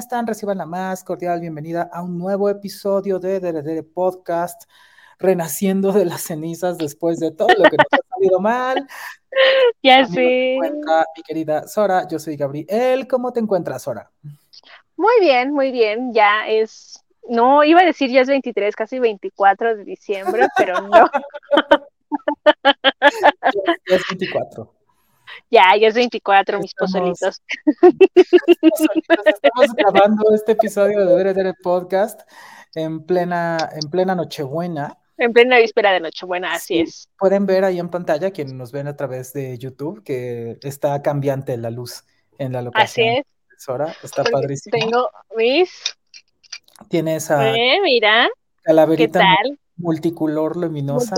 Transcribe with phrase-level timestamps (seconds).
[0.00, 0.26] noches, ¿cómo están?
[0.26, 4.62] Reciban la más cordial bienvenida a un nuevo episodio de Dere Podcast,
[5.18, 8.86] renaciendo de las cenizas después de todo lo que nos ha salido mal.
[9.82, 10.58] Ya sé.
[10.60, 13.06] Mi querida Sora, yo soy Gabriel.
[13.06, 14.10] ¿Cómo te encuentras, Sora?
[14.96, 16.12] Muy bien, muy bien.
[16.12, 21.08] Ya es, no, iba a decir ya es 23, casi 24 de diciembre, pero no.
[23.88, 24.79] ya es 24.
[25.50, 27.42] Ya, ya es 24, mis pozolitos.
[29.24, 32.20] Estamos grabando este episodio de Dere Dere Podcast
[32.74, 34.96] en plena, en plena Nochebuena.
[35.18, 37.08] En plena víspera de Nochebuena, así es.
[37.18, 41.56] Pueden ver ahí en pantalla, quienes nos ven a través de YouTube, que está cambiante
[41.56, 42.04] la luz
[42.38, 43.08] en la locación.
[43.08, 44.04] Así es.
[44.04, 44.78] está padrísimo.
[44.78, 45.96] Tengo mis.
[46.88, 48.30] Tiene esa eh, mira.
[48.62, 49.24] calaverita
[49.76, 51.16] multicolor luminosa.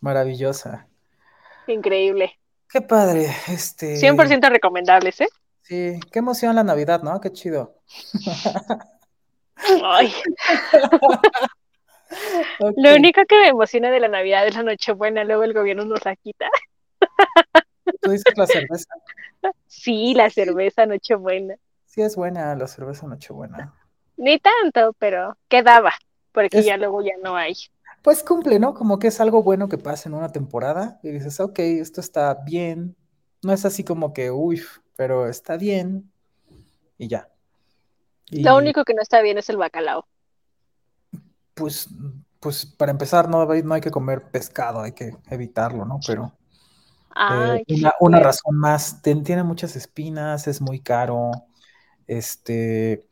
[0.00, 0.88] maravillosa.
[1.68, 2.36] Increíble.
[2.76, 3.96] Qué padre, este...
[3.96, 5.28] 100% recomendables, ¿eh?
[5.62, 7.18] Sí, qué emoción la Navidad, ¿no?
[7.22, 7.80] Qué chido.
[9.82, 10.12] Ay.
[12.76, 16.04] Lo único que me emociona de la Navidad es la Nochebuena, luego el gobierno nos
[16.04, 16.50] la quita.
[18.02, 18.90] ¿Tú dices la cerveza?
[19.66, 21.54] Sí, la cerveza Nochebuena.
[21.86, 23.72] Sí, es buena la cerveza Nochebuena.
[24.18, 25.94] Ni tanto, pero quedaba,
[26.30, 27.54] porque ya luego ya no hay
[28.06, 28.72] pues cumple, ¿no?
[28.72, 32.34] Como que es algo bueno que pasa en una temporada y dices, ok, esto está
[32.34, 32.94] bien.
[33.42, 34.62] No es así como que, uy,
[34.94, 36.08] pero está bien
[36.98, 37.28] y ya.
[38.30, 40.06] Lo único que no está bien es el bacalao.
[41.54, 41.88] Pues,
[42.38, 45.98] pues para empezar, no, no hay que comer pescado, hay que evitarlo, ¿no?
[46.06, 46.32] Pero
[47.10, 51.32] eh, una, una, razón más, tiene muchas espinas, es muy caro.
[52.06, 53.04] Este,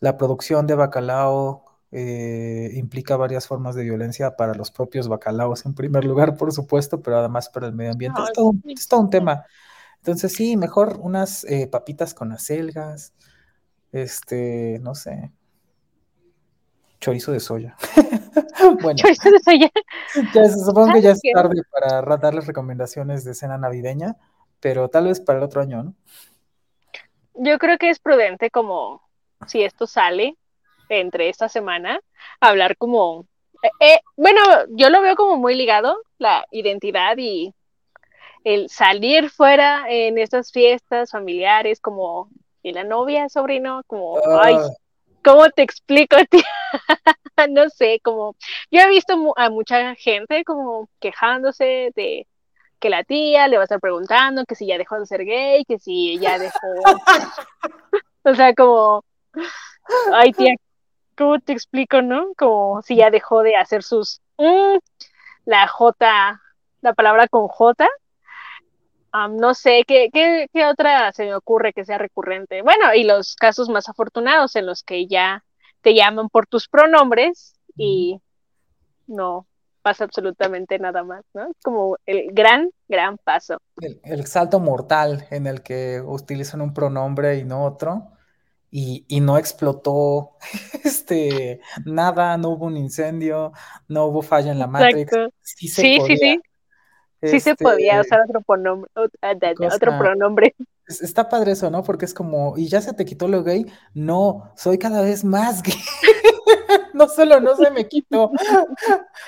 [0.00, 5.74] la producción de bacalao eh, implica varias formas de violencia para los propios bacalaos, en
[5.74, 8.20] primer lugar, por supuesto, pero además para el medio ambiente.
[8.66, 9.44] es, todo un, tema.
[9.98, 13.14] Entonces, sí, mejor unas eh, papitas con acelgas,
[13.92, 15.32] este, no sé,
[17.00, 17.76] chorizo de soya.
[18.82, 19.70] bueno, chorizo de soya.
[20.64, 24.16] supongo que ya es tarde para darles recomendaciones de cena navideña,
[24.60, 25.94] pero tal vez para el otro año, ¿no?
[27.34, 29.00] Yo creo que es prudente como
[29.46, 30.36] si esto sale,
[30.88, 32.00] entre esta semana,
[32.40, 33.26] hablar como,
[33.62, 34.40] eh, eh, bueno,
[34.70, 37.52] yo lo veo como muy ligado, la identidad y
[38.44, 42.30] el salir fuera en estas fiestas familiares, como,
[42.62, 44.68] y la novia, sobrino, como, ay, ah.
[45.24, 46.44] ¿cómo te explico, tía?
[47.50, 48.36] no sé, como,
[48.70, 52.26] yo he visto a mucha gente como quejándose de
[52.80, 55.64] que la tía le va a estar preguntando que si ya dejó de ser gay,
[55.64, 56.58] que si ya dejó,
[58.24, 59.04] o sea, como,
[60.12, 60.54] ay tía,
[61.18, 62.32] ¿cómo te explico, no?
[62.36, 64.78] Como si ya dejó de hacer sus, mm,
[65.44, 66.40] la J,
[66.80, 67.86] la palabra con J.
[69.30, 72.62] no sé, ¿qué, ¿qué, qué, otra se me ocurre que sea recurrente?
[72.62, 75.44] Bueno, y los casos más afortunados en los que ya
[75.82, 78.20] te llaman por tus pronombres y
[79.08, 79.46] no
[79.82, 81.50] pasa absolutamente nada más, ¿no?
[81.64, 83.58] Como el gran, gran paso.
[83.80, 88.17] El, el salto mortal en el que utilizan un pronombre y no otro
[88.70, 90.36] y, no explotó
[90.84, 93.52] este, nada, no hubo un incendio,
[93.88, 95.12] no hubo falla en la Matrix.
[95.42, 96.40] Sí, sí, sí, sí.
[97.22, 98.90] Sí se podía este, usar otro pronombre.
[99.74, 100.54] Otro pronombre.
[100.86, 101.82] Está padre eso, ¿no?
[101.82, 103.66] Porque es como, y ya se te quitó lo gay.
[103.92, 105.74] No, soy cada vez más gay.
[106.94, 108.30] no solo no se me quitó,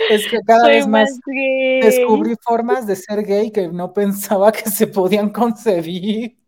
[0.08, 1.18] es que cada vez más,
[1.82, 6.38] descubrí formas de ser gay que no pensaba que se podían concebir.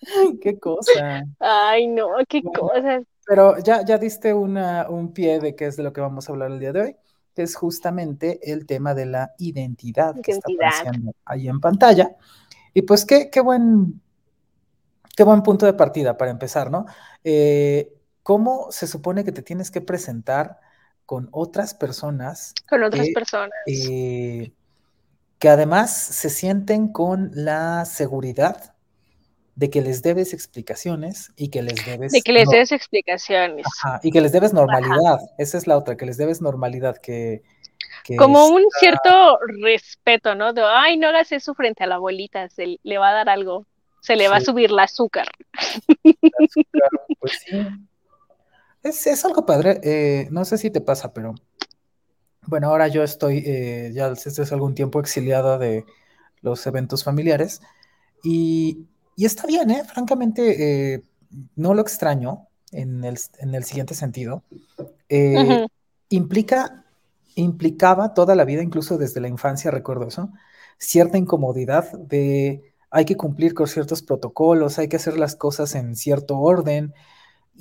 [0.40, 1.24] qué cosa.
[1.38, 3.02] Ay, no, qué cosa.
[3.26, 6.32] Pero ya, ya diste una, un pie de qué es de lo que vamos a
[6.32, 6.96] hablar el día de hoy,
[7.34, 12.16] que es justamente el tema de la identidad, que está apareciendo ahí en pantalla.
[12.74, 14.00] Y pues qué, qué buen,
[15.16, 16.86] qué buen punto de partida para empezar, ¿no?
[17.22, 17.92] Eh,
[18.22, 20.60] ¿Cómo se supone que te tienes que presentar
[21.06, 22.54] con otras personas?
[22.68, 23.50] Con otras personas.
[23.66, 24.52] Eh,
[25.38, 28.74] que además se sienten con la seguridad
[29.54, 32.12] de que les debes explicaciones y que les debes...
[32.12, 33.66] De que les debes explicaciones.
[34.02, 35.18] y que les debes normalidad.
[35.38, 37.42] Esa es la otra, que les debes normalidad, que...
[38.16, 40.52] Como un cierto respeto, ¿no?
[40.52, 43.66] De, ay, no hagas eso frente a la abuelita, se le va a dar algo,
[44.00, 45.28] se le va a subir la azúcar.
[47.20, 47.66] pues sí.
[48.82, 51.34] Es, algo padre, eh, no sé si te pasa, pero
[52.46, 55.84] bueno, ahora yo estoy eh, ya desde hace algún tiempo exiliada de
[56.40, 57.60] los eventos familiares
[58.24, 58.86] y
[59.16, 59.84] y está bien, ¿eh?
[59.84, 61.02] Francamente, eh,
[61.56, 64.42] no lo extraño en el, siguiente sentido.
[65.08, 65.66] Eh,
[66.08, 66.84] implica,
[67.34, 70.30] implicaba toda la vida, incluso desde la infancia, recuerdo eso,
[70.78, 75.94] cierta incomodidad de hay que cumplir con ciertos protocolos, hay que hacer las cosas en
[75.94, 76.92] cierto orden,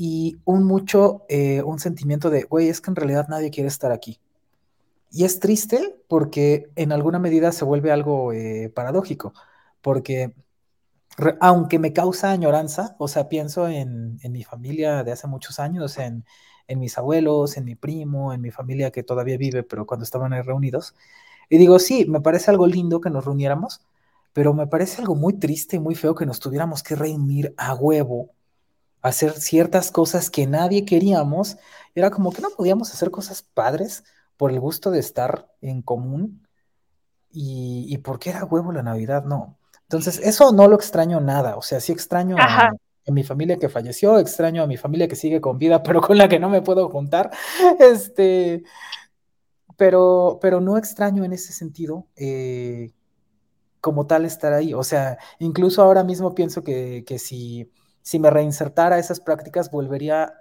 [0.02, 3.92] y un mucho, eh, un sentimiento de, güey, es que en realidad nadie quiere estar
[3.92, 4.18] aquí.
[5.12, 9.34] Y es triste porque en alguna medida se vuelve algo eh, paradójico,
[9.82, 10.34] porque
[11.42, 16.26] aunque me causa añoranza, o sea, pienso en, mi familia de hace muchos años, en,
[16.68, 20.34] en, mis abuelos, en mi primo, en mi familia que todavía vive, pero cuando estaban
[20.34, 20.96] ahí reunidos,
[21.50, 23.82] y digo, sí, me parece algo lindo que nos reuniéramos,
[24.34, 27.74] pero me parece algo muy triste y muy feo que nos tuviéramos que reunir a
[27.76, 28.32] huevo,
[29.02, 31.58] hacer ciertas cosas que nadie queríamos,
[31.96, 34.04] era como que no podíamos hacer cosas padres
[34.38, 36.48] por el gusto de estar en común
[37.32, 39.59] y, y porque era huevo la Navidad, no.
[39.90, 43.70] Entonces, eso no lo extraño nada, o sea, sí extraño a, a, mi familia que
[43.70, 46.62] falleció, extraño a mi familia que sigue con vida, pero con la que no me
[46.62, 47.32] puedo juntar,
[47.80, 48.62] este,
[49.78, 52.92] pero, pero no extraño en ese sentido eh,
[53.82, 57.72] como tal estar ahí, o sea, incluso ahora mismo pienso que, que si,
[58.04, 60.36] si me reinsertara esas prácticas, volvería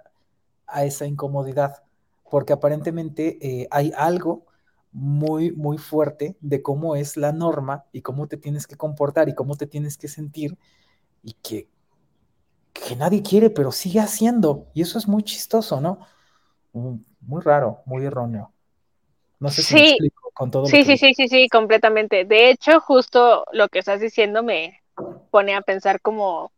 [0.67, 1.81] a esa incomodidad,
[2.29, 4.45] porque aparentemente eh, hay algo
[4.91, 9.35] muy, muy fuerte de cómo es la norma y cómo te tienes que comportar y
[9.35, 10.57] cómo te tienes que sentir
[11.23, 11.67] y que,
[12.73, 14.67] que nadie quiere, pero sigue haciendo.
[14.73, 15.99] Y eso es muy chistoso, ¿no?
[16.73, 18.51] Muy raro, muy erróneo.
[19.39, 20.65] No sé si me explico con todo.
[20.65, 22.25] Sí, sí, sí, sí, sí, completamente.
[22.25, 24.81] De hecho, justo lo que estás diciendo me
[25.31, 26.51] pone a pensar como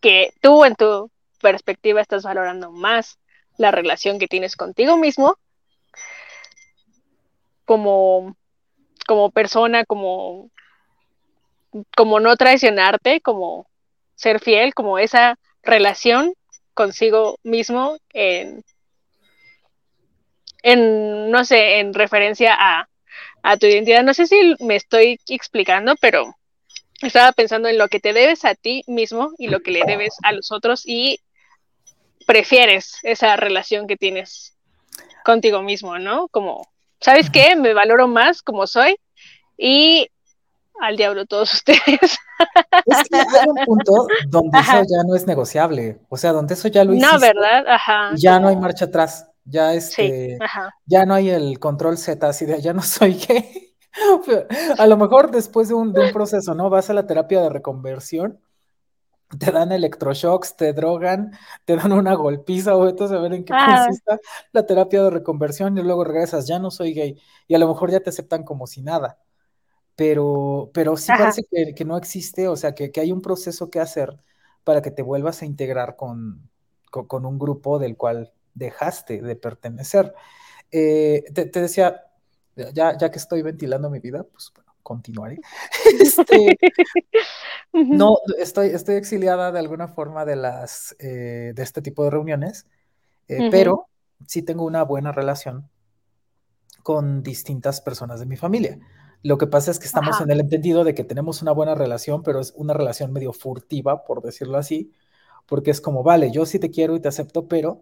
[0.00, 3.18] que tú en tu perspectiva estás valorando más
[3.56, 5.38] la relación que tienes contigo mismo
[7.64, 8.36] como,
[9.06, 10.50] como persona, como,
[11.96, 13.66] como no traicionarte, como
[14.14, 16.34] ser fiel, como esa relación
[16.74, 18.64] consigo mismo en,
[20.62, 22.88] en no sé, en referencia a,
[23.42, 24.02] a tu identidad.
[24.02, 26.34] No sé si me estoy explicando, pero
[27.02, 30.16] estaba pensando en lo que te debes a ti mismo y lo que le debes
[30.22, 31.20] a los otros y
[32.26, 34.56] prefieres esa relación que tienes
[35.24, 36.28] contigo mismo, ¿no?
[36.28, 36.66] Como
[37.04, 37.54] ¿sabes qué?
[37.54, 38.96] Me valoro más como soy
[39.58, 40.08] y
[40.80, 42.18] al diablo todos ustedes.
[42.86, 46.68] Es que hay un punto donde eso ya no es negociable, o sea, donde eso
[46.68, 47.12] ya lo hiciste.
[47.12, 47.68] No, ¿verdad?
[47.68, 48.10] Ajá.
[48.16, 50.46] Ya no hay marcha atrás, ya este, sí,
[50.86, 53.74] ya no hay el control Z, así de ya no soy gay.
[54.78, 56.68] A lo mejor después de un, de un proceso, ¿no?
[56.68, 58.40] Vas a la terapia de reconversión
[59.38, 61.32] te dan electroshocks, te drogan,
[61.64, 63.84] te dan una golpiza o esto a ver en qué ah.
[63.86, 64.20] consiste
[64.52, 67.90] la terapia de reconversión y luego regresas, ya no soy gay y a lo mejor
[67.90, 69.18] ya te aceptan como si nada.
[69.96, 71.42] Pero, pero sí parece
[71.74, 74.16] que, no existe, o sea, que, hay un proceso que hacer
[74.64, 76.50] para que te vuelvas a integrar con,
[76.90, 80.12] con, un grupo del cual dejaste de pertenecer.
[80.72, 82.06] Eh, te, decía,
[82.56, 84.52] ya, ya que estoy ventilando mi vida, pues
[84.84, 85.40] continuaré.
[86.00, 86.56] Este,
[87.72, 92.66] no, estoy, estoy exiliada de alguna forma de, las, eh, de este tipo de reuniones,
[93.26, 93.86] eh, pero
[94.26, 95.68] sí tengo una buena relación
[96.84, 98.78] con distintas personas de mi familia.
[99.22, 102.22] Lo que pasa es que estamos en el entendido de que tenemos una buena relación,
[102.22, 104.92] pero es una relación medio furtiva, por decirlo así,
[105.46, 107.80] porque es como, vale, yo sí te quiero y te acepto, pero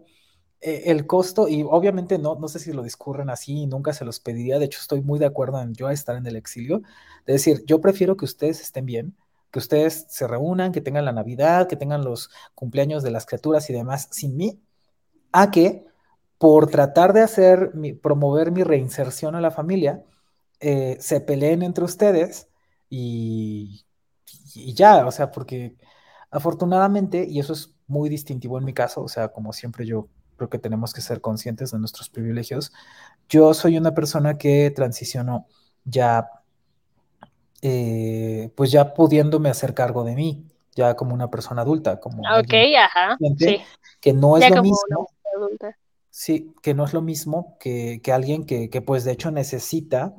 [0.63, 4.19] el costo, y obviamente no, no sé si lo discurren así y nunca se los
[4.19, 6.81] pediría, de hecho estoy muy de acuerdo en yo estar en el exilio,
[7.25, 9.15] de decir, yo prefiero que ustedes estén bien,
[9.51, 13.69] que ustedes se reúnan, que tengan la Navidad, que tengan los cumpleaños de las criaturas
[13.69, 14.61] y demás sin mí,
[15.31, 15.85] a que
[16.37, 20.03] por tratar de hacer, mi, promover mi reinserción a la familia,
[20.59, 22.47] eh, se peleen entre ustedes
[22.89, 23.85] y,
[24.55, 25.75] y ya, o sea, porque
[26.31, 30.49] afortunadamente, y eso es muy distintivo en mi caso, o sea, como siempre yo creo
[30.49, 32.71] que tenemos que ser conscientes de nuestros privilegios.
[33.29, 35.47] Yo soy una persona que transicionó
[35.85, 36.29] ya,
[37.61, 42.53] eh, pues ya pudiéndome hacer cargo de mí, ya como una persona adulta, como ok,
[42.77, 43.61] ajá, sí.
[43.99, 45.09] que no es lo mismo.
[46.09, 50.13] Sí, que no es lo mismo que, que alguien que, que, pues de hecho necesita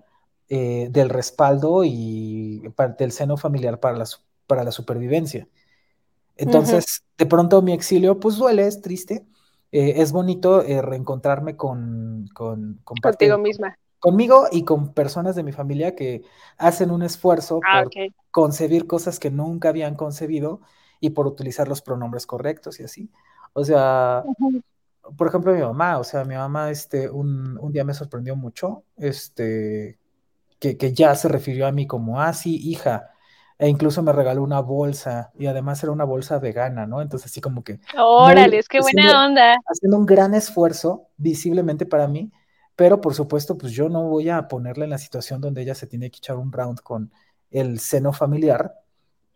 [0.48, 2.62] eh, del respaldo y
[2.98, 4.04] del seno familiar para la,
[4.46, 5.46] para la supervivencia.
[6.36, 9.24] Entonces, de pronto mi exilio pues duele, es triste,
[9.74, 13.76] eh, es bonito eh, reencontrarme con, con, contigo misma.
[13.98, 16.22] Conmigo y con personas de mi familia que
[16.58, 17.92] hacen un esfuerzo ah, por
[18.30, 20.60] concebir cosas que nunca habían concebido
[21.00, 23.10] y por utilizar los pronombres correctos y así.
[23.52, 24.22] O sea,
[25.16, 28.84] por ejemplo, mi mamá, o sea, mi mamá este, un, un día me sorprendió mucho,
[28.96, 29.98] este,
[30.60, 33.10] que, que, ya se refirió a mí como, ah, sí, hija,
[33.64, 37.00] e incluso me regaló una bolsa y además era una bolsa vegana, ¿no?
[37.00, 37.80] Entonces así como que...
[37.96, 39.56] Órale, es que buena onda.
[39.66, 42.30] Haciendo un gran esfuerzo visiblemente para mí,
[42.76, 45.86] pero por supuesto pues yo no voy a ponerla en la situación donde ella se
[45.86, 47.10] tiene que echar un round con
[47.50, 48.74] el seno familiar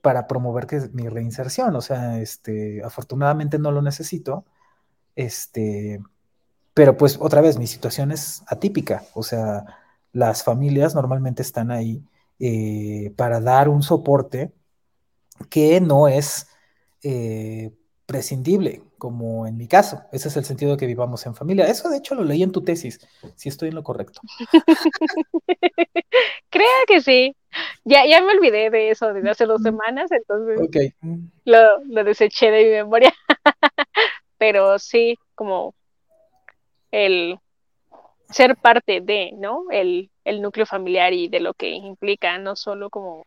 [0.02, 1.74] para promover que mi reinserción.
[1.74, 4.44] O sea, este, afortunadamente no lo necesito.
[5.16, 6.02] Este,
[6.74, 9.04] pero pues otra vez, mi situación es atípica.
[9.14, 9.64] O sea,
[10.12, 12.04] las familias normalmente están ahí
[12.40, 14.52] eh, para dar un soporte
[15.50, 16.48] que no es
[17.02, 17.70] eh,
[18.06, 20.02] prescindible, como en mi caso.
[20.12, 21.66] Ese es el sentido de que vivamos en familia.
[21.66, 23.00] Eso de hecho lo leí en tu tesis,
[23.36, 24.20] si estoy en lo correcto.
[26.50, 27.36] Creo que sí.
[27.84, 30.92] Ya, ya me olvidé de eso desde hace dos semanas, entonces
[31.44, 33.12] lo, lo deseché de mi memoria.
[34.38, 35.74] Pero sí, como
[36.90, 37.38] el
[38.30, 39.64] ser parte de, ¿no?
[39.70, 43.26] El, el núcleo familiar y de lo que implica, no solo como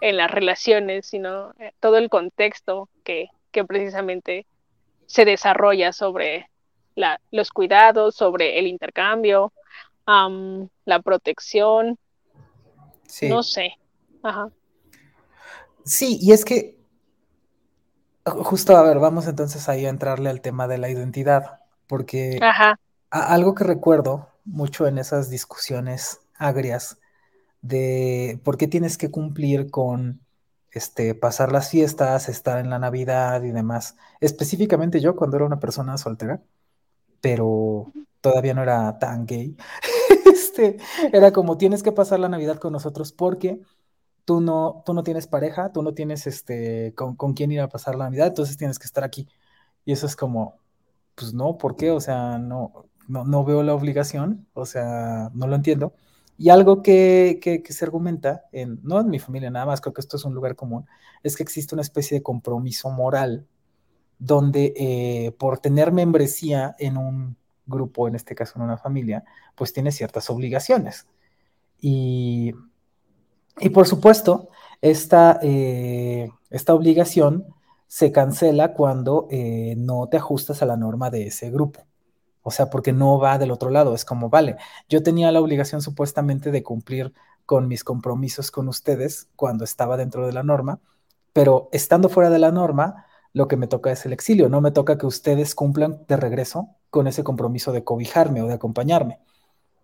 [0.00, 4.46] en las relaciones, sino eh, todo el contexto que, que precisamente
[5.06, 6.48] se desarrolla sobre
[6.94, 9.52] la, los cuidados, sobre el intercambio,
[10.06, 11.98] la protección.
[13.22, 13.74] No sé.
[14.22, 14.50] Ajá.
[15.84, 16.76] Sí, y es que
[18.24, 22.38] justo, a ver, vamos entonces ahí a entrarle al tema de la identidad, porque
[23.10, 26.98] algo que recuerdo mucho en esas discusiones agrias
[27.62, 30.20] de por qué tienes que cumplir con
[30.72, 33.96] este, pasar las fiestas, estar en la Navidad y demás.
[34.20, 36.42] Específicamente yo cuando era una persona soltera,
[37.20, 39.56] pero todavía no era tan gay.
[40.32, 40.78] este,
[41.12, 43.60] era como tienes que pasar la Navidad con nosotros porque
[44.24, 47.68] tú no, tú no tienes pareja, tú no tienes este, con, con quién ir a
[47.68, 49.28] pasar la Navidad, entonces tienes que estar aquí.
[49.84, 50.56] Y eso es como,
[51.14, 51.90] pues no, ¿por qué?
[51.90, 55.94] O sea, no, no, no veo la obligación, o sea, no lo entiendo.
[56.38, 60.16] Y algo que, se argumenta, en, no en mi familia nada más, creo que esto
[60.16, 60.86] es un lugar común,
[61.22, 63.46] es que existe una especie de compromiso moral
[64.18, 67.36] donde eh, por tener membresía en un
[67.66, 69.24] grupo, en este caso en una familia,
[69.56, 71.06] pues tiene ciertas obligaciones.
[71.80, 72.52] Y,
[73.74, 74.50] por supuesto,
[74.80, 77.46] esta, eh, esta obligación
[77.86, 81.89] se cancela cuando eh, no te ajustas a la norma de ese grupo.
[82.42, 83.94] O sea, porque no va del otro lado.
[83.94, 84.56] Es como, vale,
[84.88, 87.12] yo tenía la obligación supuestamente de cumplir
[87.46, 90.80] con mis compromisos con ustedes cuando estaba dentro de la norma,
[91.32, 94.48] pero estando fuera de la norma, lo que me toca es el exilio.
[94.48, 98.54] No me toca que ustedes cumplan de regreso con ese compromiso de cobijarme o de
[98.54, 99.20] acompañarme.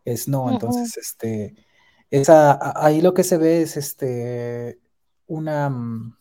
[0.05, 1.57] Es no, entonces, este,
[2.11, 4.79] esa, ahí lo que se ve es este,
[5.27, 6.17] una, mm,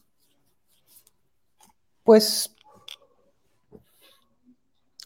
[2.03, 2.54] pues,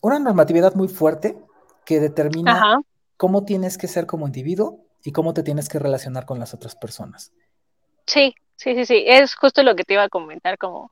[0.01, 1.37] una normatividad muy fuerte
[1.85, 2.81] que determina
[3.17, 6.75] cómo tienes que ser como individuo y cómo te tienes que relacionar con las otras
[6.75, 7.31] personas.
[8.05, 10.91] Sí, sí, sí, sí, es justo lo que te iba a comentar, como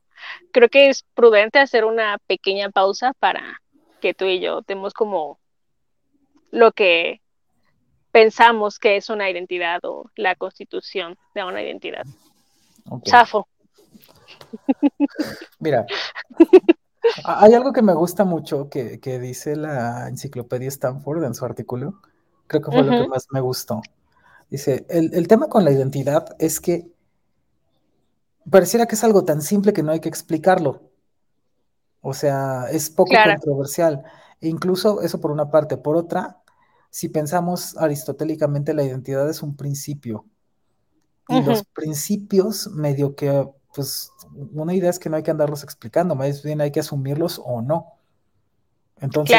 [0.52, 3.62] creo que es prudente hacer una pequeña pausa para
[4.02, 5.40] que tú y yo demos como
[6.52, 7.22] lo que
[8.12, 12.06] pensamos que es una identidad o la constitución de una identidad.
[13.04, 13.48] Chafo.
[15.60, 15.86] Mira,
[17.24, 22.02] hay algo que me gusta mucho que, dice la enciclopedia Stanford en su artículo.
[22.48, 23.82] Creo que fue lo que más me gustó.
[24.50, 26.90] Dice, el, tema con la identidad es que
[28.50, 30.84] pareciera que es algo tan simple que no hay que explicarlo.
[32.02, 34.04] O sea, es poco controversial.
[34.40, 35.76] E incluso eso por una parte.
[35.78, 36.42] Por otra,
[36.90, 40.26] si pensamos aristotélicamente, la identidad es un principio.
[41.30, 43.46] Y los principios medio que
[43.77, 44.12] pues
[44.53, 47.62] una idea es que no hay que andarlos explicando, más bien hay que asumirlos o
[47.62, 47.93] no.
[49.00, 49.38] Entonces,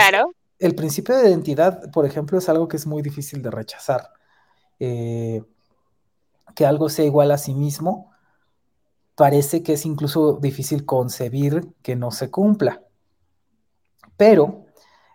[0.61, 4.13] el principio de identidad, por ejemplo, es algo que es muy difícil de rechazar.
[4.79, 5.43] Eh,
[6.55, 8.13] que algo sea igual a sí mismo,
[9.17, 12.85] parece que es incluso difícil concebir que no se cumpla.
[14.17, 14.67] Pero,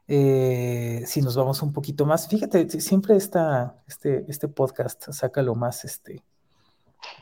[0.05, 5.55] eh, si nos vamos un poquito más, fíjate, siempre está este, este podcast saca lo
[5.55, 6.25] más, este,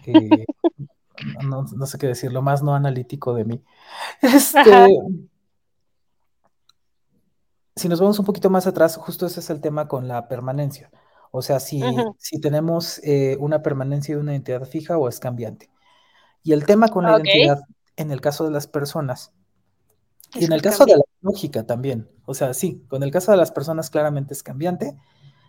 [0.08, 0.46] eh,
[1.44, 3.64] no, sé qué decir, lo más no analítico de mí.
[4.22, 4.88] Este,
[7.76, 10.92] si nos vamos un poquito más atrás, justo ese es el tema con la permanencia.
[11.32, 11.82] O sea, si,
[12.18, 15.70] si tenemos eh, una permanencia de una identidad fija o es cambiante.
[16.44, 17.62] Y el tema con la identidad,
[17.96, 19.32] en el caso de las personas,
[20.34, 23.38] y en el caso de la lógica también, o sea, sí, con el caso de
[23.38, 24.98] las personas claramente es cambiante,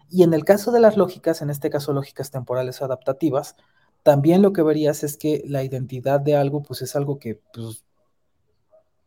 [0.08, 3.56] y en el caso de las lógicas, en este caso lógicas temporales o adaptativas,
[4.02, 7.84] también lo que verías es que la identidad de algo, pues es algo que, pues,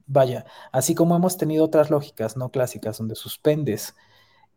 [0.08, 3.96] vaya, así como hemos tenido otras lógicas no clásicas donde suspendes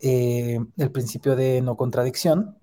[0.01, 2.57] eh, el principio de no contradicción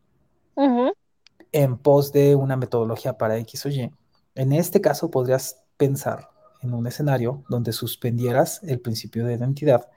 [1.51, 3.91] en pos de una metodología para X o Y,
[4.35, 6.29] en este caso podrías pensar
[6.61, 9.89] en un escenario donde suspendieras el principio de identidad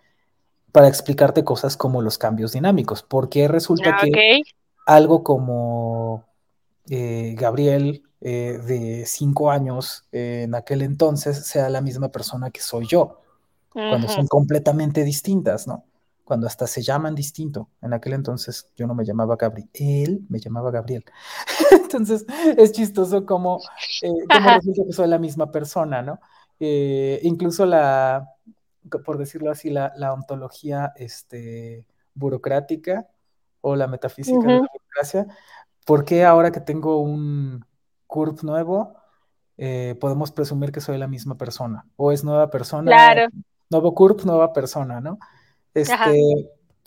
[0.73, 4.40] para explicarte cosas como los cambios dinámicos, porque resulta ah, que
[4.87, 6.25] algo como
[6.90, 12.87] eh, Gabriel eh, de cinco años en aquel entonces sea la misma persona que soy
[12.87, 13.21] yo,
[13.73, 15.85] cuando son completamente distintas, ¿no?
[16.25, 17.71] Cuando hasta se llaman distinto.
[17.80, 21.04] En aquel entonces yo no me llamaba Gabriel, él me llamaba Gabriel.
[21.71, 22.26] entonces
[22.57, 23.61] es chistoso como,
[24.02, 26.18] eh, resulta que soy la misma persona, ¿no?
[26.61, 28.28] Eh, incluso la,
[29.04, 33.07] por decirlo así, la, ontología este, burocrática
[33.61, 35.26] o la metafísica de la burocracia,
[35.88, 37.64] ¿por qué ahora que tengo un
[38.07, 38.92] CURP nuevo,
[39.57, 41.87] eh, podemos presumir que soy la misma persona?
[41.97, 42.90] ¿O es nueva persona?
[42.90, 43.28] Claro.
[43.71, 45.18] Nuevo CURP, nueva persona, ¿no?
[45.73, 46.21] Este,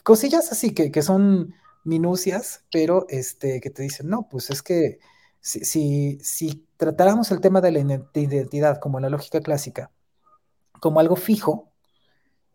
[0.04, 5.00] cosillas así que, que, son minucias, pero este, que te dicen, no, pues es que
[5.40, 7.80] si, si, si tratáramos el tema de la
[8.14, 9.90] identidad como en la lógica clásica,
[10.80, 11.72] como algo fijo,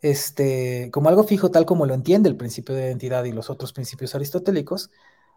[0.00, 3.72] este, como algo fijo tal como lo entiende el principio de identidad y los otros
[3.72, 4.92] principios aristotélicos,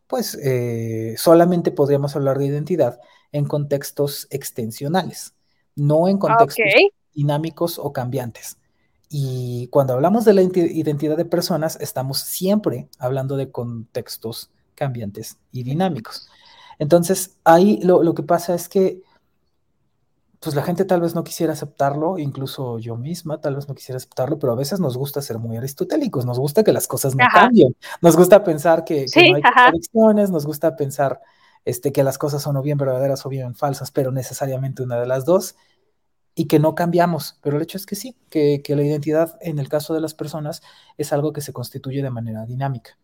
[0.10, 3.00] pues eh, solamente podríamos hablar de identidad
[3.32, 5.36] en contextos extensionales,
[5.76, 6.66] no en contextos
[7.14, 8.58] dinámicos o cambiantes.
[9.08, 15.62] Y cuando hablamos de la identidad de personas, estamos siempre hablando de contextos cambiantes y
[15.62, 16.28] dinámicos.
[16.80, 19.04] Entonces, ahí lo, lo que pasa es que
[20.40, 23.98] pues la gente tal vez no quisiera aceptarlo, incluso yo misma tal vez no quisiera
[23.98, 27.26] aceptarlo, pero a veces nos gusta ser muy aristotélicos, nos gusta que las cosas no
[27.34, 31.20] cambien, nos gusta pensar que, no hay contradicciones, nos gusta pensar
[31.66, 35.08] este, que las cosas son o bien verdaderas o bien falsas, pero necesariamente una de
[35.08, 35.56] las dos,
[36.36, 39.68] y que no cambiamos, pero el hecho es que sí, que, la identidad en el
[39.68, 40.62] caso de las personas
[40.98, 42.98] es algo que se constituye de manera dinámica.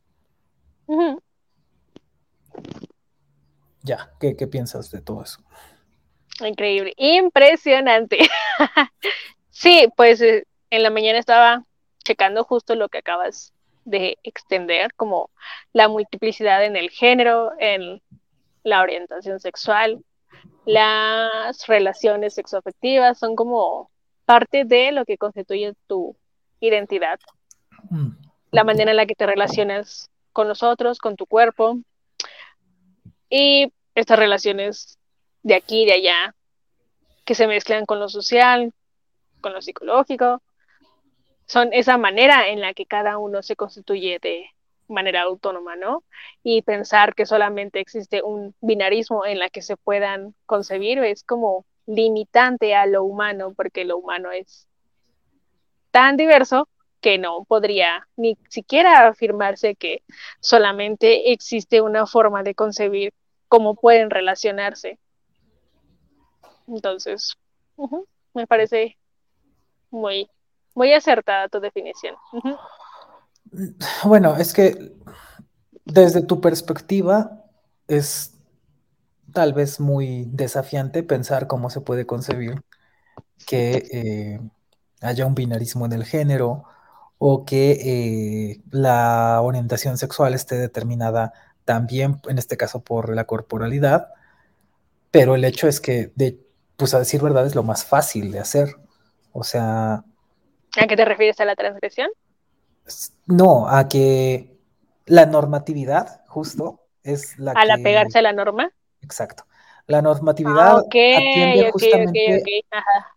[3.84, 5.42] Ya, ¿qué, ¿qué piensas de todo eso?
[6.42, 8.18] Increíble, impresionante.
[9.50, 11.63] sí, pues eh, en la mañana estaba
[12.04, 13.54] checando justo lo que acabas
[13.86, 15.30] de extender, como
[15.71, 18.02] la multiplicidad en el género, en
[18.63, 20.04] la orientación sexual,
[20.65, 23.91] las relaciones sexoafectivas son como
[24.26, 26.17] parte de lo que constituye tu
[26.60, 27.19] identidad.
[27.89, 28.10] Mm.
[28.52, 31.78] La manera en la que te relacionas con los otros, con tu cuerpo.
[33.30, 34.98] Y estas relaciones
[35.45, 36.36] de aquí y de allá,
[37.23, 38.73] que se mezclan con lo social,
[39.41, 40.41] con lo psicológico.
[41.45, 44.47] Son esa manera en la que cada uno se constituye de
[44.88, 46.03] manera autónoma, ¿no?
[46.41, 51.67] Y pensar que solamente existe un binarismo en la que se puedan concebir es como
[51.86, 54.67] limitante a lo humano, porque lo humano es
[55.91, 56.67] tan diverso
[57.01, 60.01] que no podría ni siquiera afirmarse que
[60.39, 63.13] solamente existe una forma de concebir
[63.47, 64.97] cómo pueden relacionarse.
[66.67, 67.36] Entonces,
[68.34, 68.97] me parece
[69.91, 70.30] muy,
[70.73, 72.15] muy acertada tu definición.
[74.04, 74.93] Bueno, es que
[75.86, 77.43] desde tu perspectiva
[77.88, 78.34] es
[79.34, 82.62] tal vez muy desafiante pensar cómo se puede concebir
[83.45, 84.39] que eh,
[85.01, 86.65] haya un binarismo en el género
[87.17, 94.10] o que eh, la orientación sexual esté determinada también, en este caso, por la corporalidad,
[95.12, 96.44] pero el hecho es que de,
[96.77, 98.75] pues a decir verdad es lo más fácil de hacer.
[99.31, 100.03] O sea...
[100.77, 102.09] ¿A qué te refieres a la transgresión?
[103.25, 104.57] No, a que
[105.05, 108.71] la normatividad, justo, es la ¿Al apegarse a la norma?
[109.01, 109.45] Exacto.
[109.88, 112.63] La normatividad ah, atiende justamente...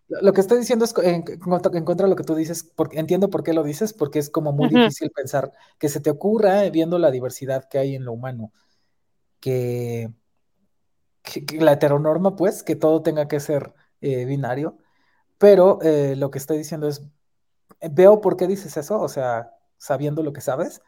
[0.08, 3.42] Lo que estoy diciendo es en, contra de lo que tú dices, porque entiendo por
[3.42, 6.98] qué lo dices, porque es como muy difícil pensar que se te ocurra, eh, viendo
[6.98, 8.52] la diversidad que hay en lo humano,
[9.40, 10.10] que
[11.58, 14.78] la heteronorma, pues, que todo tenga que ser eh, binario,
[15.38, 17.02] pero eh, lo que estoy diciendo es,
[17.90, 20.82] veo por qué dices eso, o sea, sabiendo lo que sabes,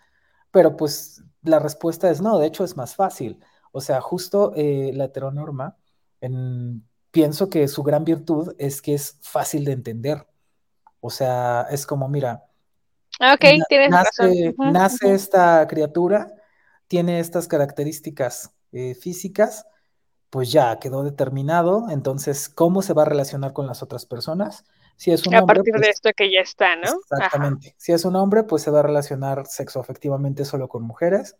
[0.51, 3.41] pero pues la respuesta es no, de hecho es más fácil.
[3.73, 5.77] O sea, justo eh, la heteronorma,
[7.11, 10.27] pienso que su gran virtud es que es fácil de entender.
[11.01, 12.45] O sea, es como, mira,
[13.35, 16.33] okay, nace, nace esta criatura,
[16.89, 18.53] tiene estas características
[19.01, 19.67] físicas,
[20.31, 24.65] pues ya quedó determinado, entonces, ¿cómo se va a relacionar con las otras personas?
[24.97, 26.91] Si es un a partir de pues esto que ya está, ¿no?
[27.11, 27.75] Exactamente.
[27.79, 31.37] Si es un hombre, pues se va a relacionar sexoafectivamente solo con mujeres.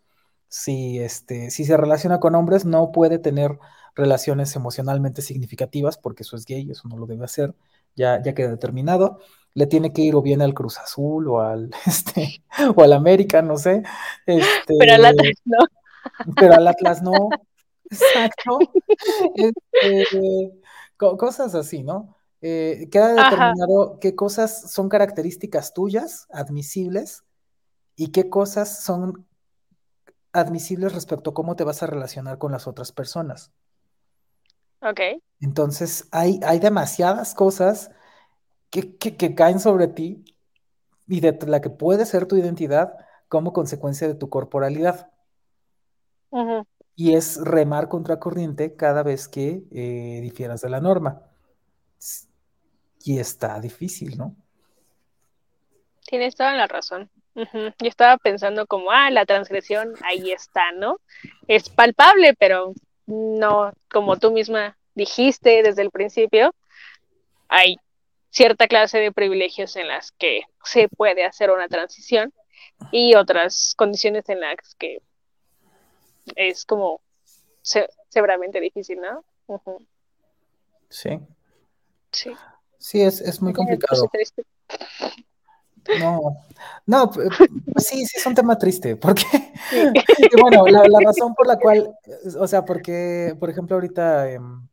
[0.49, 3.59] Si, este, si se relaciona con hombres, no puede tener
[3.95, 7.53] relaciones emocionalmente significativas, porque eso es gay, eso no lo debe hacer,
[7.95, 9.19] ya, ya queda determinado.
[9.53, 12.43] Le tiene que ir o bien al Cruz Azul o al, este,
[12.75, 13.83] o al América, no sé.
[14.25, 15.57] Este, pero al Atlas no.
[16.35, 17.29] Pero al Atlas no.
[17.91, 18.59] Exacto.
[19.73, 20.61] Este,
[20.97, 22.15] cosas así, ¿no?
[22.41, 27.23] Eh, queda determinado qué cosas son características tuyas, admisibles,
[27.95, 29.27] y qué cosas son
[30.33, 33.51] admisibles respecto a cómo te vas a relacionar con las otras personas.
[34.81, 34.99] Ok.
[35.39, 37.91] Entonces hay, hay demasiadas cosas
[38.69, 40.23] que, que, caen sobre ti
[41.07, 42.93] y de la que puede ser tu identidad
[43.27, 45.11] como consecuencia de tu corporalidad.
[46.95, 51.21] Y es remar contracorriente cada vez que eh, difieras de la norma.
[53.03, 54.35] Y está difícil, ¿no?
[56.05, 57.09] Tienes toda la razón.
[57.35, 60.97] Yo estaba pensando como, ah, la transgresión ahí está, ¿no?
[61.47, 62.73] Es palpable, pero
[63.07, 66.53] no, como tú misma dijiste desde el principio,
[67.47, 67.77] hay
[68.29, 72.33] cierta clase de privilegios en las que se puede hacer una transición
[72.91, 75.01] y otras condiciones en las que
[76.35, 77.01] es como
[78.09, 79.23] severamente difícil, ¿no?
[80.89, 81.19] Sí.
[82.11, 82.31] Sí.
[82.77, 84.09] Sí, es, es muy complicado.
[85.99, 86.37] No,
[86.85, 89.23] no, pues sí, sí es un tema triste, porque,
[90.41, 91.95] bueno, la, razón por la cual,
[92.39, 94.67] o sea, porque, por ejemplo, ahorita em,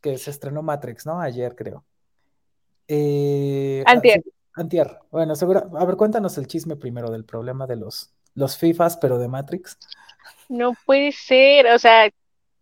[0.00, 1.20] que se estrenó Matrix, ¿no?
[1.20, 1.84] Ayer creo.
[2.88, 4.22] Eh, antier.
[4.54, 4.98] antier.
[5.10, 9.18] Bueno, seguro, a ver, cuéntanos el chisme primero del problema de los, los FIFAs, pero
[9.18, 9.78] de Matrix.
[10.48, 12.10] No puede ser, o sea,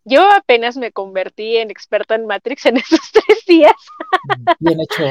[0.04, 3.74] yo apenas me convertí en experta en Matrix en esos tres días.
[4.58, 5.04] Bien hecho.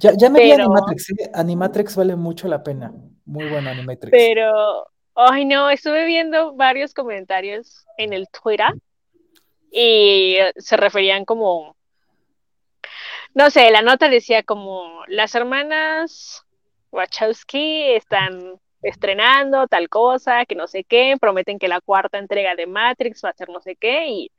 [0.00, 1.30] Ya, ya me vi Animatrix, ¿eh?
[1.34, 2.92] Animatrix vale mucho la pena.
[3.24, 4.10] Muy bueno Animatrix.
[4.10, 8.74] Pero, ay no, estuve viendo varios comentarios en el Twitter
[9.70, 11.76] y se referían como,
[13.34, 16.44] no sé, la nota decía como, las hermanas
[16.90, 22.66] Wachowski están estrenando tal cosa, que no sé qué, prometen que la cuarta entrega de
[22.66, 24.32] Matrix va a ser no sé qué, y,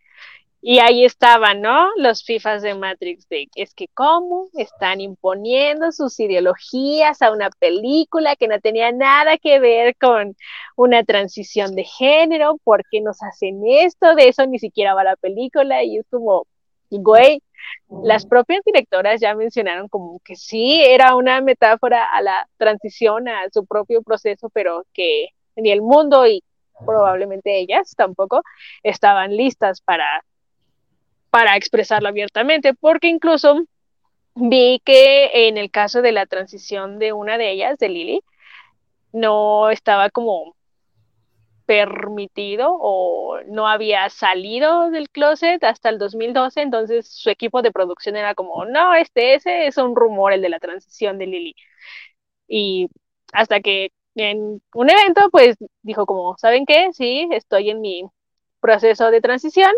[0.61, 1.89] y ahí estaban, ¿no?
[1.97, 8.35] Los FIFAs de Matrix, de es que cómo están imponiendo sus ideologías a una película
[8.37, 10.35] que no tenía nada que ver con
[10.77, 14.15] una transición de género, ¿por qué nos hacen esto?
[14.15, 16.47] De eso ni siquiera va la película, y es como,
[16.89, 17.41] güey,
[18.03, 23.49] las propias directoras ya mencionaron como que sí era una metáfora a la transición, a
[23.51, 26.43] su propio proceso, pero que ni el mundo y
[26.85, 28.41] probablemente ellas tampoco
[28.81, 30.23] estaban listas para,
[31.29, 33.63] para expresarlo abiertamente, porque incluso
[34.35, 38.21] vi que en el caso de la transición de una de ellas, de Lily,
[39.11, 40.55] no estaba como
[41.65, 48.15] permitido o no había salido del closet hasta el 2012, entonces su equipo de producción
[48.17, 51.55] era como, no, este ese es un rumor, el de la transición de Lily.
[52.47, 52.89] Y
[53.33, 56.89] hasta que en un evento, pues dijo como, ¿saben qué?
[56.93, 58.03] Sí, estoy en mi
[58.61, 59.71] proceso de transición.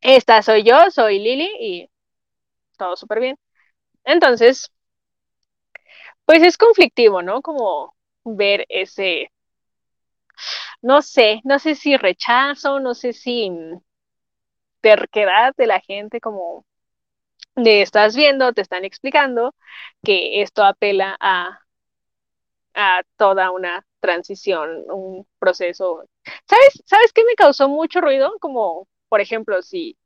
[0.00, 1.90] Esta soy yo, soy Lily y
[2.78, 3.38] todo súper bien.
[4.04, 4.70] Entonces,
[6.24, 7.42] pues es conflictivo, ¿no?
[7.42, 9.30] Como ver ese
[10.82, 13.50] no sé, no sé si rechazo, no sé si
[14.80, 16.64] terquedad de la gente como
[17.56, 19.54] de estás viendo, te están explicando
[20.04, 21.60] que esto apela a,
[22.74, 26.04] a toda una transición, un proceso.
[26.48, 28.32] ¿Sabes, ¿Sabes qué me causó mucho ruido?
[28.40, 29.96] Como, por ejemplo, si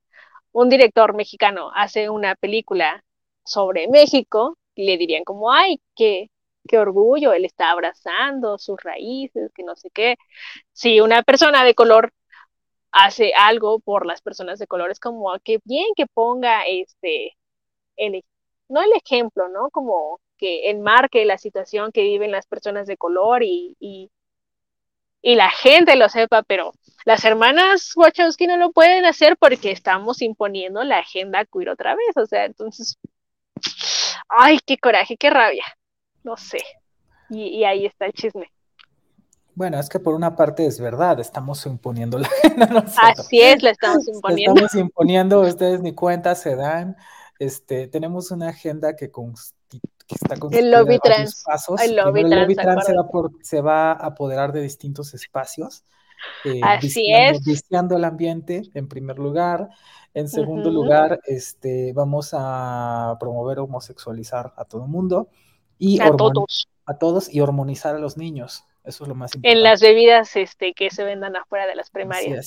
[0.53, 3.05] un director mexicano hace una película
[3.45, 6.31] sobre México, le dirían como, ay, qué,
[6.68, 10.16] qué orgullo, él está abrazando sus raíces, que no sé qué.
[10.72, 12.12] Si una persona de color
[12.92, 17.37] hace algo por las personas de color, es como, qué bien que ponga este,
[17.96, 18.25] el,
[18.68, 19.70] no el ejemplo, ¿no?
[19.70, 24.11] Como que enmarque la situación que viven las personas de color y, y,
[25.22, 26.72] y la gente lo sepa, pero
[27.05, 32.16] las hermanas Wachowski no lo pueden hacer porque estamos imponiendo la agenda queer otra vez,
[32.16, 32.98] o sea, entonces,
[34.29, 35.64] ay, qué coraje, qué rabia
[36.24, 36.61] no sé.
[37.30, 38.52] Y, ahí está el chisme.
[39.54, 42.28] Bueno, es que por una parte es verdad, estamos imponiendo la
[43.02, 44.64] Así es, la estamos imponiendo.
[44.64, 46.96] Estamos imponiendo, ustedes ni cuenta se dan.
[47.38, 51.42] Este, tenemos una agenda que, está constituida el lobby trans.
[51.44, 51.80] Pasos.
[51.80, 55.85] El lobby, trans, se, va se va a apoderar de distintos espacios.
[56.44, 57.44] Eh, Así es.
[57.44, 59.70] Viciando el ambiente, en primer lugar.
[60.14, 65.28] En segundo lugar, este, vamos a promover homosexualizar a todo el mundo.
[65.83, 66.68] Y a todos.
[66.87, 68.64] A todos y hormonizar a los niños.
[68.85, 69.59] Eso es lo más importante.
[69.59, 72.47] En las bebidas este, que se vendan afuera de las primarias.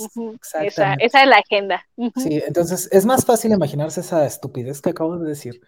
[0.62, 1.86] esa, es la agenda.
[2.16, 5.60] Sí, entonces es más fácil imaginarse esa estupidez que acabo de decir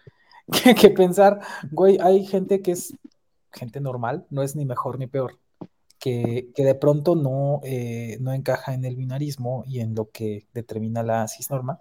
[0.80, 2.94] que, pensar, güey, hay gente que es
[3.52, 5.38] gente normal, no es ni mejor ni peor,
[5.98, 11.02] que, de pronto no, eh, no encaja en el binarismo y en lo que determina
[11.02, 11.80] la cisnorma.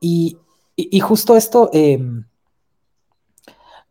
[0.00, 0.38] Y,
[0.76, 2.24] y, justo esto, em,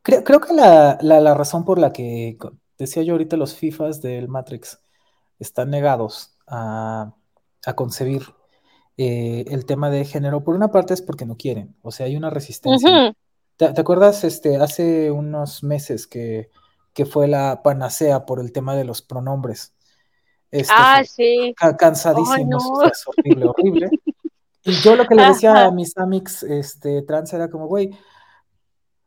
[0.08, 2.38] Creo, que la, razón por la que
[2.78, 4.80] decía yo ahorita los FIFAs del Matrix
[5.38, 7.14] están negados a,
[7.76, 8.24] concebir
[8.96, 12.16] eh, el tema de género, por una parte es porque no quieren, o sea, hay
[12.16, 13.14] una resistencia.
[13.58, 16.52] ¿Te, acuerdas este, hace unos meses que,
[16.94, 19.74] que, fue la panacea por el tema de los pronombres?
[20.52, 21.54] Este, ah, sí.
[21.78, 22.64] Cansadísimos,
[23.08, 23.90] horrible, horrible.
[24.64, 27.90] Y yo lo que le decía a mis amics este, trans era como, güey,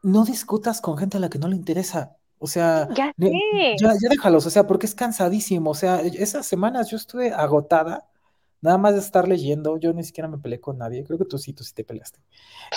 [0.02, 2.16] no discutas con gente a la que no le interesa.
[2.38, 5.70] O sea, ya, ya, déjalos, o sea, porque es cansadísimo.
[5.70, 8.08] O sea, esas semanas yo estuve agotada,
[8.62, 9.76] nada más de estar leyendo.
[9.76, 11.04] Yo ni siquiera me peleé con nadie.
[11.04, 12.20] Creo que tú sí, tú sí te peleaste.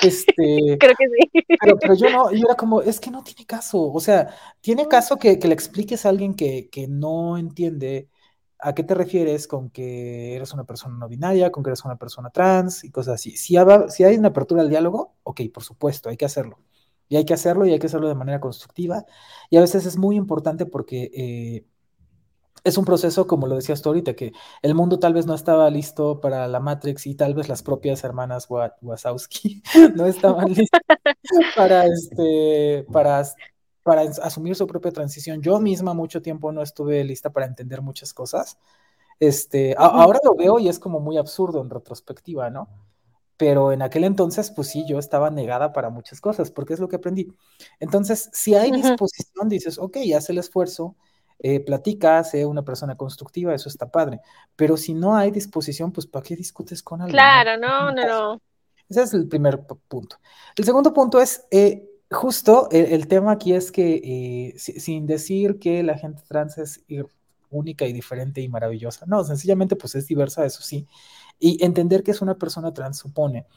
[0.02, 0.34] Este,
[0.80, 1.46] Creo que sí.
[1.62, 3.90] Pero, yo no, yo era como, es que no tiene caso.
[3.90, 8.10] O sea, tiene caso que, le expliques a alguien que, que no entiende
[8.60, 11.98] a qué te refieres con que eres una persona no binaria, con que eres una
[11.98, 13.32] persona trans y cosas así.
[13.38, 13.56] Si,
[13.90, 16.60] si hay una apertura al diálogo, ok, por supuesto, hay que hacerlo.
[17.10, 19.06] Y hay que hacerlo y hay que hacerlo de manera constructiva.
[19.50, 21.66] Y a veces es muy importante porque eh,
[22.64, 25.70] es un proceso, como lo decías tú ahorita, que el mundo tal vez no estaba
[25.70, 28.48] listo para la Matrix y tal vez las propias hermanas
[28.82, 29.62] Wazowski
[29.96, 30.82] no estaban listas
[31.56, 33.24] para, este, para,
[33.84, 35.42] para asumir su propia transición.
[35.42, 38.58] Yo misma mucho tiempo no estuve lista para entender muchas cosas.
[39.20, 42.70] Este, ahora lo veo y es como muy absurdo en retrospectiva, ¿no?
[43.44, 46.88] Pero en aquel entonces, pues sí, yo estaba negada para muchas cosas, porque es lo
[46.88, 47.28] que aprendí.
[47.82, 50.96] Entonces, si hay disposición, dices, ok, haz el esfuerzo,
[51.40, 54.22] eh, platica, sé una persona constructiva, eso está padre,
[54.56, 57.16] pero si no hay disposición, pues ¿para qué discutes con alguien?
[57.18, 58.42] Claro, no, no, no.
[58.88, 60.16] Ese es el primer punto.
[60.56, 65.84] El segundo punto es, eh, justo el, tema aquí es que, eh, sin decir que
[65.84, 66.82] la gente trans es
[67.52, 70.88] única y diferente y maravillosa, no, sencillamente pues es diversa, eso sí,
[71.44, 73.48] y entender que es una persona trans supone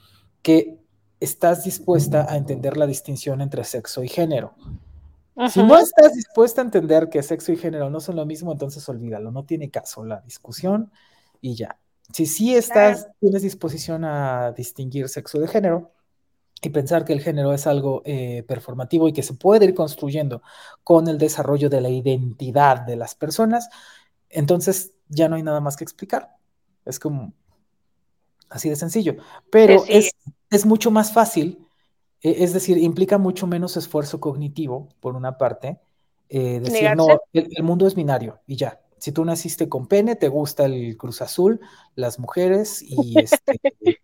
[0.42, 0.80] que
[1.20, 4.56] estás dispuesta a entender la distinción entre sexo y género.
[5.48, 8.88] Si no estás dispuesta a entender que sexo y género no son lo mismo, entonces
[8.88, 10.90] olvídalo, no tiene caso la discusión
[11.40, 11.78] y ya.
[12.12, 15.92] Si sí estás, tienes disposición a distinguir sexo de género
[16.60, 20.42] y pensar que el género es algo eh, performativo y que se puede ir construyendo
[20.82, 23.68] con el desarrollo de la identidad de las personas,
[24.28, 26.34] entonces ya no hay nada más que explicar.
[26.84, 27.32] Es como,
[28.48, 29.16] Así de sencillo.
[29.50, 30.12] Pero es,
[30.50, 31.66] es, mucho más fácil,
[32.22, 35.80] e, es decir, implica mucho menos esfuerzo cognitivo, por una parte,
[36.28, 38.80] eh, decir, no, el, mundo es binario y ya.
[38.98, 41.60] Si tú naciste con pene, te gusta el Cruz Azul,
[41.94, 43.60] las mujeres y, este,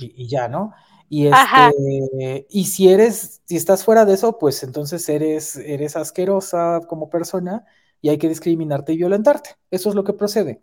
[0.00, 0.72] y, ya, ¿no?
[1.08, 6.80] Y, este, y si eres, si estás fuera de eso, pues entonces eres, eres asquerosa
[6.88, 7.64] como persona
[8.00, 9.50] y hay que discriminarte y violentarte.
[9.70, 10.62] Eso es lo que procede.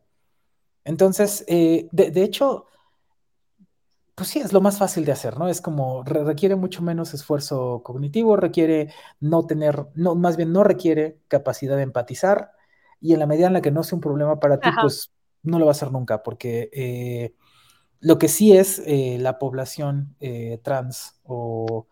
[0.84, 2.66] Entonces, eh, de, de, hecho,
[4.16, 5.48] pues sí, es lo más fácil de hacer, ¿no?
[5.48, 11.20] Es como requiere mucho menos esfuerzo cognitivo, requiere no tener, no, más bien no requiere
[11.28, 12.52] capacidad de empatizar
[13.00, 15.12] y en la medida en la que no sea un problema para ti, pues
[15.44, 17.34] no lo va a hacer nunca, porque eh,
[18.00, 21.88] lo que sí es eh, la población eh, trans o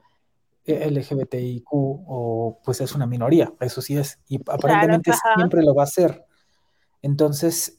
[0.65, 5.88] LGBTIQ, o pues es una minoría, eso sí es, y aparentemente siempre lo va a
[5.88, 6.25] ser.
[7.01, 7.75] Entonces,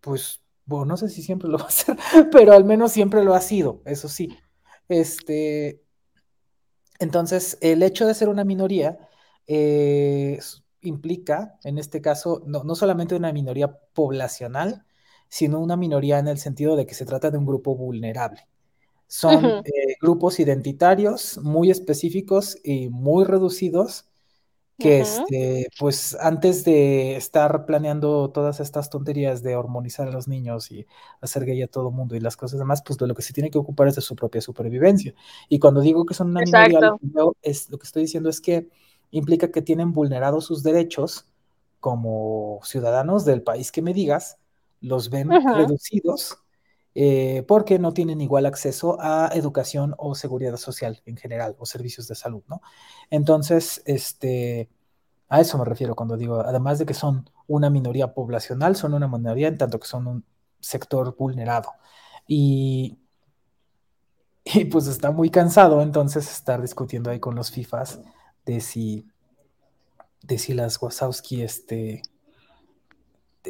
[0.00, 1.96] pues bueno, no sé si siempre lo va a hacer,
[2.30, 4.28] pero al menos siempre lo ha sido, eso sí.
[4.88, 5.82] Este,
[6.98, 8.98] entonces, el hecho de ser una minoría
[9.46, 10.38] eh,
[10.82, 14.84] implica, en este caso, no, solamente una minoría poblacional,
[15.28, 18.46] sino una minoría en el sentido de que se trata de un grupo vulnerable.
[19.06, 19.62] Son eh,
[20.02, 24.06] grupos identitarios muy específicos y muy reducidos
[24.78, 30.70] que este, pues antes de estar planeando todas estas tonterías de hormonizar a los niños
[30.70, 30.86] y
[31.20, 33.50] hacer gay a todo mundo y las cosas demás, pues de lo que se tiene
[33.50, 35.14] que ocupar es de su propia supervivencia.
[35.48, 36.98] Y cuando digo que son una minoría, lo
[37.42, 38.68] que, es, lo que estoy diciendo es que
[39.10, 41.26] implica que tienen vulnerados sus derechos
[41.80, 44.38] como ciudadanos del país que me digas,
[44.80, 46.38] los ven reducidos
[46.94, 52.08] eh, porque no tienen igual acceso a educación o seguridad social en general o servicios
[52.08, 52.60] de salud, ¿no?
[53.10, 54.68] Entonces, este,
[55.28, 59.08] a eso me refiero cuando digo, además de que son una minoría poblacional, son una
[59.08, 60.24] minoría en tanto que son un
[60.60, 61.70] sector vulnerado.
[62.26, 62.98] Y,
[64.44, 68.00] y pues está muy cansado entonces estar discutiendo ahí con los FIFAs
[68.46, 69.06] de si,
[70.22, 72.02] de si las Wazowski, este,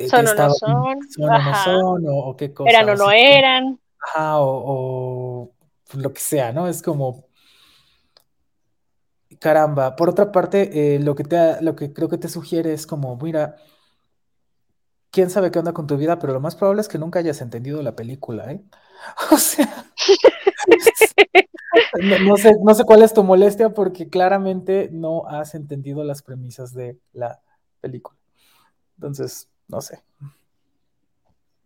[0.08, 2.74] son o no son, son, o, no son o, qué cosas.
[2.74, 3.80] Eran o no eran.
[4.00, 5.50] Ajá, o,
[5.94, 6.68] lo que sea, ¿no?
[6.68, 7.26] Es como,
[9.40, 9.96] caramba.
[9.96, 13.16] Por otra parte, eh, lo, que te, lo que creo que te sugiere es como,
[13.16, 13.56] mira,
[15.10, 17.40] quién sabe qué onda con tu vida, pero lo más probable es que nunca hayas
[17.40, 18.62] entendido la película, ¿eh?
[19.32, 19.86] O sea,
[22.24, 26.74] no, sé, no sé cuál es tu molestia porque claramente no has entendido las premisas
[26.74, 27.40] de la
[27.80, 28.18] película.
[28.96, 30.02] Entonces, no sé.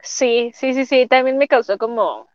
[0.01, 2.29] Sí, sí, sí, sí, también me causó como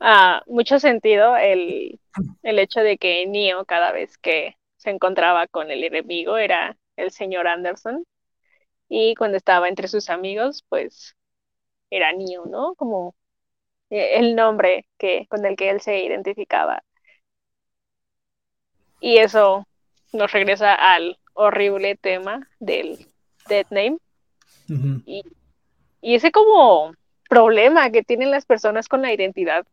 [0.00, 2.00] uh, mucho sentido el,
[2.42, 7.10] el hecho de que Neo cada vez que se encontraba con el enemigo era el
[7.10, 8.04] señor Anderson
[8.88, 11.16] y cuando estaba entre sus amigos pues
[11.90, 12.74] era Neo, ¿no?
[12.76, 13.14] Como
[13.90, 16.82] eh, el nombre que, con el que él se identificaba.
[19.00, 19.66] Y eso
[20.12, 23.06] nos regresa al horrible tema del
[23.48, 23.98] dead name.
[24.68, 25.22] Y,
[26.00, 26.94] y ese como
[27.28, 29.66] problema que tienen las personas con la identidad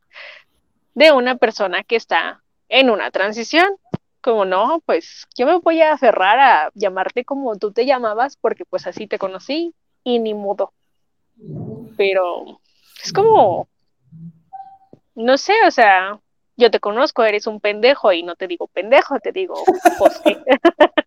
[0.93, 3.67] de una persona que está en una transición.
[4.21, 8.65] Como no, pues yo me voy a aferrar a llamarte como tú te llamabas porque
[8.65, 9.73] pues así te conocí
[10.03, 10.73] y ni modo.
[11.97, 12.59] Pero
[13.03, 13.67] es como,
[15.15, 16.19] no sé, o sea,
[16.61, 19.55] yo te conozco, eres un pendejo y no te digo pendejo, te digo
[19.97, 20.43] José.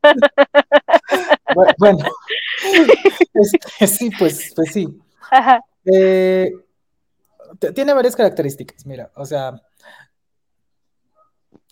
[1.79, 2.05] bueno,
[3.35, 5.01] este, sí, pues, pues sí.
[5.85, 6.53] Eh,
[7.75, 9.63] tiene varias características, mira, o sea,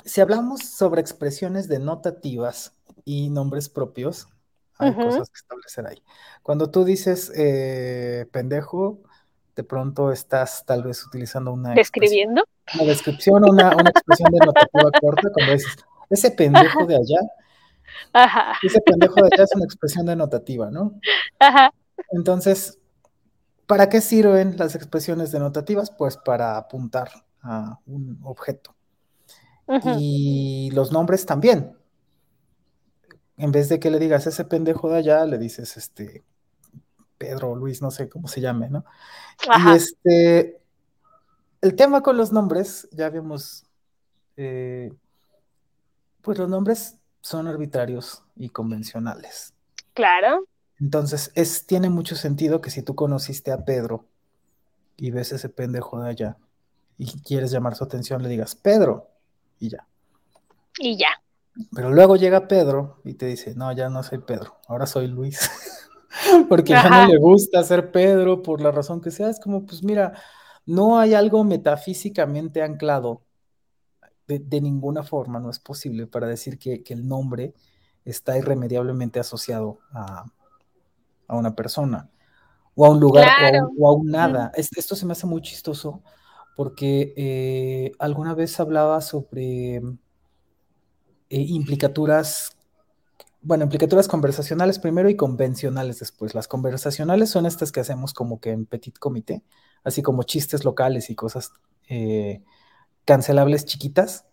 [0.05, 4.29] si hablamos sobre expresiones denotativas y nombres propios,
[4.79, 5.05] hay uh -huh.
[5.05, 6.03] cosas que establecer ahí.
[6.43, 9.03] Cuando tú dices eh, pendejo,
[9.55, 15.31] de pronto estás tal vez utilizando una describiendo una descripción, una, una expresión denotativa corta,
[15.33, 15.77] cuando dices
[16.11, 17.21] ese pendejo de allá,
[18.13, 18.53] Ajá.
[18.63, 21.01] ese pendejo de allá es una expresión denotativa, ¿no?
[21.39, 21.73] Ajá.
[22.11, 22.79] Entonces,
[23.67, 25.91] ¿para qué sirven las expresiones denotativas?
[25.91, 27.11] Pues para apuntar
[27.43, 28.75] a un objeto.
[29.99, 31.79] Y los nombres también.
[33.39, 36.25] En vez de que le digas ese pendejo de allá, le dices este
[37.23, 38.85] Pedro, Luis, no sé cómo se llame, ¿no?
[39.49, 39.75] Ajá.
[39.75, 40.61] Y este,
[41.61, 43.65] el tema con los nombres, ya vimos,
[44.37, 44.93] eh,
[46.21, 49.55] pues los nombres son arbitrarios y convencionales.
[49.95, 50.45] Claro.
[50.81, 54.05] Entonces, es, tiene mucho sentido que si tú conociste a Pedro
[54.97, 56.37] y ves ese pendejo de allá
[56.99, 59.09] y quieres llamar su atención, le digas Pedro
[59.61, 59.87] y ya.
[60.81, 61.23] Y ya.
[61.73, 65.39] Pero luego llega Pedro y te dice, no, ya no soy Pedro, ahora soy Luis.
[66.49, 66.89] Porque Ajá.
[66.89, 69.29] ya no le gusta ser Pedro por la razón que sea.
[69.29, 70.13] Es como, pues mira,
[70.67, 73.23] no hay algo metafísicamente anclado
[74.27, 77.55] de, de ninguna forma, no es posible para decir que, que el nombre
[78.05, 80.25] está irremediablemente asociado a,
[81.29, 82.11] a, una persona
[82.75, 83.71] o a un lugar claro.
[83.79, 84.53] o, a, o, a, un nada.
[84.57, 84.61] Mm.
[84.77, 86.03] Esto se me hace muy chistoso
[86.57, 89.83] porque eh, alguna vez hablaba sobre eh,
[91.31, 92.57] implicaturas
[93.43, 96.35] bueno, implicaturas conversacionales primero y convencionales después.
[96.35, 99.43] Las conversacionales son estas que hacemos como que en petit comité,
[99.85, 101.53] así como chistes locales y cosas
[101.89, 102.43] eh,
[103.05, 104.27] cancelables chiquitas.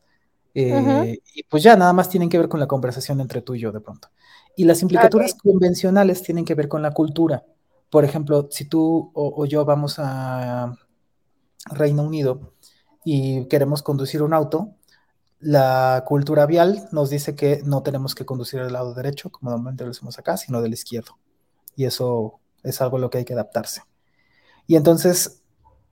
[0.54, 1.22] Eh, uh -huh.
[1.34, 3.72] Y pues ya nada más tienen que ver con la conversación entre tú y yo
[3.72, 4.10] de pronto.
[4.56, 5.52] Y las implicaturas okay.
[5.52, 7.46] convencionales tienen que ver con la cultura.
[7.90, 10.76] Por ejemplo, si tú o, o yo vamos a
[11.72, 12.54] Reino Unido
[13.04, 14.76] y queremos conducir un auto,
[15.40, 19.86] la cultura vial nos dice que no tenemos que conducir del lado derecho, como normalmente
[19.86, 21.18] lo hacemos acá, sino del izquierdo.
[21.76, 23.84] Y eso es algo a lo que hay que adaptarse.
[24.68, 25.42] Y entonces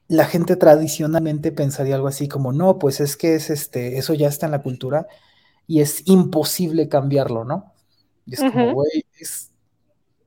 [0.09, 4.27] la gente tradicionalmente pensaría algo así como, no, pues es que es este, eso ya
[4.27, 5.07] está en la cultura
[5.65, 7.73] y es imposible cambiarlo, ¿no?
[8.25, 8.51] Y es uh -huh.
[8.51, 9.51] como, güey, es,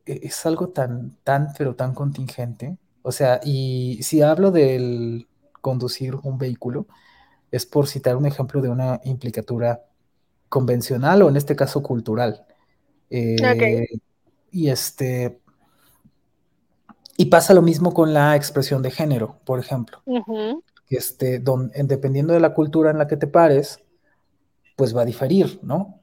[0.07, 2.79] es algo tan, tan, pero tan contingente.
[3.03, 5.29] O sea, y si hablo del
[5.61, 6.87] conducir un vehículo,
[7.51, 9.85] es por citar un ejemplo de una implicatura
[10.49, 12.45] convencional o en este caso cultural.
[13.09, 13.87] Eh, okay.
[14.51, 15.41] Y este.
[17.17, 20.01] Y pasa lo mismo con la expresión de género, por ejemplo.
[20.07, 20.63] Uh -huh.
[20.89, 23.79] este, don, dependiendo de la cultura en la que te pares,
[24.77, 26.01] pues va a diferir, ¿no?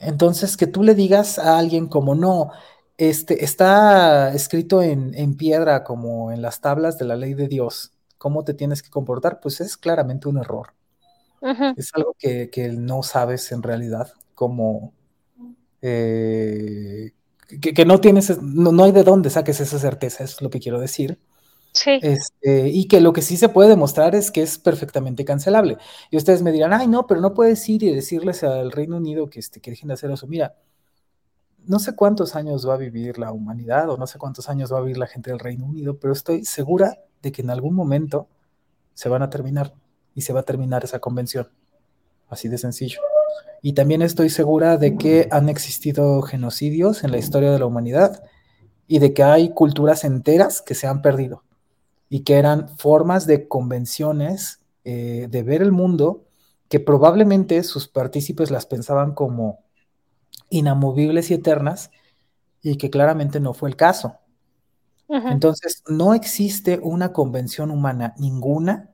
[0.00, 2.50] Entonces, que tú le digas a alguien como no,
[2.96, 7.92] este, está escrito en, en piedra como en las tablas de la ley de Dios,
[8.20, 10.74] cómo te tienes que comportar, pues es claramente un error.
[11.40, 11.74] Uh -huh.
[11.78, 14.92] Es algo que, que, no sabes en realidad, como
[15.80, 17.12] eh,
[17.62, 20.50] que, que, no tienes, no, no, hay de dónde saques esa certeza, eso es lo
[20.50, 21.18] que quiero decir.
[21.72, 21.98] Sí.
[22.02, 25.78] Este, y que lo que sí se puede demostrar es que es perfectamente cancelable.
[26.10, 29.30] Y ustedes me dirán, ay, no, pero no puedes ir y decirles al Reino Unido
[29.30, 30.26] que, este, que dejen de hacer eso.
[30.26, 30.56] Mira,
[31.64, 34.76] no sé cuántos años va a vivir la humanidad o no sé cuántos años va
[34.76, 38.28] a vivir la gente del Reino Unido, pero estoy segura de que en algún momento
[38.94, 39.74] se van a terminar
[40.14, 41.48] y se va a terminar esa convención.
[42.28, 43.00] Así de sencillo.
[43.62, 48.22] Y también estoy segura de que han existido genocidios en la historia de la humanidad
[48.86, 51.44] y de que hay culturas enteras que se han perdido
[52.08, 56.24] y que eran formas de convenciones eh, de ver el mundo
[56.68, 59.60] que probablemente sus partícipes las pensaban como
[60.50, 61.90] inamovibles y eternas
[62.62, 64.19] y que claramente no fue el caso.
[65.10, 68.90] Entonces, no existe una convención humana ninguna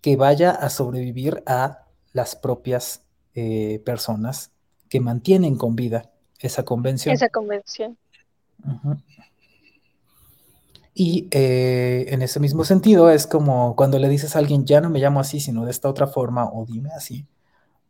[0.00, 3.02] que vaya a sobrevivir a las propias
[3.34, 4.52] eh, personas
[4.88, 6.10] que mantienen con vida
[6.40, 7.14] esa convención.
[7.14, 7.96] Esa convención.
[10.94, 14.88] Y eh, en ese mismo sentido es como cuando le dices a alguien, ya no
[14.88, 17.26] me llamo así, sino de esta otra forma, o dime así,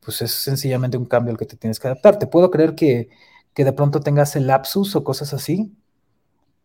[0.00, 2.18] pues es sencillamente un cambio al que te tienes que adaptar.
[2.18, 3.08] Te puedo creer que,
[3.54, 5.72] de pronto tengas el lapsus o cosas así,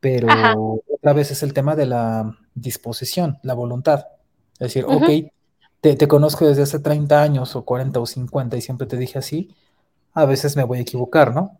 [0.01, 4.07] pero otra vez es el tema de la disposición, la voluntad.
[4.53, 5.31] Es decir, ok,
[5.79, 9.19] te, te, conozco desde hace 30 años o 40 o 50 y siempre te dije
[9.19, 9.55] así,
[10.13, 11.59] a veces me voy a equivocar, ¿no?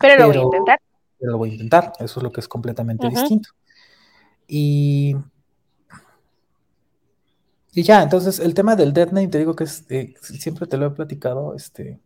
[0.00, 0.80] Pero, lo voy a intentar.
[1.18, 3.50] Pero lo voy a intentar, eso es lo que es completamente distinto.
[4.48, 5.16] Y,
[7.72, 10.76] y ya, entonces el tema del dead name, te digo que es, eh, siempre te
[10.76, 12.00] lo he platicado, este,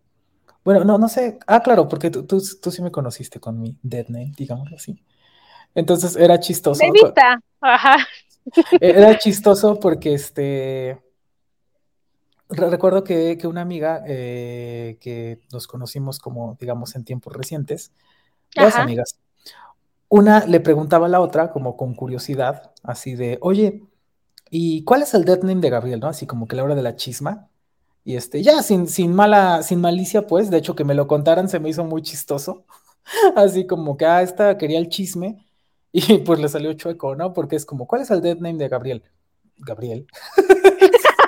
[0.64, 4.08] bueno, no, no sé, ah, claro, porque tú, tú, sí me conociste con mi dead
[4.08, 5.02] name, digámoslo así.
[5.74, 6.82] Entonces era chistoso.
[7.60, 7.96] Ajá.
[8.80, 10.98] Era chistoso porque este.
[12.50, 17.92] Recuerdo que, una amiga eh, que nos conocimos como, digamos, en tiempos recientes,
[18.56, 19.18] dos amigas,
[20.08, 23.82] una le preguntaba a la otra, como con curiosidad, así de, oye,
[24.50, 26.00] ¿y cuál es el dead name de Gabriel?
[26.00, 26.08] ¿No?
[26.08, 27.48] Así como que la hora de la chisma.
[28.04, 31.50] Y este, ya, sin, sin mala, sin malicia, pues, de hecho, que me lo contaran
[31.50, 32.64] se me hizo muy chistoso.
[33.36, 35.44] Así como que, ah, esta quería el chisme.
[35.92, 37.32] Y pues le salió chueco, ¿no?
[37.32, 39.02] Porque es como, ¿cuál es el dead name de Gabriel?
[39.56, 40.06] Gabriel.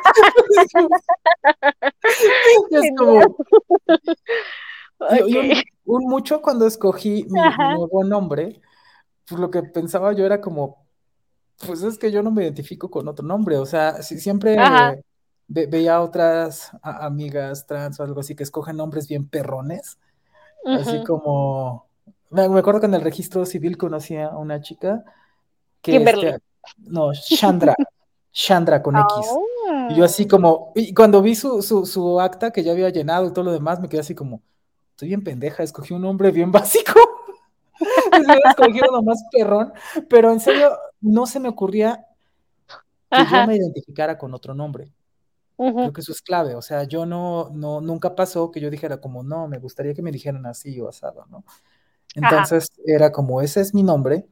[2.70, 3.36] es como.
[5.84, 8.60] un, mucho cuando escogí mi, nuevo nombre,
[9.26, 10.86] pues lo que pensaba yo era como,
[11.66, 14.56] pues es que yo no me identifico con otro nombre, o sea, si, siempre
[15.48, 19.98] veía otras amigas trans o algo así que escogen nombres bien perrones,
[20.64, 21.89] así como,
[22.30, 25.04] me, acuerdo que en el registro civil conocía a una chica
[25.82, 25.96] que...
[25.96, 26.38] Este,
[26.78, 27.74] no, Chandra,
[28.32, 29.26] Chandra con X.
[29.90, 30.28] Y yo así oh.
[30.28, 33.52] como, y cuando vi su, su, su acta que ya había llenado y todo lo
[33.52, 34.42] demás, me quedé así como,
[34.90, 36.92] estoy bien pendeja, escogí un nombre bien básico.
[38.48, 39.72] escogido lo más perrón,
[40.08, 42.06] pero en serio no se me ocurría
[43.10, 44.92] que yo me identificara con otro nombre.
[45.56, 48.98] Creo que eso es clave, o sea, yo no, no, nunca pasó que yo dijera
[48.98, 51.44] como, no, me gustaría que me dijeran así o asado, ¿no?
[52.14, 54.26] Entonces era como, ese es mi nombre,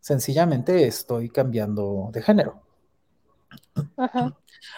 [0.00, 2.62] sencillamente estoy cambiando de género.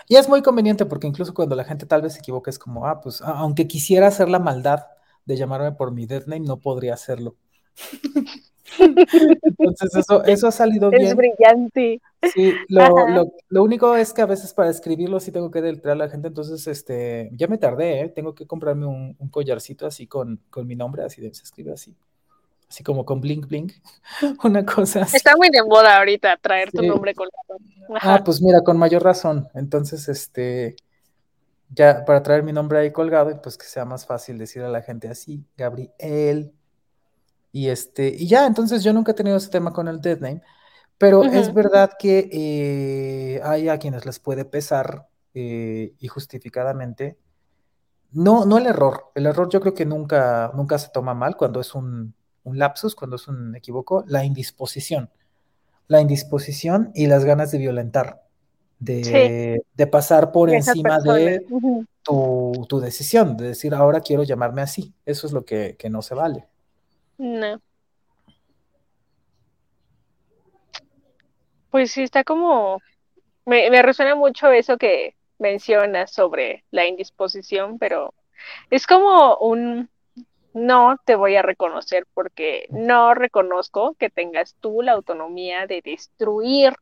[0.09, 2.87] Y es muy conveniente porque incluso cuando la gente tal vez se equivoca es como,
[2.87, 4.87] ah, pues aunque quisiera hacer la maldad
[5.25, 7.37] de llamarme por mi dead name, no podría hacerlo.
[8.79, 11.07] Entonces eso, eso ha salido bien.
[11.07, 12.01] Es brillante.
[12.35, 16.09] Sí, lo, único es que a veces para escribirlo sí tengo que deletrear a la
[16.11, 18.09] gente, entonces este, ya me tardé, ¿eh?
[18.09, 21.95] tengo que comprarme un, collarcito así con, mi nombre, así de, se escribe así,
[22.69, 23.73] así como con blink blink,
[24.45, 25.17] una cosa así.
[25.17, 27.59] Está muy de moda ahorita traer tu nombre colgado.
[28.01, 30.77] Ah, pues mira, con mayor razón, entonces este,
[31.71, 34.69] ya para traer mi nombre ahí colgado y pues que sea más fácil decir a
[34.69, 36.53] la gente así, Gabriel,
[37.51, 40.43] y este, y ya, entonces yo nunca he tenido ese tema con el dead name,
[40.99, 47.17] pero es verdad que eh, hay a quienes les puede pesar eh, y justificadamente.
[48.11, 49.13] No, no el error.
[49.15, 52.15] El error yo creo que nunca, nunca se toma mal cuando es un,
[52.55, 54.05] lapsus, cuando es un equivoco.
[54.07, 55.11] La indisposición.
[55.87, 58.23] La indisposición y las ganas de violentar.
[58.79, 61.45] De, pasar por encima de
[62.03, 64.95] tu, decisión, de decir ahora quiero llamarme así.
[65.05, 66.47] Eso es lo que no se vale.
[67.19, 67.61] No.
[71.71, 72.81] Pues sí, está como,
[73.45, 78.15] me, me resuena mucho eso que mencionas sobre la indisposición, pero
[78.71, 79.91] es como un
[80.55, 86.75] no te voy a reconocer porque no reconozco que tengas tú la autonomía de destruir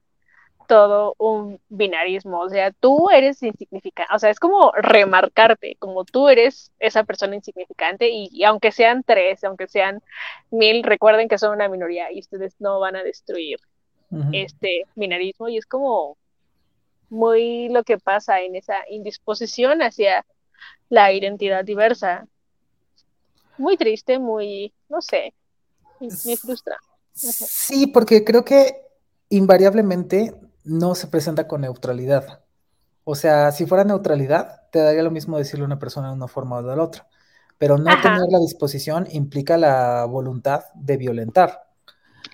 [0.66, 6.28] todo un binarismo, o sea, tú eres insignificante, o sea, es como remarcarte, como tú
[6.28, 10.02] eres esa persona insignificante y, aunque sean tres, aunque sean
[10.50, 13.58] mil, recuerden que son una minoría y ustedes no van a destruir
[14.32, 16.16] este binarismo y es como
[17.10, 20.24] muy lo que pasa en esa indisposición hacia
[20.88, 22.26] la identidad diversa.
[23.58, 25.34] Muy triste, muy, no sé,
[26.00, 26.76] me frustra.
[27.12, 28.82] Sí, porque creo que
[29.30, 30.34] invariablemente
[30.64, 32.42] no se presenta con neutralidad.
[33.04, 36.28] O sea, si fuera neutralidad, te daría lo mismo decirle a una persona de una
[36.28, 37.06] forma o de la otra.
[37.56, 41.66] Pero no tener la disposición implica la voluntad de violentar.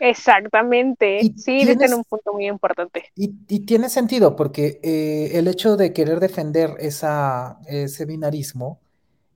[0.00, 1.20] Exactamente.
[1.36, 3.04] sí, es en un punto muy importante.
[3.14, 3.28] Y,
[3.60, 8.80] tiene sentido, porque eh, el hecho de querer defender esa, ese binarismo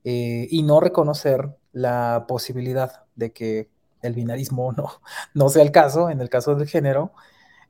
[0.03, 3.69] eh, y no reconocer la posibilidad de que
[4.01, 4.91] el binarismo no,
[5.35, 7.13] no sea el caso, en el caso del género,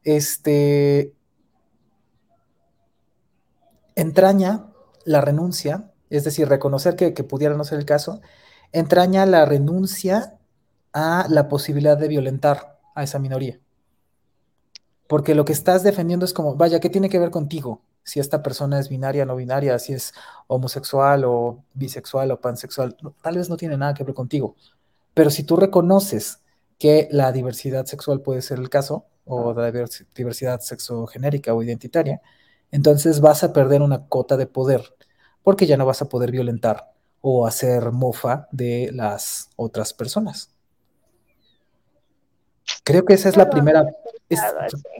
[0.04, 1.12] este,
[3.96, 4.66] entraña
[5.04, 8.20] la renuncia, es decir, reconocer que, que pudiera no ser el caso,
[8.70, 10.38] entraña la renuncia
[10.92, 13.58] a la posibilidad de violentar a esa minoría.
[15.08, 17.82] Porque lo que estás defendiendo es como, vaya, ¿qué tiene que ver contigo?
[18.06, 20.14] Si esta persona es binaria, no binaria, si es
[20.46, 24.54] homosexual o bisexual o pansexual, tal vez no tiene nada que ver contigo.
[25.12, 26.40] Pero si tú reconoces
[26.78, 29.72] que la diversidad sexual puede ser el caso, o la
[30.14, 32.22] diversidad sexogenérica o identitaria,
[32.70, 34.94] entonces vas a perder una cota de poder,
[35.42, 40.50] porque ya no vas a poder violentar o hacer mofa de las otras personas.
[42.84, 43.84] Creo que esa es la primera.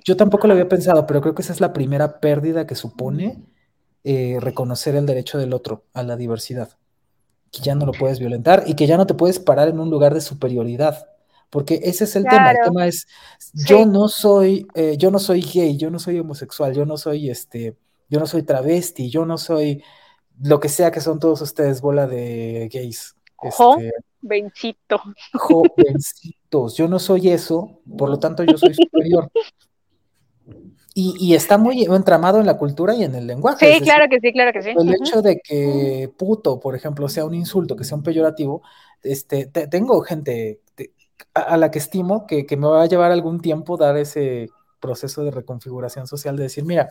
[0.04, 3.42] Yo tampoco lo había pensado, pero creo que esa es la primera pérdida que supone
[4.04, 6.70] eh, reconocer el derecho del otro a la diversidad.
[7.50, 9.90] Que ya no lo puedes violentar y que ya no te puedes parar en un
[9.90, 11.08] lugar de superioridad.
[11.50, 12.50] Porque ese es el tema.
[12.50, 13.06] El tema es,
[13.52, 17.30] yo no soy, eh, yo no soy gay, yo no soy homosexual, yo no soy
[17.30, 17.76] este,
[18.08, 19.82] yo no soy travesti, yo no soy
[20.40, 23.16] lo que sea que son todos ustedes, bola de gays.
[23.42, 23.92] Este,
[24.26, 25.00] Jovencito.
[25.32, 26.76] Jovencitos.
[26.76, 29.30] Yo no soy eso, por lo tanto yo soy superior.
[30.98, 33.70] Y, está muy entramado en la cultura y en el lenguaje.
[33.70, 34.70] Sí, claro que sí, claro que sí.
[34.70, 38.62] El hecho de que puto, por ejemplo, sea un insulto, que sea un peyorativo,
[39.02, 40.60] este, tengo gente
[41.34, 44.48] a, la que estimo que, que me va a llevar algún tiempo dar ese
[44.80, 46.88] proceso de reconfiguración social, de decir, mira,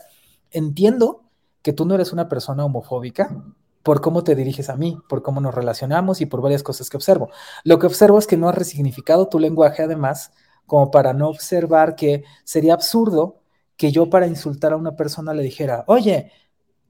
[0.51, 1.23] entiendo
[1.63, 3.35] que tú no eres una persona homofóbica,
[3.85, 6.97] por cómo te diriges a mí, por cómo nos relacionamos y por varias cosas que
[6.97, 7.29] observo.
[7.63, 10.31] Lo que observo es que no has resignificado tu lenguaje, además,
[10.65, 13.43] como para no observar que sería absurdo
[13.77, 16.31] que yo para insultar a una persona le dijera, oye,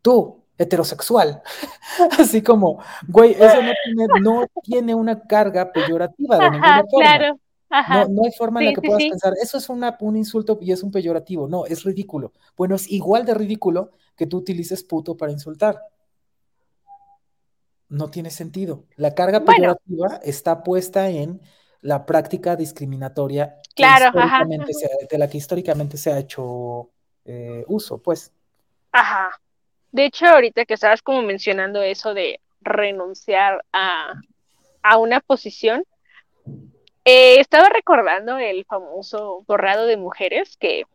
[0.02, 1.42] tú, heterosexual.
[2.18, 2.80] Así como,
[3.10, 3.62] güey, eso
[4.22, 7.18] no tiene, una carga peyorativa de ninguna forma.
[7.18, 7.40] Claro.
[8.10, 10.82] No, hay forma en la que puedas pensar, eso es una, un insulto y es
[10.82, 11.50] un peyorativo.
[11.50, 12.32] No, es ridículo.
[12.56, 15.78] Bueno, es igual de ridículo que tú utilices puto para insultar
[17.90, 18.86] no tiene sentido.
[18.96, 21.42] La carga peyorativa está puesta en
[21.82, 26.90] la práctica discriminatoria claro, de la que históricamente se ha hecho
[27.26, 28.34] eh, uso, pues.
[28.92, 29.40] Ajá.
[29.92, 34.14] De hecho, ahorita que estabas como mencionando eso de renunciar a,
[34.98, 35.84] una posición,
[37.06, 40.86] eh, estaba recordando el famoso borrado de mujeres que,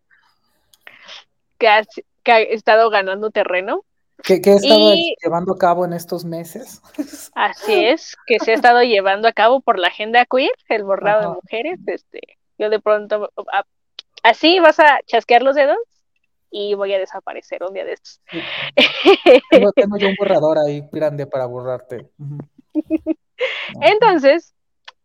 [1.58, 3.84] que ha estado ganando terreno
[4.22, 6.82] ¿Qué, qué he estado llevando a cabo en estos meses?
[7.34, 11.20] Así es, que se ha estado llevando a cabo por la agenda queer, el borrado
[11.20, 11.80] de mujeres.
[11.86, 12.20] Este,
[12.58, 13.30] yo de pronto,
[14.22, 15.78] así vas a chasquear los dedos
[16.50, 18.20] y voy a desaparecer un día de estos.
[19.74, 22.10] tengo, yo un borrador ahí grande para borrarte.
[23.80, 24.54] Entonces,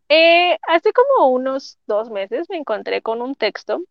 [0.09, 3.81] eh, hace como unos dos meses me encontré con un texto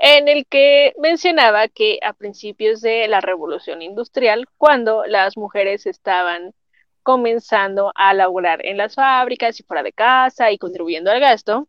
[0.00, 6.54] en el que mencionaba que a principios de la revolución industrial, cuando las mujeres estaban
[7.02, 11.68] comenzando a laborar en las fábricas y fuera de casa y contribuyendo al gasto,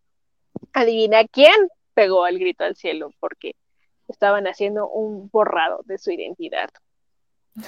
[0.72, 1.54] adivina quién
[1.94, 3.56] pegó el grito al cielo porque
[4.08, 6.70] estaban haciendo un borrado de su identidad.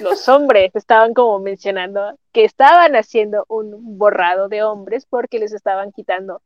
[0.00, 5.92] Los hombres estaban como mencionando que estaban haciendo un borrado de hombres porque les estaban
[5.92, 6.40] quitando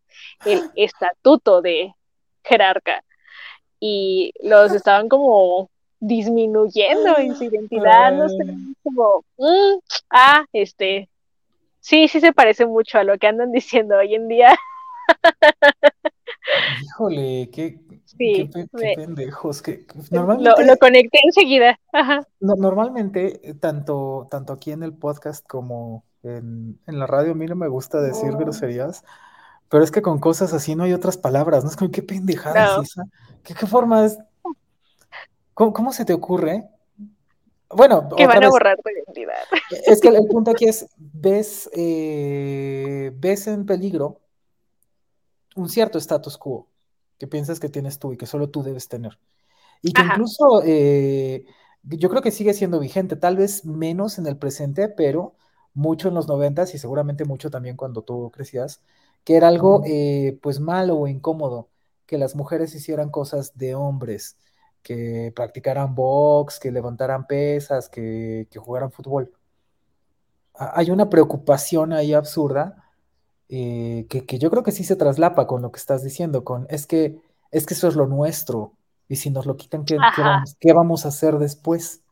[0.44, 1.94] el estatuto de
[2.42, 3.04] jerarca
[3.80, 5.70] y los estaban como
[6.00, 9.78] disminuyendo en su identidad, no sé, como, mm,
[10.10, 11.08] ah, este,
[11.80, 14.56] sí, sí se parece mucho a lo que andan diciendo hoy en día.
[16.82, 17.78] Híjole, qué,
[18.96, 19.62] pendejos.
[19.62, 21.78] Que, normalmente, lo, conecté enseguida.
[22.40, 27.46] normalmente, eh, tanto, tanto aquí en el podcast como en, en, la radio, a mí
[27.46, 29.04] no me gusta decir groserías,
[29.68, 31.70] pero es que con cosas así no hay otras palabras, ¿no?
[31.70, 33.04] Es como, qué pendejada es esa.
[33.42, 34.18] ¿Qué, forma es?
[35.54, 36.68] ¿Cómo, se te ocurre?
[37.70, 39.34] Bueno, que van a borrar tu identidad.
[39.86, 44.20] Es que el, punto aquí es, ves, eh, ves en peligro
[45.54, 46.68] un cierto status quo
[47.18, 49.18] que piensas que tienes tú y que solo tú debes tener.
[49.82, 51.44] Y que incluso eh,
[51.82, 55.34] yo creo que sigue siendo vigente, tal vez menos en el presente, pero
[55.74, 58.82] mucho en los noventas y seguramente mucho también cuando tú crecías,
[59.28, 61.68] que era algo eh, pues malo o incómodo,
[62.06, 64.38] que las mujeres hicieran cosas de hombres,
[64.82, 69.30] que practicaran box, que levantaran pesas, que, jugaran fútbol.
[70.54, 72.86] Hay una preocupación ahí absurda
[73.50, 76.86] eh, que, yo creo que sí se traslapa con lo que estás diciendo, con es
[76.86, 77.20] que,
[77.50, 78.72] es que eso es lo nuestro,
[79.10, 79.98] y si nos lo quitan, ¿qué,
[80.58, 82.02] ¿qué, vamos, a hacer después?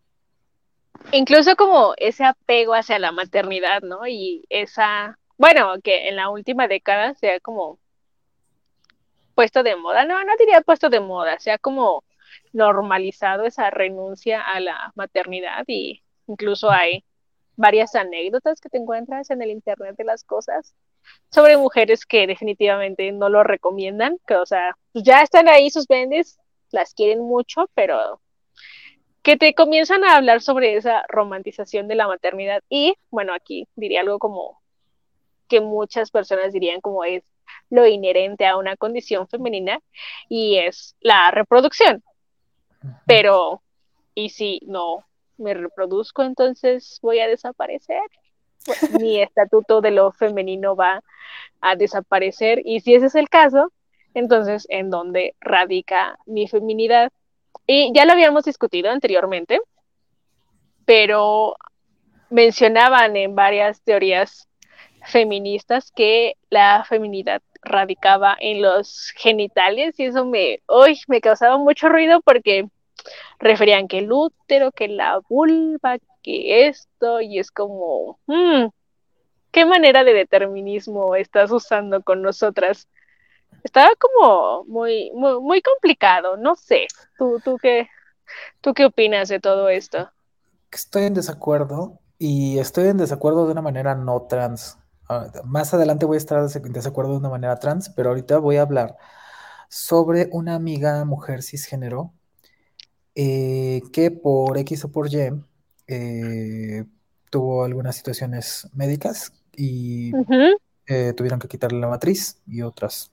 [1.12, 4.06] Incluso como ese apego hacia la maternidad, ¿no?
[4.06, 7.78] Y esa bueno, que en la última década se ha como
[9.34, 12.04] puesto de moda, no, no diría puesto de moda, se ha como
[12.52, 17.04] normalizado esa renuncia a la maternidad y incluso hay
[17.56, 20.74] varias anécdotas que te encuentras en el Internet de las cosas
[21.30, 25.86] sobre mujeres que definitivamente no lo recomiendan, que o sea, pues ya están ahí sus
[25.86, 26.38] vendes,
[26.70, 28.20] las quieren mucho, pero
[29.22, 34.00] que te comienzan a hablar sobre esa romantización de la maternidad y bueno, aquí diría
[34.00, 34.60] algo como
[35.48, 37.24] que muchas personas dirían como es
[37.70, 39.80] lo inherente a una condición femenina
[40.28, 42.02] y es la reproducción.
[43.06, 43.62] Pero,
[44.14, 45.04] ¿y si no
[45.38, 48.02] me reproduzco, entonces voy a desaparecer?
[49.00, 51.02] mi estatuto de lo femenino va
[51.60, 53.72] a desaparecer y si ese es el caso,
[54.14, 57.12] entonces, ¿en dónde radica mi feminidad?
[57.66, 59.60] Y ya lo habíamos discutido anteriormente,
[60.86, 61.56] pero
[62.30, 64.48] mencionaban en varias teorías
[65.06, 71.88] feministas que la feminidad radicaba en los genitales y eso me, hoy me causaba mucho
[71.88, 72.68] ruido porque
[73.38, 78.66] referían que el útero, que la vulva, que esto y es como, hmm,
[79.50, 82.88] ¿qué manera de determinismo estás usando con nosotras?
[83.62, 86.86] Estaba como muy, muy, muy complicado, no sé.
[87.18, 87.88] ¿Tú, tú, qué,
[88.60, 90.10] ¿Tú qué opinas de todo esto?
[90.70, 94.78] Estoy en desacuerdo y estoy en desacuerdo de una manera no trans.
[95.08, 98.56] Ah, más adelante voy a estar en desacuerdo de una manera trans, pero ahorita voy
[98.56, 98.96] a hablar
[99.68, 102.12] sobre una amiga mujer cisgénero
[103.14, 105.30] eh, que por X o por Y
[105.86, 106.84] eh,
[107.30, 110.12] tuvo algunas situaciones médicas y
[110.86, 113.12] eh, tuvieron que quitarle la matriz y otras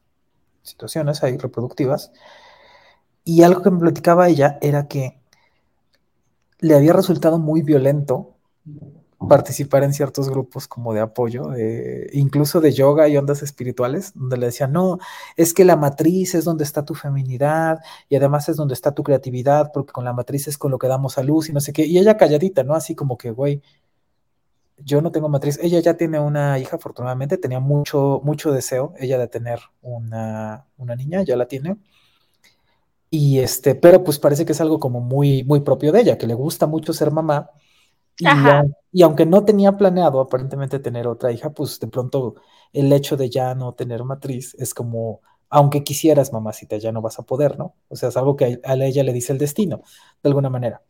[0.64, 2.12] situaciones ahí reproductivas.
[3.24, 5.20] Y algo que me platicaba ella era que
[6.60, 8.36] le había resultado muy violento
[9.28, 11.50] participar en ciertos grupos como de apoyo,
[12.12, 15.00] incluso de yoga y ondas espirituales, donde le decían, no,
[15.36, 19.04] es que la matriz es donde está tu feminidad y además es donde está tu
[19.04, 21.74] creatividad, porque con la matriz es con lo que damos a luz y no sé
[21.74, 21.86] qué.
[21.86, 22.76] Y ella calladita, ¿no?
[22.76, 23.62] Así como que, güey,
[24.78, 25.60] yo no tengo matriz.
[25.62, 30.96] Ella ya tiene una hija, afortunadamente, tenía mucho, mucho deseo ella de tener una, una
[30.96, 31.78] niña, ya la tiene.
[33.10, 36.28] Y este, pero pues parece que es algo como muy, muy propio de ella, que
[36.28, 37.52] le gusta mucho ser mamá
[38.18, 42.36] y, aunque no tenía planeado aparentemente tener otra hija, pues de pronto
[42.72, 47.20] el hecho de ya no tener matriz es como, aunque quisieras, mamacita, ya no vas
[47.20, 47.76] a poder, ¿no?
[47.90, 49.82] O sea, es algo que a ella le dice el destino,
[50.22, 50.82] de alguna manera.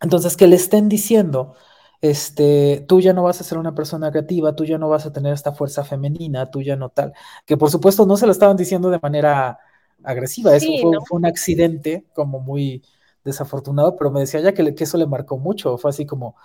[0.00, 1.54] Entonces, que le estén diciendo,
[2.00, 5.12] este, tú ya no vas a ser una persona creativa, tú ya no vas a
[5.12, 7.12] tener esta fuerza femenina, tú ya no tal,
[7.44, 9.58] que por supuesto no se lo estaban diciendo de manera
[10.04, 12.82] agresiva, eso fue, fue, un accidente como muy,
[13.26, 15.76] desafortunado, pero me decía ya que, que, eso le marcó mucho.
[15.76, 16.36] Fue así como,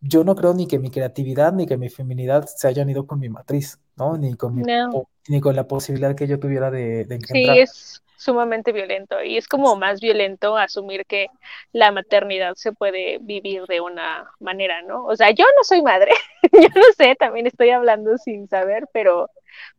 [0.00, 3.18] yo no creo ni que mi creatividad ni que mi feminidad se hayan ido con
[3.18, 4.18] mi matriz, ¿no?
[4.18, 4.62] Ni con, mi,
[5.28, 9.48] ni con la posibilidad que yo tuviera de, de Sí, es sumamente violento y es
[9.48, 11.28] como más violento asumir que
[11.72, 15.06] la maternidad se puede vivir de una manera, ¿no?
[15.06, 16.12] O sea, yo no soy madre,
[16.52, 19.30] yo no sé, también estoy hablando sin saber, pero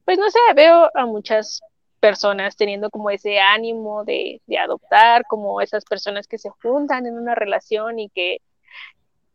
[0.05, 1.61] pues no sé, veo a muchas
[2.01, 7.35] personas teniendo como ese ánimo de, adoptar, como esas personas que se juntan en una
[7.35, 8.39] relación y que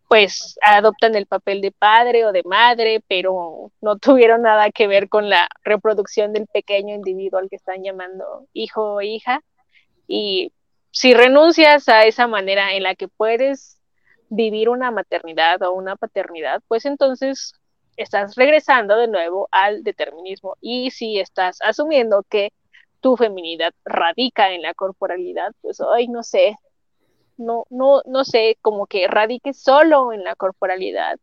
[0.08, 5.08] pues adoptan el papel de padre o de madre, pero no tuvieron nada que ver
[5.08, 9.40] con la reproducción del pequeño individuo al que están llamando hijo o hija.
[10.06, 10.52] Y
[10.92, 13.80] si renuncias a esa manera en la que puedes
[14.28, 17.54] vivir una maternidad o una paternidad, pues entonces
[17.96, 20.56] estás regresando de nuevo al determinismo.
[20.60, 22.52] Y si estás asumiendo que
[23.00, 26.56] tu feminidad radica en la corporalidad, pues hoy no sé,
[27.36, 31.18] no, no, no sé, como que radique solo en la corporalidad,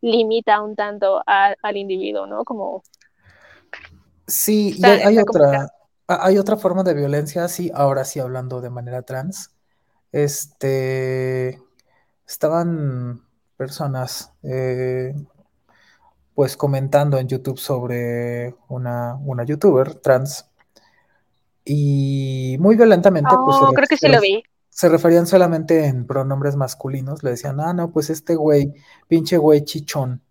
[0.00, 2.44] limita un tanto al individuo, ¿no?
[2.44, 2.82] Como...
[4.26, 5.68] Sí, hay, otra,
[6.06, 9.50] hay otra forma de violencia, sí, ahora sí hablando de manera trans.
[10.12, 11.60] Este,
[12.26, 13.22] estaban
[13.56, 15.14] personas eh,
[16.40, 20.46] pues comentando en YouTube sobre una, una youtuber trans
[21.66, 24.42] y muy violentamente pues se, oh, creo que sí lo vi.
[24.70, 28.72] se referían solamente en pronombres masculinos, le decían, ah, no, pues este güey,
[29.06, 30.22] pinche güey chichón,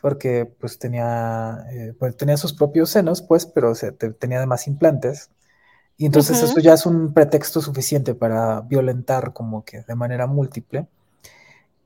[0.00, 3.74] porque pues tenía, eh, pues, tenía sus propios senos, pues, pero
[4.18, 5.28] tenía además implantes.
[5.98, 10.88] Y entonces eso ya es un pretexto suficiente para violentar como que de manera múltiple.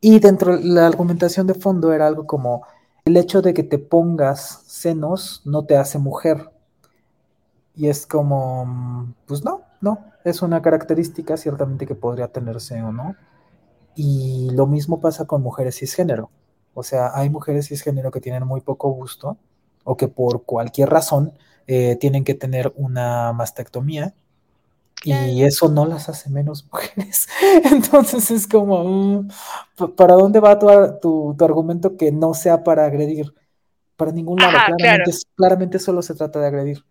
[0.00, 2.64] Y dentro de la argumentación de fondo era algo como,
[3.05, 6.50] el hecho de que te pongas senos no te hace mujer.
[7.74, 13.16] Y es como, pues no, no, es una característica ciertamente que podría tenerse o no.
[13.94, 16.30] Y lo mismo pasa con mujeres cisgénero.
[16.74, 19.36] O sea, hay mujeres cisgénero que tienen muy poco gusto
[19.84, 21.32] o que por cualquier razón
[21.66, 24.14] eh, tienen que tener una mastectomía
[25.05, 27.28] y eso no las hace menos mujeres.
[27.64, 29.28] Entonces es como, mm,
[29.97, 33.34] ¿para dónde va tu, tu, argumento que no sea para agredir?
[33.97, 34.74] Para ningún lado,
[35.36, 36.84] claramente, solo se trata de agredir.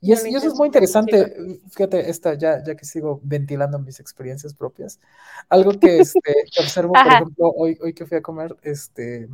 [0.00, 5.00] Y, eso es muy interesante, fíjate, esta, ya, ya que sigo ventilando mis experiencias propias,
[5.48, 6.20] algo que, este,
[6.60, 9.28] observo, por ejemplo, hoy, hoy que fui a comer, este,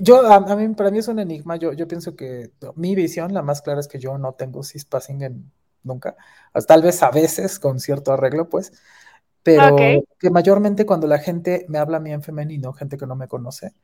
[0.00, 1.56] yo, a, mí, para mí es un enigma.
[1.56, 5.22] Yo, yo pienso que mi visión, la más clara es que yo no tengo cispassing
[5.22, 5.50] en
[5.82, 6.16] nunca.
[6.66, 8.72] Tal vez a veces con cierto arreglo, pues.
[9.42, 9.76] Pero
[10.18, 13.28] que mayormente cuando la gente me habla a mí en femenino, gente que no me
[13.28, 13.74] conoce,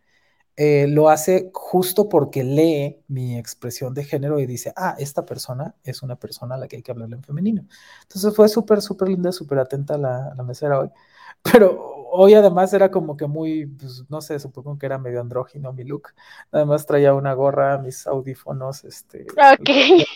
[0.56, 5.74] eh, lo hace justo porque lee mi expresión de género y dice, ah, esta persona
[5.82, 7.66] es una persona a la que hay que hablarle en femenino.
[8.02, 10.90] Entonces fue súper, súper linda, súper atenta la, la mesera hoy.
[11.42, 15.72] Pero hoy además era como que muy, pues, no sé, supongo que era medio andrógino
[15.72, 16.10] mi look.
[16.52, 19.26] Además traía una gorra, mis audífonos, este,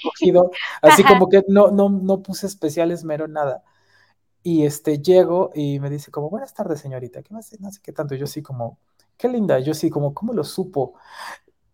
[0.02, 0.50] cogido,
[0.82, 3.64] así como que no, no, no puse especial esmero en nada.
[4.42, 7.50] Y este, llego y me dice como, buenas tardes, señorita, ¿qué más?
[7.60, 8.14] No sé qué tanto.
[8.14, 8.78] Yo sí como,
[9.16, 9.58] qué linda.
[9.58, 10.94] Yo sí como, ¿cómo lo supo?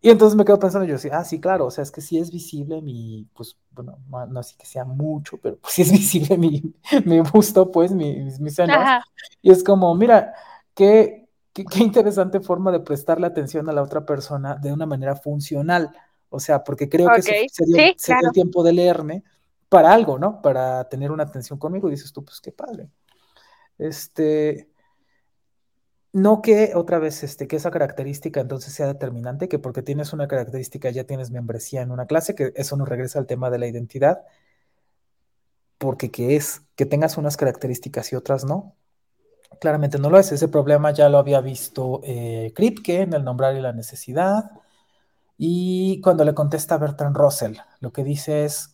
[0.05, 2.19] Y entonces me quedo pensando yo, sí, ah, sí, claro, o sea, es que sí
[2.19, 6.37] es visible mi, pues, bueno, no, así que sea mucho, pero pues sí es visible
[6.37, 6.61] mi,
[7.05, 8.77] mi busto, pues, mis, mis senos.
[9.41, 10.35] Y es como, mira,
[10.75, 15.89] qué, qué, interesante forma de prestarle atención a la otra persona de una manera funcional.
[16.29, 19.23] O sea, porque creo que se, dio, el tiempo de leerme
[19.69, 20.39] para algo, ¿no?
[20.39, 21.87] Para tener una atención conmigo.
[21.87, 22.91] Y dices tú, pues qué padre.
[23.79, 24.69] Este,
[26.15, 30.29] no que otra vez este, que esa característica entonces sea determinante, que porque tienes una
[30.29, 33.67] característica ya tienes membresía en una clase, que eso nos regresa al tema de la
[33.67, 34.23] identidad,
[35.77, 38.75] porque que es que tengas unas características y otras no.
[39.59, 40.31] Claramente no lo es.
[40.31, 44.51] Ese problema ya lo había visto eh, Kripke en el nombrar y la necesidad.
[45.37, 48.73] Y cuando le contesta Bertrand Russell, lo que dice es,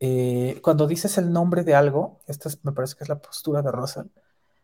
[0.00, 3.72] eh, cuando dices el nombre de algo, esta me parece que es la postura de
[3.72, 4.06] Russell,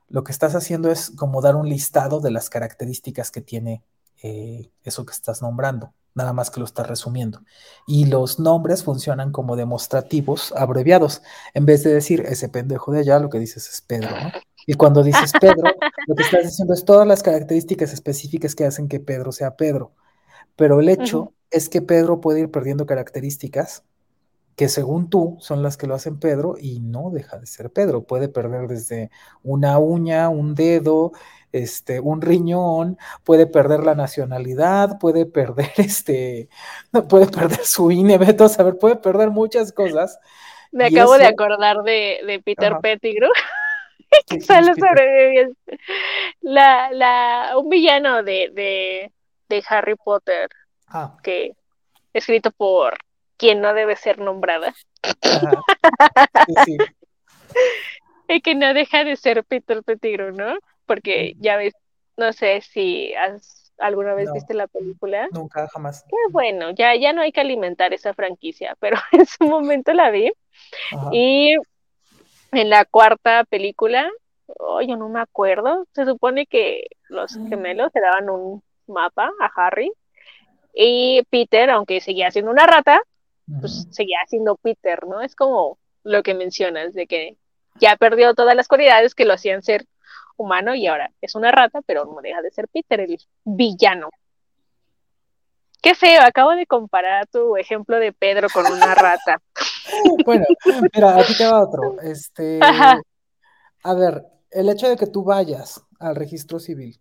[0.08, 3.82] lo que estás haciendo es como dar un listado de las características que tiene
[4.22, 7.42] eh, eso que estás nombrando, nada más que lo estás resumiendo.
[7.86, 11.22] Y los nombres funcionan como demostrativos abreviados.
[11.54, 14.32] En vez de decir ese pendejo de allá, lo que dices es Pedro, ¿no?
[14.66, 15.62] Y cuando dices Pedro,
[16.06, 19.92] lo que estás diciendo es todas las características específicas que hacen que Pedro sea Pedro.
[20.56, 23.84] Pero el hecho es que Pedro puede ir perdiendo características
[24.58, 28.02] que según tú son las que lo hacen Pedro y no deja de ser Pedro.
[28.02, 29.08] Puede perder desde
[29.44, 31.12] una uña, un dedo,
[31.52, 36.48] este, un riñón, puede perder la nacionalidad, puede perder este,
[37.08, 40.18] puede perder su INE, a saber, puede perder muchas cosas.
[40.72, 43.30] Me acabo de acordar de, Peter Pettigrew.
[44.26, 45.52] que solo sobrevive
[46.40, 48.50] la, la, un villano de,
[49.48, 50.48] de, Harry Potter
[50.88, 51.16] ah.
[51.22, 51.52] que
[52.12, 52.98] escrito por
[53.38, 54.74] quien no debe ser nombrada.
[58.28, 60.58] y que no deja de ser Peter Pettigrew, ¿no?
[60.84, 61.72] Porque ya ves,
[62.16, 65.28] no sé si has, alguna vez viste la película.
[65.32, 66.04] Nunca, jamás.
[66.08, 70.10] Qué bueno, ya, ya no hay que alimentar esa franquicia, pero en su momento la
[70.10, 70.30] vi.
[71.12, 71.54] Y
[72.52, 74.10] en la cuarta película,
[74.58, 77.48] oh, yo no me acuerdo, se supone que los mm.
[77.48, 79.92] gemelos se daban un mapa a Harry
[80.74, 83.00] y Peter, aunque seguía siendo una rata,
[83.60, 85.20] pues seguía siendo Peter, ¿no?
[85.20, 87.36] Es como lo que mencionas, de que
[87.76, 89.86] ya perdió todas las cualidades que lo hacían ser
[90.36, 94.08] humano y ahora es una rata, pero no deja de ser Peter, el villano.
[95.80, 99.40] Qué feo, acabo de comparar tu ejemplo de Pedro con una rata.
[100.24, 100.44] bueno,
[100.94, 102.00] mira, aquí te va otro.
[102.02, 107.00] Este, a ver, el hecho de que tú vayas al registro civil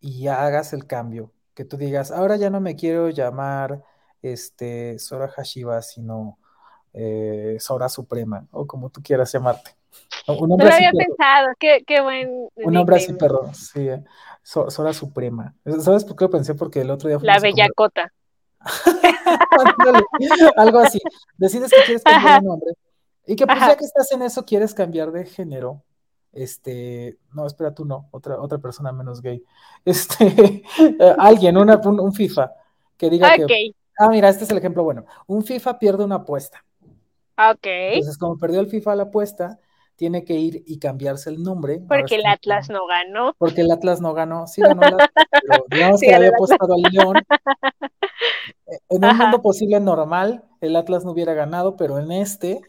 [0.00, 3.82] y hagas el cambio, que tú digas, ahora ya no me quiero llamar
[4.32, 6.38] este, Sora Hashiba, sino
[6.92, 9.72] eh, Sora Suprema, o como tú quieras llamarte.
[10.26, 12.48] Un no lo había pensado, qué, qué, buen.
[12.56, 14.04] Un nombre así, perdón, sí, eh,
[14.42, 15.54] Sora Suprema.
[15.80, 16.54] ¿Sabes por qué lo pensé?
[16.54, 18.12] Porque el otro día La Bellacota.
[20.56, 21.00] Algo así.
[21.36, 22.72] Decides que quieres cambiar de nombre.
[23.26, 25.82] Y que pues ya que estás en eso, quieres cambiar de género.
[26.32, 29.42] Este, no, espera, tú no, otra, otra persona menos gay.
[29.84, 30.62] Este,
[31.18, 32.52] alguien, una, un, FIFA,
[32.96, 35.06] que diga que Ah, mira, este es el ejemplo bueno.
[35.26, 36.64] Un FIFA pierde una apuesta.
[37.38, 37.66] Ok.
[37.66, 39.58] Entonces, como perdió el FIFA la apuesta,
[39.96, 41.80] tiene que ir y cambiarse el nombre.
[41.88, 43.34] Porque el Atlas no ganó.
[43.38, 44.46] Porque el Atlas no ganó.
[44.46, 45.10] Sí ganó el Atlas,
[45.48, 47.14] pero digamos que había apostado al León.
[48.88, 52.60] En un mundo posible normal, el Atlas no hubiera ganado, pero en este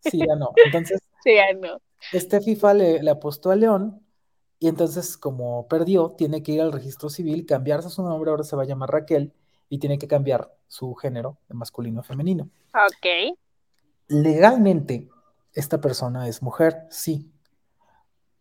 [0.00, 0.52] sí ganó.
[0.64, 1.80] Entonces, sí ganó.
[2.12, 4.00] Este FIFA le, le apostó a León
[4.60, 8.54] y entonces como perdió, tiene que ir al registro civil, cambiarse su nombre, ahora se
[8.54, 9.32] va a llamar Raquel
[9.72, 12.50] y tiene que cambiar su género de masculino a femenino.
[12.74, 13.38] Ok.
[14.08, 15.08] Legalmente,
[15.54, 17.32] esta persona es mujer, sí,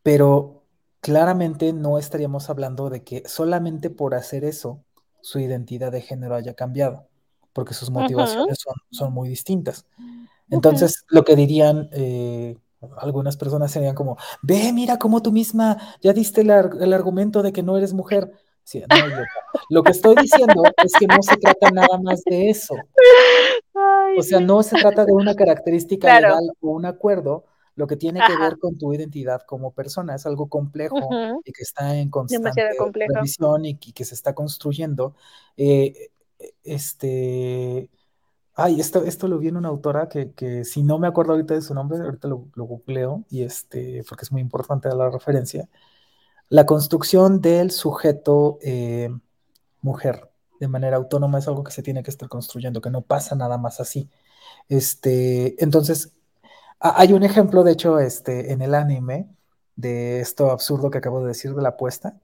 [0.04, 0.66] pero
[1.00, 4.84] claramente no estaríamos hablando de que solamente por hacer eso
[5.22, 7.08] su identidad de género haya cambiado,
[7.54, 8.60] porque sus motivaciones
[8.90, 9.86] son, muy distintas.
[10.50, 12.58] Entonces, lo que dirían eh,
[12.98, 17.64] algunas personas serían como, ve, mira cómo tú misma ya diste el, argumento de que
[17.64, 18.34] no eres mujer.
[19.70, 22.76] Lo que estoy diciendo es que no se trata nada más de eso.
[24.18, 27.45] o sea, no se trata de una característica legal o un acuerdo,
[27.76, 30.16] lo que tiene que ver con tu identidad como persona.
[30.16, 31.09] Es algo complejo
[31.43, 35.16] y que está en constante revisión y, que se está construyendo.
[35.57, 36.12] Eh,
[36.64, 37.89] este,
[38.55, 41.62] ay, esto, esto lo vi en una autora que, si no me acuerdo ahorita de
[41.62, 45.70] su nombre, ahorita lo, lo googleo, y este, porque es muy importante la referencia.
[46.52, 49.10] La construcción del sujeto eh,
[49.82, 50.30] mujer
[50.60, 53.58] de manera autónoma es algo que se tiene que estar construyendo, que no pasa nada
[53.58, 54.10] más así.
[54.68, 56.12] Este, entonces,
[56.78, 59.30] hay un ejemplo, de hecho, este, en el anime
[59.78, 62.20] de esto absurdo que acabo de decir de la apuesta.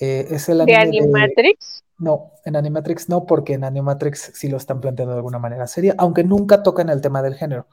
[0.00, 1.84] Eh, es el anime ¿De Animatrix?
[1.98, 5.94] no, en Animatrix no, porque en Animatrix sí lo están planteando de alguna manera seria,
[5.98, 7.66] aunque nunca tocan el tema del género,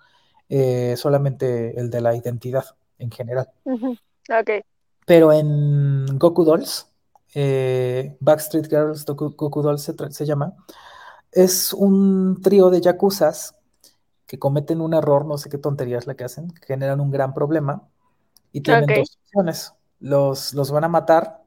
[0.49, 2.65] eh, solamente el de la identidad
[2.99, 3.49] en general.
[3.65, 4.65] Ok.
[5.05, 6.87] Pero en Goku Dolls,
[7.33, 10.53] eh, Backstreet Girls Goku, Dolls se, se, llama,
[11.31, 13.55] es un trío de yakuzas
[14.27, 17.11] que cometen un error, no sé qué tontería es la que hacen, que generan un
[17.11, 17.87] gran problema
[18.51, 19.73] y tienen dos opciones.
[19.99, 21.43] Los, los van a matar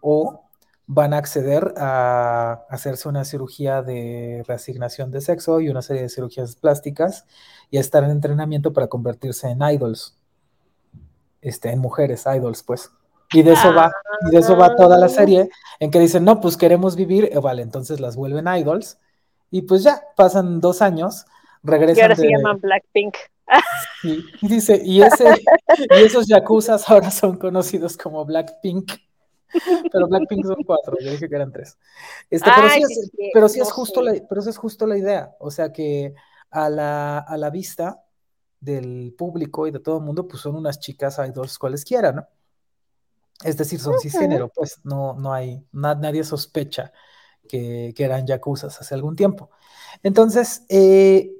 [0.00, 0.42] o
[0.86, 6.08] van a acceder a hacerse una cirugía de reasignación de sexo y una serie de
[6.08, 7.26] cirugías plásticas
[7.70, 10.16] y a estar en entrenamiento para convertirse en idols,
[11.46, 12.90] este, en mujeres idols, pues.
[13.32, 13.92] Y de eso va,
[14.28, 17.38] y de eso va toda la serie, en que dicen, no, pues queremos vivir, eh,
[17.38, 18.98] vale, entonces las vuelven idols,
[19.50, 21.24] y pues ya, pasan dos años
[21.62, 21.98] regresan.
[21.98, 23.16] Y ahora se llaman Blackpink.
[24.02, 25.24] Y, dice, y, ese,
[25.90, 28.92] y esos yakuzas ahora son conocidos como Blackpink.
[29.92, 31.78] Pero Blackpink son cuatro, yo dije que eran tres.
[32.28, 35.36] Este, pero, sí es, pero sí es justo la, pero es justo la idea.
[35.38, 36.14] O sea que
[36.50, 38.02] a la, a la vista
[38.60, 42.26] del público y de todo el mundo, pues son unas chicas idols cualesquiera, ¿no?
[43.44, 46.92] Es decir, son cisgénero, pues no, no hay, nadie sospecha
[47.48, 49.50] que, que, eran yakuzas hace algún tiempo.
[50.02, 51.36] Entonces, eh,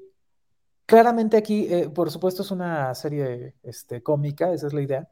[0.86, 5.10] Claramente aquí, eh, por supuesto, es una serie este, cómica, esa es la idea,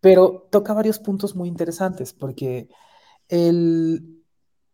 [0.00, 2.68] pero toca varios puntos muy interesantes, porque
[3.28, 4.24] el,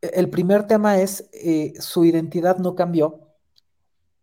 [0.00, 3.31] el primer tema es eh, su identidad no cambió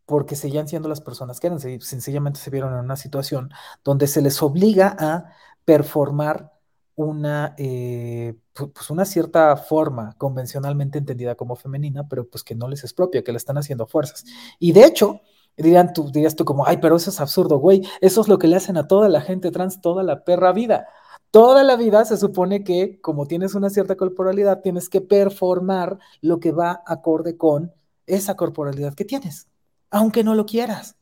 [0.10, 3.52] porque seguían siendo las personas que eran, sencillamente se vieron en una situación
[3.84, 5.26] donde se les obliga a
[5.64, 6.52] performar
[6.96, 12.84] una, eh, pues una cierta forma convencionalmente entendida como femenina, pero pues que no les
[12.84, 14.26] es propia, que le están haciendo fuerzas.
[14.58, 15.22] Y de hecho,
[15.58, 17.82] Dirían tú, dirías tú como, ay, pero eso es absurdo, güey.
[18.00, 20.88] Eso es lo que le hacen a toda la gente trans toda la perra vida.
[21.32, 26.40] Toda la vida se supone que, como tienes una cierta corporalidad, tienes que performar lo
[26.40, 27.74] que va acorde con
[28.06, 29.50] esa corporalidad que tienes,
[29.90, 30.96] aunque no lo quieras.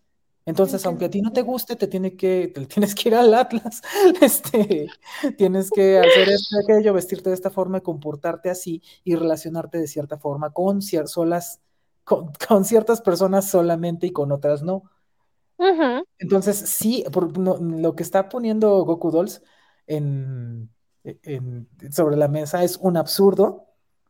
[0.46, 3.34] Entonces, aunque a ti no te guste, te, tiene que, te tienes que ir al
[3.34, 3.82] Atlas,
[4.22, 4.88] este,
[5.38, 10.18] tienes que hacer esto, aquello, vestirte de esta forma, comportarte así y relacionarte de cierta
[10.18, 11.60] forma con solas
[12.06, 14.84] con, ciertas personas solamente y con otras no.
[16.18, 17.04] Entonces, sí,
[17.44, 19.44] lo que está poniendo Goku Dolls
[19.86, 20.70] en,
[21.92, 23.66] sobre la mesa es un absurdo,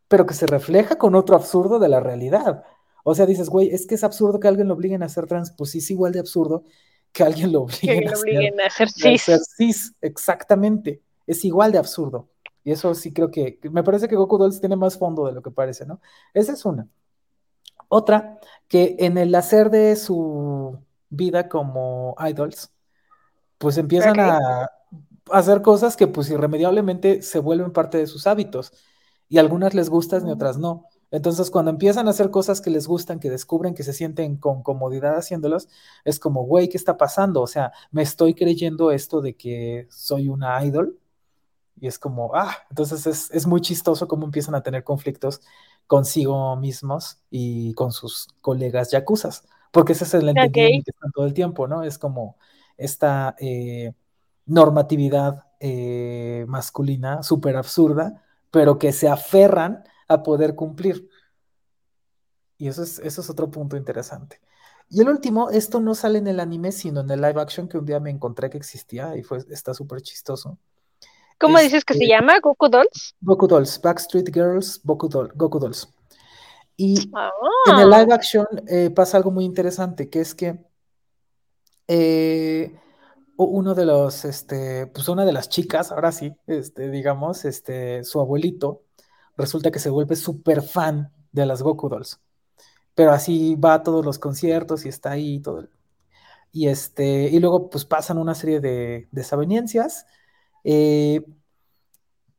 [0.06, 2.62] pero que se refleja con otro absurdo de la realidad.
[3.10, 5.50] O sea, dices, güey, es que es absurdo que alguien lo obliguen a ser trans,
[5.52, 6.64] pues sí es igual de absurdo
[7.10, 8.06] que alguien lo obliguen,
[8.60, 9.94] a, ser, cis.
[10.02, 12.28] Exactamente, es igual de absurdo.
[12.62, 15.40] Y eso sí creo que, me parece que Goku Dolls tiene más fondo de lo
[15.40, 16.02] que parece, ¿no?
[16.34, 16.86] Esa es una.
[17.88, 20.78] Otra, que en el hacer de su
[21.08, 22.74] vida como idols,
[23.56, 24.70] pues empiezan a
[25.32, 28.70] hacer cosas que pues irremediablemente se vuelven parte de sus hábitos
[29.30, 30.84] y algunas les gustan y otras no.
[31.10, 34.62] Entonces, cuando empiezan a hacer cosas que les gustan, que descubren que se sienten con
[34.62, 35.68] comodidad haciéndolas,
[36.04, 37.40] es como, güey, ¿qué está pasando?
[37.42, 40.98] O sea, me estoy creyendo esto de que soy una idol.
[41.80, 45.40] Y es como, ah, entonces es, es muy chistoso cómo empiezan a tener conflictos
[45.88, 51.26] consigo mismos y con sus colegas yakuzas, porque ese es el entendimiento que están todo
[51.26, 51.82] el tiempo, ¿no?
[51.82, 52.36] Es como
[52.76, 53.92] esta eh,
[54.46, 61.08] normatividad eh, masculina súper absurda, pero que se aferran a poder cumplir.
[62.56, 64.40] Y eso es, eso es otro punto interesante.
[64.90, 67.78] Y el último, esto no sale en el anime, sino en el live action que
[67.78, 70.58] un día me encontré que existía y fue, está súper chistoso.
[71.38, 72.40] ¿Cómo dices que se llama?
[72.40, 73.14] ¿Goku Dolls?
[73.20, 75.88] Goku Dolls, Backstreet Girls, Goku, Dolls.
[76.76, 77.10] Y
[77.66, 78.14] en el live ah.
[78.14, 80.58] action eh, pasa algo muy interesante, que es que
[81.86, 82.76] eh,
[83.36, 88.20] uno de los, este, pues una de las chicas, ahora sí, este, digamos, este, su
[88.20, 88.82] abuelito,
[89.38, 92.20] resulta que se vuelve súper fan de las Goku Dolls.
[92.94, 95.68] Pero así va a todos los conciertos y está ahí todo.
[96.52, 100.06] Y, este, y luego pues pasan una serie de desavenencias.
[100.64, 101.24] Eh,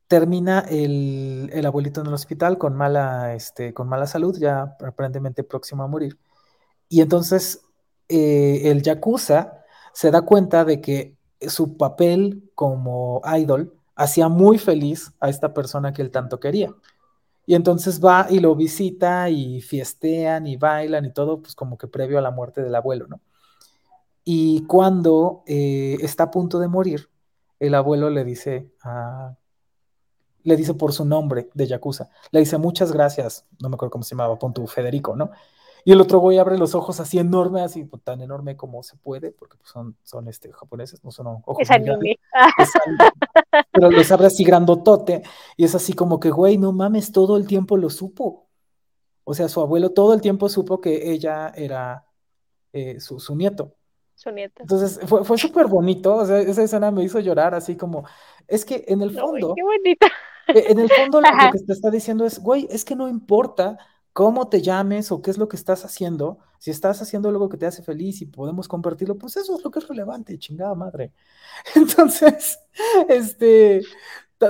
[0.06, 5.82] termina el, abuelito en el hospital con mala, este, con mala salud, ya aparentemente próximo
[5.84, 6.18] a morir.
[6.88, 7.62] Y entonces
[8.08, 15.12] eh, el Yakuza se da cuenta de que su papel como idol hacía muy feliz
[15.20, 16.74] a esta persona que él tanto quería.
[17.46, 21.88] Y entonces va y lo visita y fiestean y bailan y todo, pues como que
[21.88, 23.20] previo a la muerte del abuelo, ¿no?
[24.24, 27.08] Y cuando eh, está a punto de morir,
[27.58, 29.34] el abuelo le dice a
[30.42, 32.08] le dice por su nombre de Yakuza.
[32.30, 35.30] Le dice muchas gracias, no me acuerdo cómo se llamaba, punto Federico, ¿no?
[35.84, 38.96] Y el otro güey abre los ojos así enorme, así pues, tan enorme como se
[38.96, 41.56] puede, porque pues, son, son este, japoneses, no son ojos.
[41.60, 42.18] Es anime.
[43.72, 45.22] pero los abre así grandotote,
[45.56, 48.46] y es así como que, güey, no mames, todo el tiempo lo supo.
[49.24, 52.06] O sea, su abuelo todo el tiempo supo que ella era
[52.72, 53.76] eh, su, su nieto.
[54.24, 58.04] Entonces fue, fue súper bonito, o sea, esa escena me hizo llorar así como,
[58.46, 60.06] es que en el fondo, qué bonita.
[60.48, 63.78] E, en el fondo lo que te está diciendo es, güey, es que no importa
[64.12, 67.56] cómo te llames o qué es lo que estás haciendo, si estás haciendo algo que
[67.56, 71.12] te hace feliz y podemos compartirlo, pues eso es lo que es relevante, chingada madre.
[71.74, 72.58] Entonces,
[73.08, 73.82] este,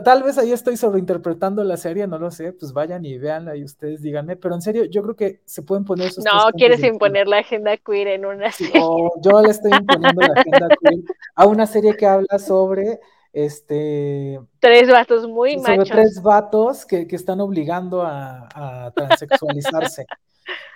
[0.04, 3.64] Tal vez ahí estoy sobreinterpretando la serie, no lo sé, pues vayan y veanla y
[3.64, 7.26] ustedes díganme, pero en serio, yo creo que se pueden poner esos No, quieres imponer
[7.26, 8.80] la agenda queer en una serie.
[9.20, 11.00] yo le estoy imponiendo la agenda queer
[11.34, 13.00] a una serie que habla sobre
[13.32, 15.88] este tres vatos muy sobre machos.
[15.88, 20.06] tres vatos que, están obligando a, transexualizarse.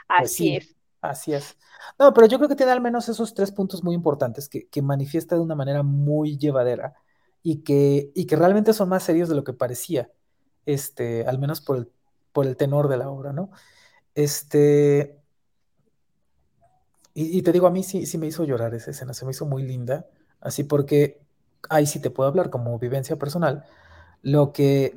[0.06, 0.76] Pues así es.
[1.00, 1.56] Así es.
[1.98, 4.82] No, pero yo creo que tiene al menos esos tres puntos muy importantes que, que
[4.82, 6.94] manifiesta de una manera muy llevadera
[7.42, 10.10] y que, y que realmente son más serios de lo que parecía,
[10.66, 11.90] este, al menos por el,
[12.32, 13.50] por el tenor de la obra, ¿no?
[14.14, 15.18] Este,
[17.12, 19.46] y, te digo, a mí sí, sí me hizo llorar esa escena, se me hizo
[19.46, 20.06] muy linda,
[20.40, 21.23] así porque
[21.70, 23.64] ahí sí te puedo hablar como vivencia personal,
[24.22, 24.96] lo que,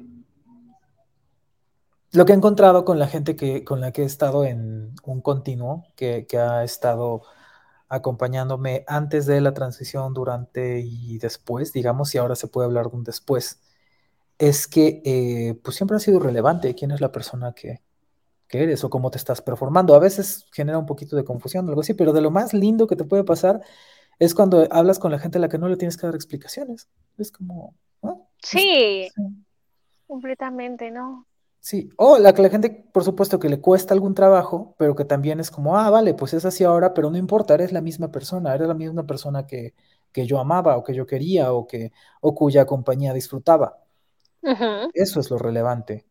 [2.11, 5.21] lo que he encontrado con la gente que, con la que he estado en un
[5.21, 7.23] continuo, que, que ha estado
[7.89, 12.97] acompañándome antes de la transición, durante y después, digamos, y ahora se puede hablar de
[12.97, 13.61] un después,
[14.37, 17.81] es que eh, pues siempre ha sido relevante quién es la persona que,
[18.47, 19.95] que, eres o cómo te estás performando.
[19.95, 22.95] A veces genera un poquito de confusión, algo así, pero de lo más lindo que
[22.95, 23.61] te puede pasar
[24.19, 26.87] es cuando hablas con la gente a la que no le tienes que dar explicaciones.
[27.17, 27.75] Es como...
[28.41, 29.09] sí,
[30.07, 31.27] completamente, ¿no?
[31.59, 35.05] Sí, o la que la gente, por supuesto, que le cuesta algún trabajo, pero que
[35.05, 38.09] también es como, ah, vale, pues es así ahora, pero no importa, eres la misma
[38.09, 39.73] persona, eres la misma persona que,
[40.11, 41.91] que yo amaba o que yo quería o, que,
[42.21, 43.83] o cuya compañía disfrutaba.
[44.93, 46.05] Eso es lo relevante.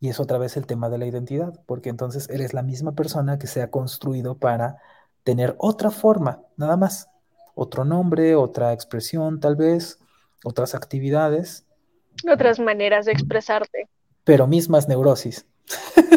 [0.00, 3.38] Y es otra vez el tema de la identidad, porque entonces eres la misma persona
[3.38, 4.82] que se ha construido para
[5.24, 7.08] tener otra forma, nada más,
[7.54, 9.98] otro nombre, otra expresión tal vez,
[10.44, 11.66] otras actividades.
[12.30, 13.88] Otras maneras de expresarte
[14.24, 15.46] pero mismas neurosis.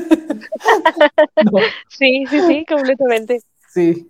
[1.89, 3.39] Sí, sí, sí, completamente.
[3.69, 4.07] Sí.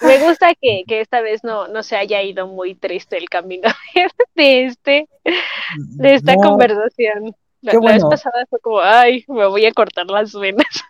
[0.00, 3.68] Me gusta que, esta vez no, no, se haya ido muy triste el camino
[4.34, 5.08] de este,
[5.76, 7.34] de esta conversación.
[7.60, 10.84] La, vez pasada fue como, ay, me voy a cortar las venas.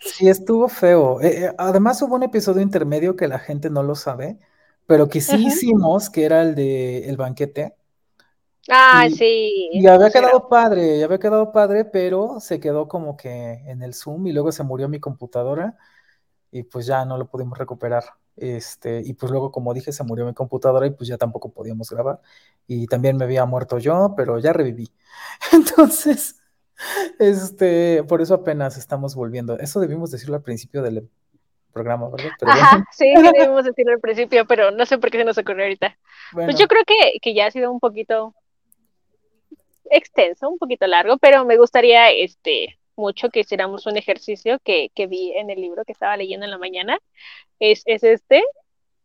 [0.00, 1.20] Sí, estuvo feo.
[1.20, 4.38] Eh, eh, además hubo un episodio intermedio que la gente no lo sabe,
[4.86, 7.76] pero que sí hicimos, que era el de el banquete,
[8.70, 9.68] Ah, sí.
[9.72, 13.94] Y había quedado padre, ya había quedado padre, pero se quedó como que en el
[13.94, 15.76] Zoom y luego se murió mi computadora
[16.50, 18.04] y pues ya no lo pudimos recuperar.
[18.36, 21.90] Este, y pues luego, como dije, se murió mi computadora y pues ya tampoco podíamos
[21.90, 22.20] grabar.
[22.66, 24.92] Y también me había muerto yo, pero ya reviví.
[25.52, 26.37] Entonces,
[27.18, 29.58] este, por eso apenas estamos volviendo.
[29.58, 31.08] Eso debimos decirlo al principio del
[31.72, 32.32] programa, ¿verdad?
[32.46, 35.96] Ajá, sí, debimos decirlo al principio, pero no sé por qué se nos ocurrió ahorita.
[36.32, 38.34] Pues yo creo que, que ya ha sido un poquito
[39.90, 45.06] extenso, un poquito largo, pero me gustaría este mucho que hiciéramos un ejercicio que, que
[45.06, 46.98] vi en el libro que estaba leyendo en la mañana.
[47.60, 48.42] Es, es este.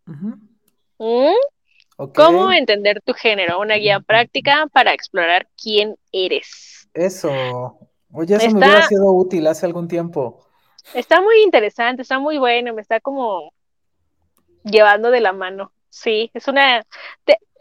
[0.06, 1.32] ¿Mm?
[2.16, 3.60] ¿Cómo entender tu género?
[3.60, 6.83] Una guía práctica para explorar quién eres.
[6.94, 7.78] Eso.
[8.12, 10.46] Oye, eso me hubiera sido útil hace algún tiempo.
[10.94, 13.54] Está muy interesante, está muy bueno, me está como
[14.64, 15.72] llevando de la mano.
[15.90, 16.86] Sí, es una...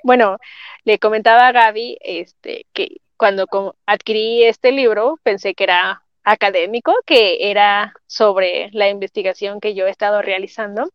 [0.03, 0.39] bueno,
[0.85, 3.47] le comentaba a Gaby este, que cuando
[3.87, 9.91] adquirí este libro pensé que era académico, que era sobre la investigación que yo he
[9.91, 10.91] estado realizando.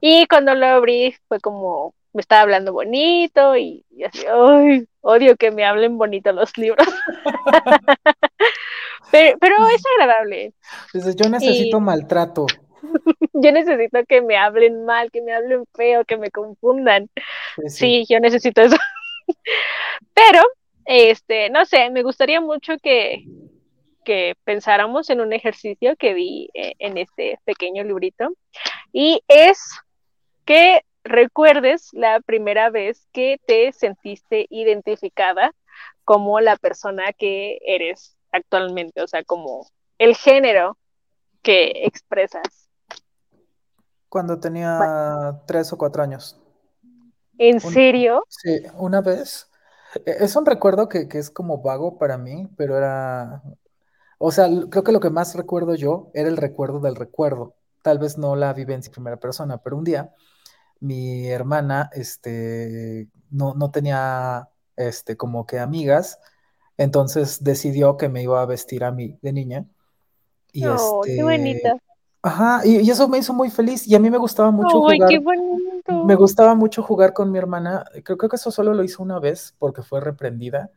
[0.00, 4.86] Y cuando lo abrí fue como, me estaba hablando bonito y, así, ¡ay!
[5.00, 6.86] Odio que me hablen bonito los libros.
[9.10, 10.52] pero, es agradable.
[11.16, 12.46] yo necesito maltrato.
[13.32, 17.08] yo necesito que me hablen mal, que me hablen feo, que me confundan.
[17.66, 18.76] sí yo necesito eso.
[20.14, 20.42] pero,
[20.84, 23.24] este, no sé, me gustaría mucho que,
[24.04, 28.30] que pensáramos en un ejercicio que vi eh, en este pequeño librito
[28.92, 29.58] y es
[30.44, 35.52] que recuerdes la primera vez que te sentiste identificada
[36.04, 39.66] como la persona que eres actualmente, o sea, como
[39.98, 40.76] el género
[41.42, 42.68] que expresas.
[44.08, 46.40] Cuando tenía tres o cuatro años.
[47.36, 48.24] ¿En serio?
[48.28, 49.50] Sí, una vez.
[50.04, 53.42] E-, es un recuerdo que, que, es como vago para mí, pero era
[54.18, 57.54] o sea, creo que lo que más recuerdo yo era el recuerdo del recuerdo.
[57.82, 60.12] Tal vez no la vivencia en primera persona, pero un día
[60.80, 66.18] mi hermana este, no, no tenía este, como que amigas,
[66.76, 69.66] entonces decidió que me iba a vestir a mí de niña.
[70.52, 71.76] Y oh, qué bonita.
[72.22, 75.08] Ajá, y, eso me hizo muy feliz y a mí me gustaba mucho jugar.
[75.08, 76.04] Qué bonito.
[76.04, 77.84] Me gustaba mucho jugar con mi hermana.
[78.04, 80.70] Creo, creo que eso solo lo hizo una vez porque fue reprendida.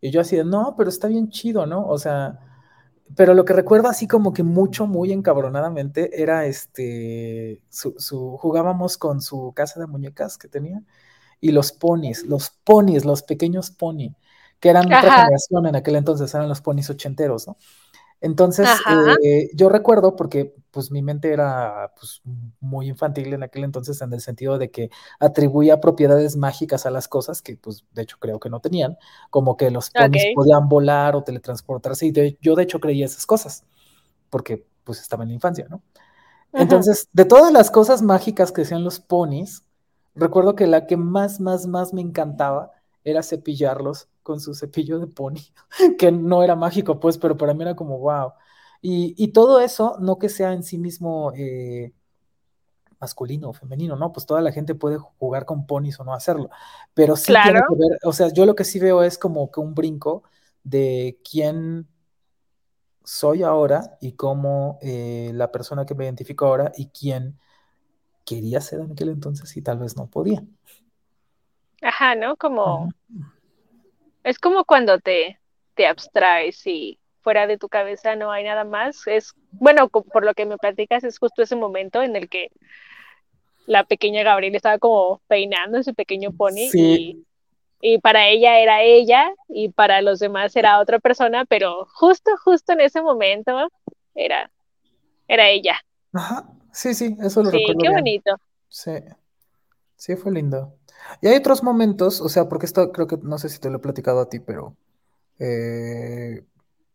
[0.00, 1.86] Y yo así de, no, pero está bien chido, ¿no?
[1.86, 2.38] O sea,
[3.16, 9.20] pero lo que recuerdo así como que mucho, muy encabronadamente, era este, su, jugábamos con
[9.20, 10.82] su casa de muñecas que tenía
[11.40, 14.14] y los ponis, los ponis, los pequeños pony,
[14.60, 17.56] que eran otra generación en aquel entonces, eran los ponis ochenteros, ¿no?
[18.20, 18.68] Entonces,
[19.22, 22.20] eh, yo recuerdo, porque pues mi mente era pues,
[22.60, 27.08] muy infantil en aquel entonces, en el sentido de que atribuía propiedades mágicas a las
[27.08, 28.96] cosas que, pues, de hecho creo que no tenían,
[29.30, 33.64] como que los ponis podían volar o teletransportarse, y yo de hecho creía esas cosas,
[34.30, 35.82] porque pues estaba en la infancia, ¿no?
[36.52, 39.64] Entonces, de todas las cosas mágicas que hacían los ponis,
[40.14, 42.72] recuerdo que la que más, más, más me encantaba
[43.04, 45.40] era cepillarlos con su cepillo de pony,
[45.98, 48.32] que no era mágico, pues, pero para mí era como, wow.
[48.80, 51.92] Y, todo eso, no que sea en sí mismo eh,
[53.00, 54.12] masculino o femenino, ¿no?
[54.12, 56.50] Pues toda la gente puede jugar con ponis o no hacerlo,
[56.94, 59.60] pero sí tiene que ver, o sea, yo lo que sí veo es como que
[59.60, 60.22] un brinco
[60.62, 61.88] de quién
[63.04, 67.38] soy ahora y cómo eh, la persona que me identifico ahora y quién
[68.24, 70.44] quería ser en aquel entonces y tal vez no podía.
[71.80, 72.36] Ajá, ¿no?
[72.36, 72.90] Como
[74.24, 75.40] es como cuando te,
[75.74, 76.98] te abstraes y
[77.28, 79.06] fuera de tu cabeza no hay nada más.
[79.06, 82.48] Es, bueno, por lo que me platicas, es justo ese momento en el que
[83.66, 87.26] la pequeña Gabriela estaba como peinando en su pequeño pony y,
[87.82, 92.72] y, para ella era ella y para los demás era otra persona, pero justo, justo
[92.72, 93.68] en ese momento
[94.14, 94.50] era,
[95.28, 95.76] era ella.
[96.14, 98.36] Ajá, sí, sí, eso lo sí, qué bonito.
[98.70, 98.92] Sí,
[99.96, 100.72] sí, fue lindo.
[101.20, 103.76] Y hay otros momentos, o sea, porque esto creo que no sé si te lo
[103.76, 104.74] he platicado a ti, pero
[105.38, 106.42] eh,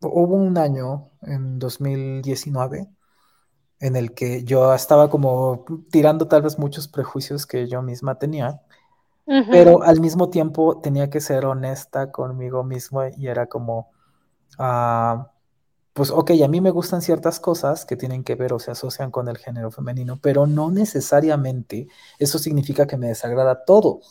[0.09, 2.89] hubo un año en 2019
[3.79, 8.61] en el que yo estaba como tirando tal vez muchos prejuicios que yo misma tenía,
[9.51, 13.91] pero al mismo tiempo tenía que ser honesta conmigo mismo y era como,
[14.57, 15.31] ah,
[15.93, 19.11] pues ok, a mí me gustan ciertas cosas que tienen que ver o se asocian
[19.11, 21.87] con el género femenino, pero no necesariamente
[22.19, 24.01] eso significa que me desagrada todo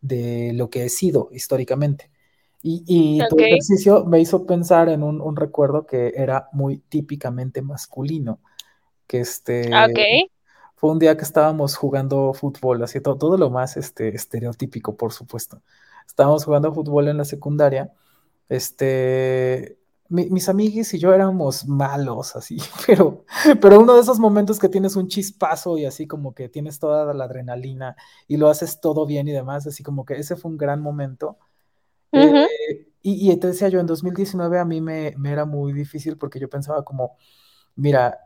[0.00, 2.11] de lo que he sido históricamente.
[2.64, 8.40] Y, tu ejercicio me hizo pensar en un, recuerdo que era muy típicamente masculino,
[9.08, 9.68] que este
[10.76, 15.12] fue un día que estábamos jugando fútbol, así todo, todo lo más este, estereotípico, por
[15.12, 15.62] supuesto.
[16.06, 17.92] Estábamos jugando fútbol en la secundaria,
[18.48, 19.78] este,
[20.08, 23.24] mis amiguis y yo éramos malos, así, pero,
[23.60, 27.14] pero uno de esos momentos que tienes un chispazo y así como que tienes toda
[27.14, 27.96] la adrenalina
[28.28, 31.38] y lo haces todo bien y demás, así como que ese fue un gran momento.
[32.12, 32.46] Eh,
[33.02, 36.38] y, y, te decía yo, en 2019 a mí me, me era muy difícil porque
[36.38, 37.16] yo pensaba como,
[37.74, 38.18] mira,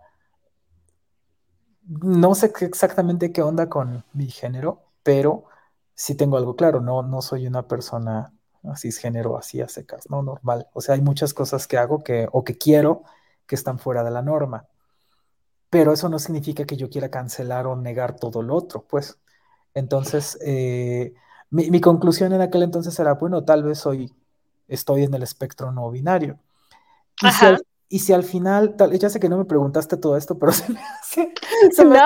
[1.86, 5.44] no sé exactamente qué onda con mi género, pero
[5.94, 8.32] sí tengo algo claro, no, no soy una persona
[8.74, 10.22] cisgénero así a secas, ¿no?
[10.22, 10.66] Normal.
[10.72, 13.04] O sea, hay muchas cosas que hago que, o que quiero
[13.46, 14.66] que están fuera de la norma.
[15.70, 19.20] Pero eso no significa que yo quiera cancelar o negar todo lo otro, pues.
[19.74, 21.14] Entonces, eh,
[21.50, 24.12] mi, conclusión en aquel entonces era, bueno, tal vez hoy
[24.68, 26.38] estoy en el espectro no binario.
[27.22, 30.16] Y, si al, y si al, final, tal, ya sé que no me preguntaste todo
[30.16, 31.32] esto, pero se me hace,
[31.72, 31.98] se me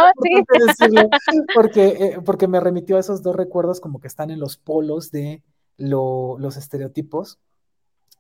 [0.67, 1.09] decirlo,
[1.55, 5.11] porque, eh, porque me remitió a esos dos recuerdos como que están en los polos
[5.11, 5.43] de
[5.77, 7.39] los estereotipos.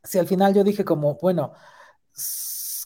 [0.03, 1.53] si al final yo dije como, bueno,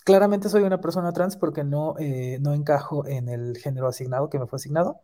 [0.04, 4.38] claramente soy una persona trans porque no, eh, no encajo en el género asignado que
[4.38, 5.00] me fue asignado.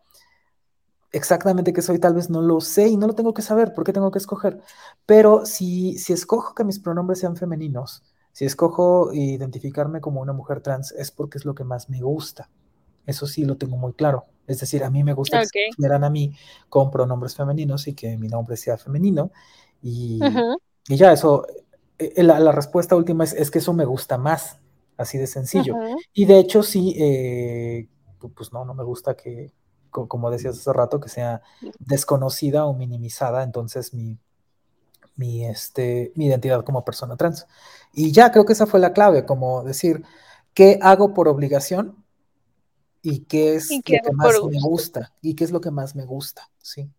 [1.12, 3.93] Exactamente qué soy, tal vez no lo sé y no lo tengo que saber, porque
[3.93, 4.61] tengo que escoger.
[5.07, 10.61] Pero si, si escojo que mis pronombres sean femeninos, si escojo identificarme como una mujer
[10.61, 12.49] trans, es porque es lo que más me gusta.
[13.07, 14.27] Eso sí lo tengo muy claro.
[14.47, 16.32] Es decir, a mí me gusta que se a mí
[16.69, 19.32] con pronombres femeninos y que mi nombre sea femenino.
[19.82, 20.20] Y,
[20.89, 21.47] y ya, eso,
[21.99, 24.59] eh, la, la, respuesta última es, es, que eso me gusta más,
[24.97, 25.74] así de sencillo.
[26.12, 27.89] Y de hecho, sí, eh,
[28.35, 29.53] pues no, no me gusta que,
[29.91, 31.43] como decías hace rato, que sea
[31.79, 34.19] desconocida o minimizada, entonces mi,
[35.17, 37.47] mi, este, mi identidad como persona trans.
[37.93, 40.03] Y ya creo que esa fue la clave, como decir,
[40.55, 42.05] ¿qué hago por obligación?
[43.03, 45.12] ¿Y qué es lo que más me gusta?
[45.23, 46.49] ¿Y qué es lo que más me gusta?
[46.59, 46.91] Sí.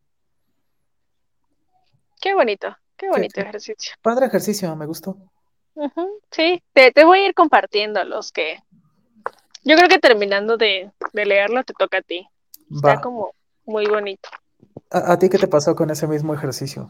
[2.20, 3.94] Qué bonito, qué bonito ejercicio.
[4.02, 5.18] Padre ejercicio, me gustó.
[6.30, 8.60] Sí, te, te, voy a ir compartiendo los que...
[9.64, 12.28] Yo creo que terminando de, de leerlo te toca a ti.
[12.76, 13.34] Está como
[13.65, 14.30] muy bonito.
[14.89, 16.89] ¿A, ti qué te pasó con ese mismo ejercicio?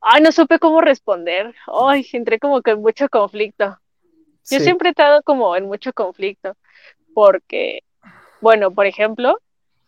[0.00, 1.54] Ay, no supe cómo responder.
[1.66, 3.78] Ay, entré como que en mucho conflicto.
[4.50, 6.56] Yo siempre he estado como en mucho conflicto,
[7.12, 7.80] porque,
[8.40, 9.38] bueno, por ejemplo,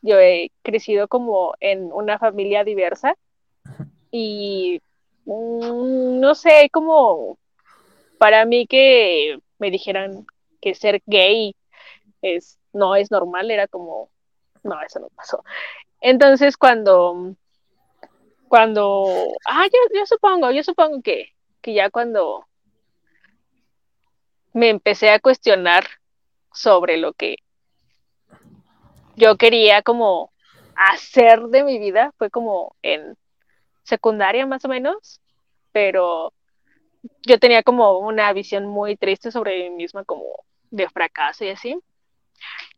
[0.03, 3.15] yo he crecido como en una familia diversa
[4.11, 4.83] y
[5.25, 7.39] mm, no sé, como
[8.19, 10.27] para mí que me dijeran
[10.61, 11.55] que ser gay
[12.21, 14.11] es no es normal, era como
[14.63, 15.45] no, eso no pasó.
[16.01, 17.35] Entonces, cuando,
[18.49, 19.05] cuando,
[19.47, 22.47] ah, yo, yo supongo, yo supongo que, que ya cuando
[24.53, 25.85] me empecé a cuestionar
[26.53, 27.37] sobre lo que
[29.17, 30.33] yo quería como
[30.75, 33.17] hacer de mi vida, fue como en
[33.83, 35.21] secundaria más o menos,
[35.73, 36.33] pero
[37.27, 40.25] yo tenía como una visión muy triste sobre mí misma, como
[40.71, 41.79] de fracaso y así.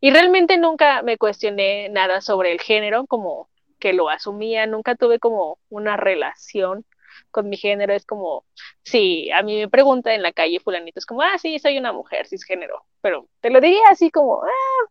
[0.01, 3.49] Y realmente nunca me cuestioné nada sobre el género, como
[3.79, 6.85] que lo asumía, nunca tuve como una relación
[7.31, 8.45] con mi género, es como,
[8.83, 11.93] si a mí me pregunta en la calle fulanito, es como, ah, sí, soy una
[11.93, 14.91] mujer cisgénero, pero te lo diría así como, ah,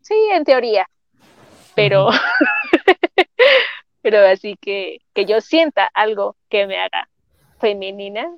[0.00, 0.88] sí, en teoría,
[1.74, 2.08] pero,
[4.02, 7.08] pero así que, que yo sienta algo que me haga
[7.58, 8.28] femenina,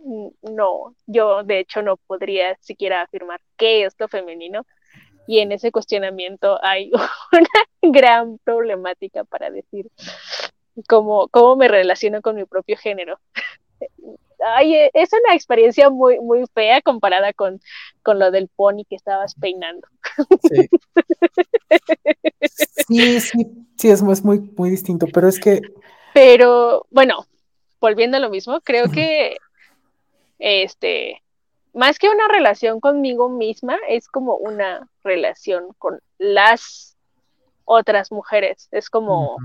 [0.42, 4.64] no, yo de hecho no podría siquiera afirmar qué es lo femenino,
[5.28, 6.90] y en ese cuestionamiento hay
[7.32, 9.86] una gran problemática para decir
[10.88, 13.20] cómo, cómo me relaciono con mi propio género.
[14.56, 17.60] Ay, e, es una experiencia muy, muy fea comparada con,
[18.02, 19.86] con lo del pony que estabas peinando.
[20.50, 20.68] Sí,
[23.20, 23.46] sí,
[23.76, 25.60] sí, es, muy, muy distinto, pero es que...
[26.14, 27.26] Pero bueno,
[27.82, 29.36] volviendo a lo mismo, creo que
[30.38, 31.22] este,
[31.78, 36.96] más que una relación conmigo misma, es como una relación con las
[37.64, 38.66] otras mujeres.
[38.72, 39.36] Es como,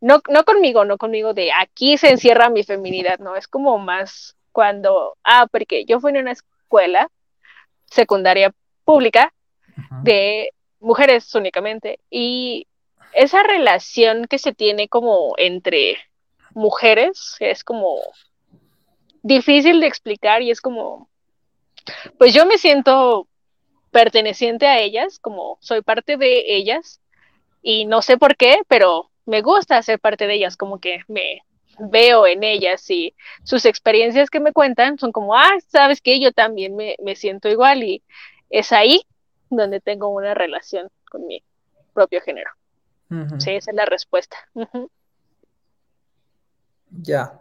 [0.00, 4.36] no, no conmigo, no conmigo de aquí se encierra mi feminidad, no, es como más
[4.52, 7.10] cuando, ah, porque yo fui en una escuela
[7.86, 8.54] secundaria
[8.84, 9.34] pública
[10.04, 12.68] de mujeres únicamente y
[13.14, 15.96] esa relación que se tiene como entre
[16.54, 17.98] mujeres es como
[19.22, 21.08] difícil de explicar y es como,
[22.18, 23.28] pues yo me siento
[23.90, 27.00] perteneciente a ellas, como soy parte de ellas
[27.62, 31.42] y no sé por qué, pero me gusta ser parte de ellas, como que me
[31.78, 33.14] veo en ellas y
[33.44, 37.82] sus experiencias que me cuentan son como, ah, sabes que yo también me, siento igual
[37.82, 38.02] y
[38.50, 39.02] es ahí
[39.48, 41.42] donde tengo una relación con mi
[41.94, 42.50] propio género.
[43.38, 44.36] Sí, esa es la respuesta.
[46.92, 47.40] Ya,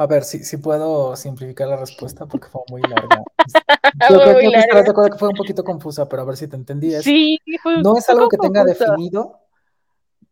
[0.00, 3.22] a ver, si, si puedo simplificar la respuesta porque fue muy larga.
[4.08, 6.48] Yo creo, que estarás de acuerdo que fue un poquito confusa, pero a ver si
[6.48, 6.92] te entendí.
[7.02, 7.38] sí,
[7.82, 9.40] no es algo que tenga definido,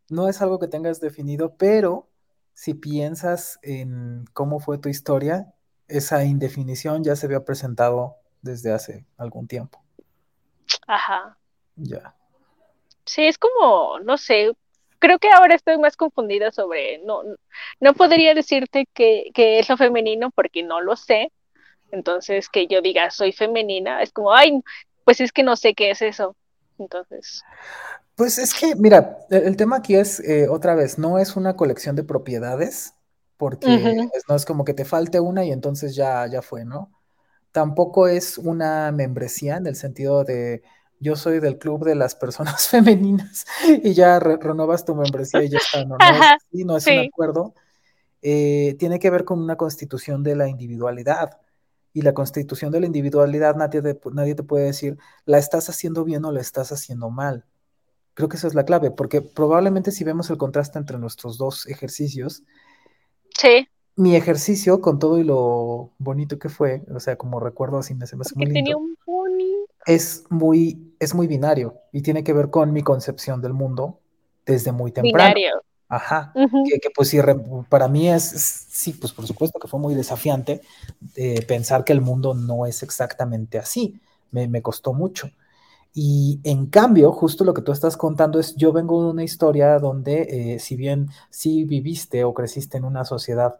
[0.09, 2.09] no es algo que tengas definido, pero
[2.55, 5.53] si piensas en cómo fue tu historia,
[5.87, 9.83] esa indefinición ya se había presentado desde hace algún tiempo.
[10.87, 11.37] Ajá.
[11.75, 12.15] Ya.
[13.05, 14.51] Sí, es como, no sé,
[14.99, 17.23] creo que ahora estoy más confundida sobre, no,
[17.79, 21.31] no podría decirte que, que es lo femenino porque no lo sé.
[21.91, 24.61] Entonces, que yo diga soy femenina, es como, ay,
[25.05, 26.35] pues es que no sé qué es eso.
[26.77, 27.43] Entonces.
[28.15, 31.95] Pues es que, mira, el, tema aquí es, eh, otra vez, no es una colección
[31.95, 32.93] de propiedades,
[33.37, 36.91] porque no es como que te falte una y entonces ya, ya fue, ¿no?
[37.51, 40.61] Tampoco es una membresía en el sentido de,
[40.99, 43.45] yo soy del club de las personas femeninas
[43.83, 45.97] y ya renovas tu membresía y ya está, ¿no?
[45.97, 46.05] No
[46.51, 47.53] es, no es un acuerdo.
[48.21, 51.39] eh, tiene que ver con una constitución de la individualidad.
[51.91, 53.81] Y la constitución de la individualidad, nadie,
[54.13, 57.45] nadie te puede decir, la estás haciendo bien o la estás haciendo mal.
[58.13, 61.65] Creo que esa es la clave, porque probablemente si vemos el contraste entre nuestros dos
[61.67, 62.43] ejercicios,
[63.35, 63.67] sí.
[63.95, 68.03] mi ejercicio, con todo y lo bonito que fue, o sea, como recuerdo así, me,
[68.03, 68.95] hace muy lindo, un
[69.85, 73.99] es muy, es muy binario y tiene que ver con mi concepción del mundo
[74.45, 75.33] desde muy temprano.
[75.33, 75.61] Binario.
[75.91, 77.17] Ajá, que, pues sí,
[77.67, 80.61] para mí es, sí, pues por supuesto que fue muy desafiante
[81.15, 83.99] eh, pensar que el mundo no es exactamente así,
[84.29, 85.31] me, me, costó mucho.
[85.91, 89.79] Y en cambio, justo lo que tú estás contando es, yo vengo de una historia
[89.79, 93.55] donde eh, si bien sí viviste o creciste en una sociedad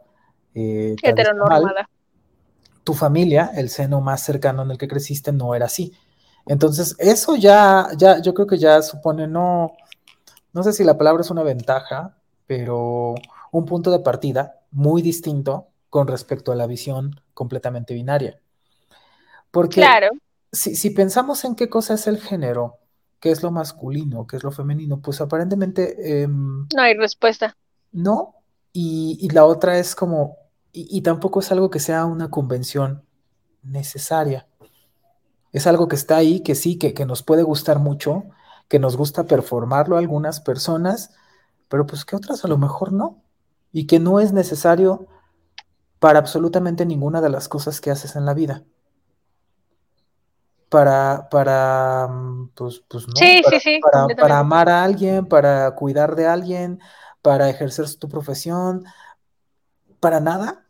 [0.53, 1.89] eh, heteronormada,
[2.83, 5.93] tu familia, el seno más cercano en el que creciste, no era así.
[6.45, 9.73] Entonces, eso ya, ya, yo creo que ya supone, no,
[10.53, 12.17] no sé si la palabra es una ventaja,
[12.47, 13.15] pero
[13.51, 18.39] un punto de partida muy distinto con respecto a la visión completamente binaria.
[19.51, 20.09] Porque claro.
[20.51, 22.77] si, pensamos en qué cosa es el género,
[23.19, 26.21] qué es lo masculino, qué es lo femenino, pues aparentemente...
[26.23, 27.55] Em, no hay respuesta.
[27.91, 28.35] No,
[28.71, 30.37] y, la otra es como,
[30.71, 33.03] y, tampoco es algo que sea una convención
[33.63, 34.47] necesaria.
[35.51, 38.23] Es algo que está ahí, que sí, que, que nos puede gustar mucho,
[38.67, 41.11] que nos gusta performarlo a algunas personas,
[41.67, 43.21] pero pues que otras a lo mejor no,
[43.71, 45.07] y que no es necesario
[45.99, 48.63] para absolutamente ninguna de las cosas que haces en la vida.
[50.69, 55.71] Para, para, mm, pues, pues no, sí, para, sí, sí, para, amar a alguien, para
[55.75, 56.79] cuidar de alguien,
[57.21, 58.85] para ejercer tu profesión,
[59.99, 60.67] para nada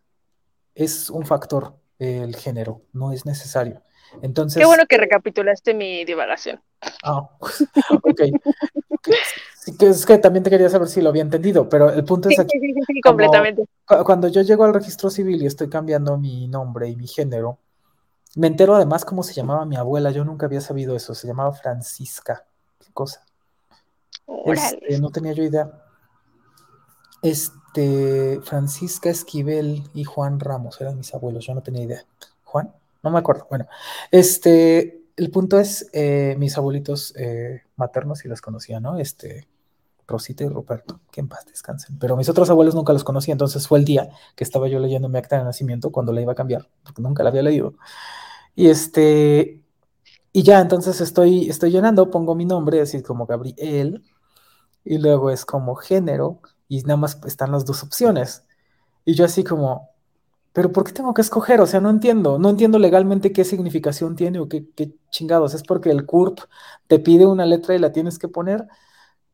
[0.73, 3.83] es un factor el género, no es necesario.
[4.21, 6.61] Entonces, Qué bueno que recapitulaste mi divagación.
[7.03, 7.29] Ah,
[8.03, 8.21] ok.
[9.77, 12.39] que es que también te quería saber si lo había entendido, pero el punto es
[12.39, 12.57] aquí.
[12.59, 13.65] Sí, sí, sí, completamente.
[13.85, 17.59] Cuando yo llego al registro civil y estoy cambiando mi nombre y mi género,
[18.35, 20.11] me entero además cómo se llamaba mi abuela.
[20.11, 21.15] Yo nunca había sabido eso.
[21.15, 22.45] Se llamaba Francisca.
[22.79, 23.25] ¿Qué cosa?
[24.45, 25.71] Este, no tenía yo idea.
[27.21, 31.45] Este, Francisca Esquivel y Juan Ramos eran mis abuelos.
[31.45, 32.05] Yo no tenía idea.
[32.43, 32.73] ¿Juan?
[33.03, 33.47] No me acuerdo.
[33.49, 33.67] Bueno,
[34.11, 38.97] este, el punto es, eh, mis abuelitos eh, maternos sí los conocía, ¿no?
[38.97, 39.47] Este,
[40.07, 41.97] Rosita y Ruperto, que en paz descansen.
[41.99, 45.07] Pero mis otros abuelos nunca los conocía, entonces fue el día que estaba yo leyendo
[45.07, 47.75] mi acta de nacimiento cuando la iba a cambiar, porque nunca la había leído.
[48.55, 49.61] Y este,
[50.33, 54.03] y ya, entonces estoy, estoy llenando, pongo mi nombre, así como Gabriel,
[54.83, 58.45] y luego es como género, y nada más están las dos opciones.
[59.05, 59.89] Y yo así como,
[60.53, 61.61] pero ¿por qué tengo que escoger?
[61.61, 64.65] O sea, no entiendo, no entiendo legalmente qué significación tiene o qué,
[65.11, 65.53] chingados.
[65.53, 66.39] Es porque el CURP
[66.87, 68.67] te pide una letra y la tienes que poner.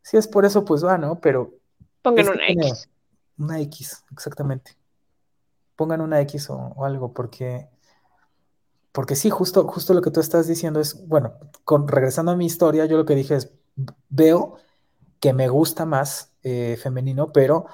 [0.01, 1.19] Si es por eso, pues va, ¿no?
[1.19, 1.53] Pero...
[2.01, 2.89] Pongan una X.
[3.37, 4.77] Una X, exactamente.
[5.75, 7.69] Pongan una X o, algo, porque...
[8.91, 11.33] Porque sí, justo, justo lo que tú estás diciendo es, bueno,
[11.65, 13.51] con, regresando a mi historia, yo lo que dije es,
[14.07, 14.55] veo
[15.19, 17.65] que me gusta más eh, femenino, pero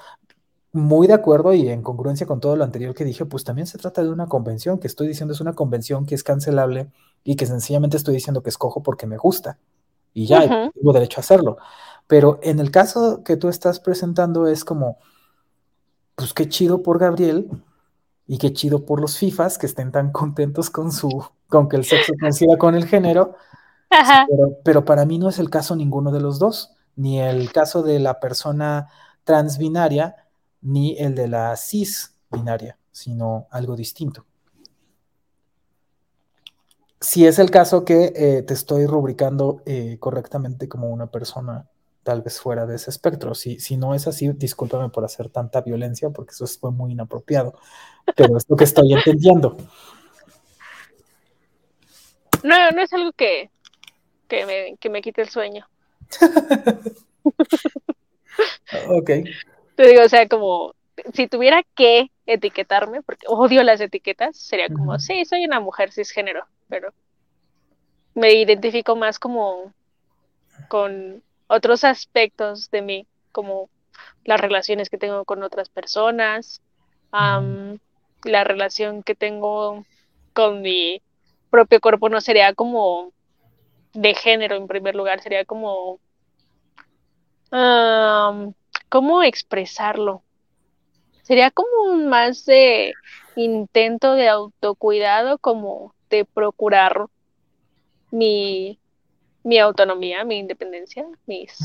[0.74, 3.78] muy de acuerdo y en congruencia con todo lo anterior que dije, pues también se
[3.78, 6.90] trata de una convención, que estoy diciendo es una convención que es cancelable
[7.24, 9.58] y que sencillamente estoy diciendo que escojo porque me gusta
[10.14, 11.58] y ya tengo derecho a hacerlo.
[12.08, 14.98] Pero en el caso que tú estás presentando es como,
[16.16, 17.50] pues qué chido por Gabriel
[18.28, 21.86] y qué chido por los FIFAs que estén tan contentos con su, con que el
[21.86, 23.36] sexo coincida con el género.
[23.90, 27.84] Pero, pero para mí no es el caso ninguno de los dos, ni el caso
[27.84, 28.88] de la persona
[29.26, 30.16] transbinaria,
[30.62, 34.26] ni el de la cis binaria, sino algo distinto.
[37.00, 41.68] Si es el caso que eh, te estoy rubricando eh, correctamente como una persona
[42.04, 43.36] tal vez fuera de ese espectro.
[43.36, 47.54] Si, si no es así, discúlpame por hacer tanta violencia, porque eso fue muy inapropiado,
[48.16, 49.58] pero es lo que estoy entendiendo.
[52.44, 53.52] No, no es algo que,
[54.28, 55.68] que, me, que me quite el sueño.
[58.90, 59.12] ok.
[59.76, 60.74] Te digo, o sea, como
[61.14, 66.46] si tuviera que etiquetarme, porque odio las etiquetas, sería como, sí, soy una mujer cisgénero,
[66.68, 66.94] pero
[68.14, 69.74] me identifico más como
[70.68, 73.70] con otros aspectos de mí, como
[74.24, 76.62] las relaciones que tengo con otras personas,
[77.12, 79.86] la relación que tengo
[80.34, 81.02] con mi
[81.50, 83.12] propio cuerpo no sería como
[83.94, 86.00] de género en primer lugar, sería como
[88.92, 90.22] ¿cómo expresarlo?
[91.24, 92.94] Sería como más de
[93.38, 97.06] intento de autocuidado, como de procurar
[98.12, 98.78] mi,
[99.44, 101.58] mi autonomía, mi independencia, mis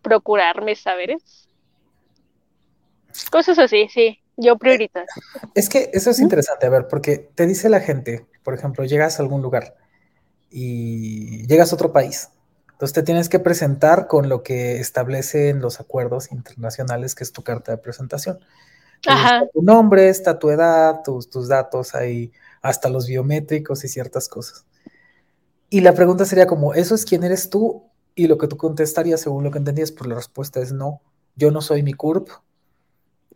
[0.00, 1.48] procurar mis saberes.
[3.32, 4.20] Cosas así, sí.
[4.36, 5.00] Yo priorizo.
[5.54, 9.18] Es que eso es interesante, a ver, porque te dice la gente, por ejemplo, llegas
[9.18, 9.76] a algún lugar
[10.50, 12.30] y llegas a otro país.
[12.74, 17.42] Entonces te tienes que presentar con lo que establecen los acuerdos internacionales, que es tu
[17.42, 18.40] carta de presentación.
[19.06, 19.46] Ajá.
[19.52, 22.32] tu nombre, está tu edad, tus, tus datos ahí,
[22.62, 24.64] hasta los biométricos y ciertas cosas.
[25.68, 27.90] Y la pregunta sería como, ¿eso es quién eres tú?
[28.14, 31.00] Y lo que tú contestarías, según lo que entendías, por pues la respuesta es no,
[31.36, 32.28] yo no soy mi CURP,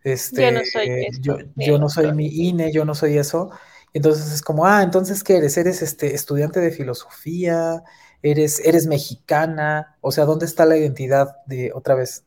[0.03, 1.07] este, yo no soy,
[1.55, 3.51] yo, no soy mi INE, yo no soy eso.
[3.93, 5.57] Entonces es como, ah, entonces ¿qué eres?
[5.57, 7.83] ¿Eres este, estudiante de filosofía?
[8.21, 9.97] ¿Eres, ¿Eres mexicana?
[10.01, 12.25] O sea, ¿dónde está la identidad de, otra vez,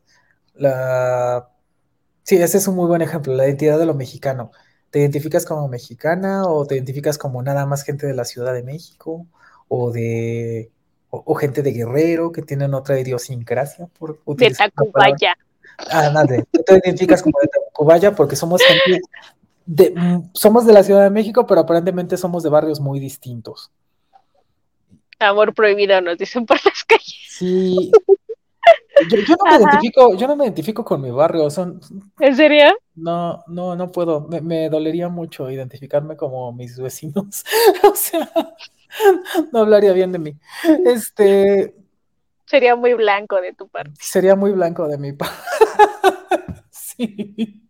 [0.54, 1.48] la...
[2.22, 4.52] Sí, ese es un muy buen ejemplo, la identidad de lo mexicano.
[4.90, 8.62] ¿Te identificas como mexicana o te identificas como nada más gente de la Ciudad de
[8.62, 9.26] México
[9.68, 10.70] o de
[11.14, 15.34] o, gente de Guerrero que tienen otra idiosincrasia por de Tacubaya.
[15.90, 16.44] Ah, nadie.
[16.50, 19.00] Tú te identificas como de Tacubaya porque somos gente
[19.66, 23.70] de, somos de la Ciudad de México, pero aparentemente somos de barrios muy distintos.
[25.22, 27.16] Amor prohibido, nos dicen por las calles.
[27.28, 27.90] Sí.
[29.08, 31.50] Yo, no me identifico, yo no me identifico con mi barrio.
[31.50, 31.80] Son,
[32.20, 32.76] ¿En serio?
[32.94, 34.20] No, no, no puedo.
[34.28, 37.44] Me, me dolería mucho identificarme como mis vecinos.
[37.82, 38.30] o sea,
[39.52, 40.36] no hablaría bien de mí.
[40.84, 41.74] Este.
[42.46, 43.94] Sería muy blanco de tu parte.
[43.98, 45.36] Sería muy blanco de mi parte.
[46.70, 47.62] sí.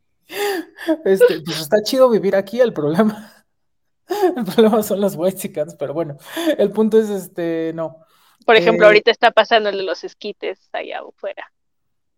[1.05, 3.41] Este, pues está chido vivir aquí, el problema.
[4.37, 6.16] El problema son los chickens, pero bueno,
[6.59, 8.05] el punto es este, no.
[8.45, 11.53] Por ejemplo, eh, ahorita está pasando el de los esquites allá afuera.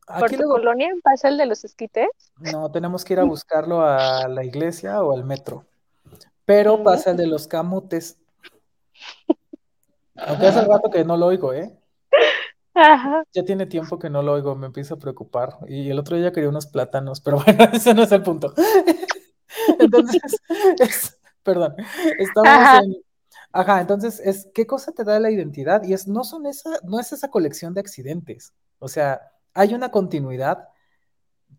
[0.07, 2.09] ¿Por tu colonia pasa el de los esquites?
[2.39, 5.67] No, tenemos que ir a buscarlo a la iglesia o al metro.
[6.45, 8.19] Pero pasa el de los camotes.
[10.17, 11.75] Aunque hace rato que no lo oigo, ¿eh?
[13.33, 15.59] Ya tiene tiempo que no lo oigo, me empiezo a preocupar.
[15.69, 18.53] Y el otro día quería unos plátanos, pero bueno, ese no es el punto.
[19.79, 20.23] Entonces,
[21.45, 21.75] perdón,
[22.19, 22.79] estamos Ajá.
[22.81, 22.97] en.
[23.53, 26.99] Ajá, entonces es qué cosa te da la identidad y es no son esa no
[27.01, 28.53] es esa colección de accidentes.
[28.81, 30.69] O sea, hay una continuidad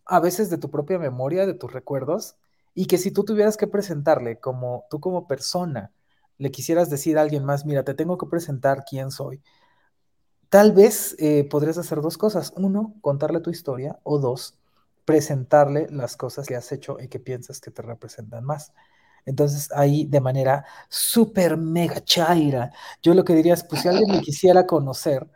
[0.06, 2.38] a veces de tu propia memoria, de tus recuerdos
[2.74, 5.92] y que si tú tuvieras que presentarle como tú como persona
[6.38, 9.42] le quisieras decir a alguien más, mira, te tengo que presentar quién soy
[10.50, 12.54] Tal vez eh, podrías hacer dos cosas.
[12.56, 14.00] Uno, contarle tu historia.
[14.04, 14.58] O dos,
[15.04, 18.72] presentarle las cosas que has hecho y que piensas que te representan más.
[19.26, 22.72] Entonces ahí de manera súper mega chaira,
[23.02, 25.28] yo lo que diría es, pues si alguien me quisiera conocer,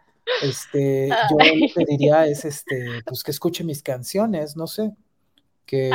[0.44, 4.92] este, yo lo que diría es, este, pues que escuche mis canciones, no sé,
[5.66, 5.92] que,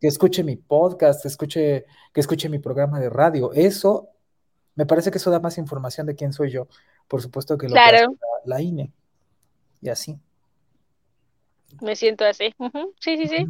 [0.00, 3.52] que, escuche mi podcast, que escuche, que escuche mi programa de radio.
[3.52, 4.08] Eso,
[4.74, 6.68] me parece que eso da más información de quién soy yo
[7.08, 8.14] por supuesto que lo claro.
[8.44, 8.92] la, INE.
[9.80, 10.18] Y así.
[11.80, 12.54] Me siento así.
[13.00, 13.46] Sí, sí, sí.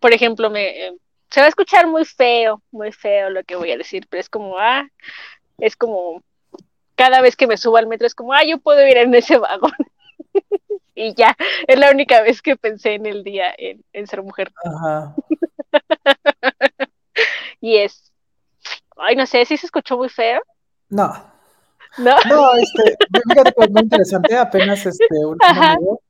[0.00, 0.96] Por ejemplo, me eh,
[1.30, 4.28] se va a escuchar muy feo, muy feo lo que voy a decir, pero es
[4.28, 4.88] como, ah,
[5.58, 6.22] es como,
[6.94, 9.38] cada vez que me subo al metro es como, ah, yo puedo ir en ese
[9.38, 9.72] vagón.
[10.94, 11.36] y ya,
[11.66, 14.52] es la única vez que pensé en el día en, en ser mujer.
[14.64, 15.14] Ajá.
[17.60, 18.12] y es,
[18.96, 20.40] ay, no sé, si se escuchó muy feo.
[20.88, 21.12] No.
[21.98, 22.16] No,
[22.56, 22.96] este,
[23.28, 26.02] fíjate que es muy interesante, apenas este, un, amigo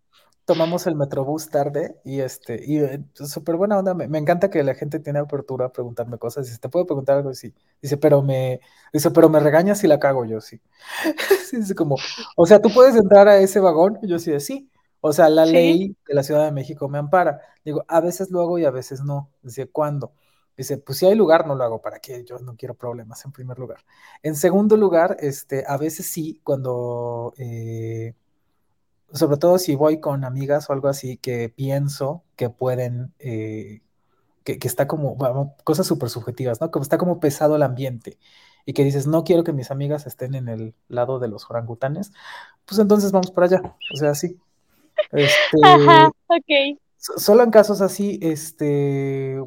[0.46, 4.74] tomamos el Metrobús tarde y este, y eh, súper buena onda, me, encanta que la
[4.74, 7.34] gente tiene apertura a preguntarme cosas, dice, ¿te puedo preguntar algo?
[7.34, 7.52] Sí,
[7.82, 8.60] dice, pero me,
[8.92, 10.60] dice, pero me regañas si la cago yo, sí.
[11.52, 11.96] dice como,
[12.36, 13.98] o sea, ¿tú puedes entrar a ese vagón?
[14.02, 14.70] Y yo sí, sí,
[15.00, 17.40] o sea, la ley de la Ciudad de México me ampara.
[17.64, 20.12] Digo, a veces lo hago y a veces no, dice, ¿cuándo?
[20.56, 21.82] Dice, pues si hay lugar, no lo hago.
[21.82, 22.24] ¿Para qué?
[22.24, 23.84] Yo no quiero problemas, en primer lugar.
[24.22, 28.14] En segundo lugar, este, a veces sí, cuando, eh,
[29.12, 33.82] sobre todo si voy con amigas o algo así, que pienso que pueden, eh,
[34.44, 35.16] que, está como,
[35.64, 36.70] cosas súper subjetivas, ¿no?
[36.70, 38.18] Como está como pesado el ambiente
[38.64, 42.12] y que dices, no quiero que mis amigas estén en el lado de los orangutanes,
[42.64, 43.76] pues entonces vamos para allá.
[43.92, 44.38] O sea, sí.
[45.12, 46.78] Este, Ajá, ok.
[46.96, 49.38] Solo en casos así, este,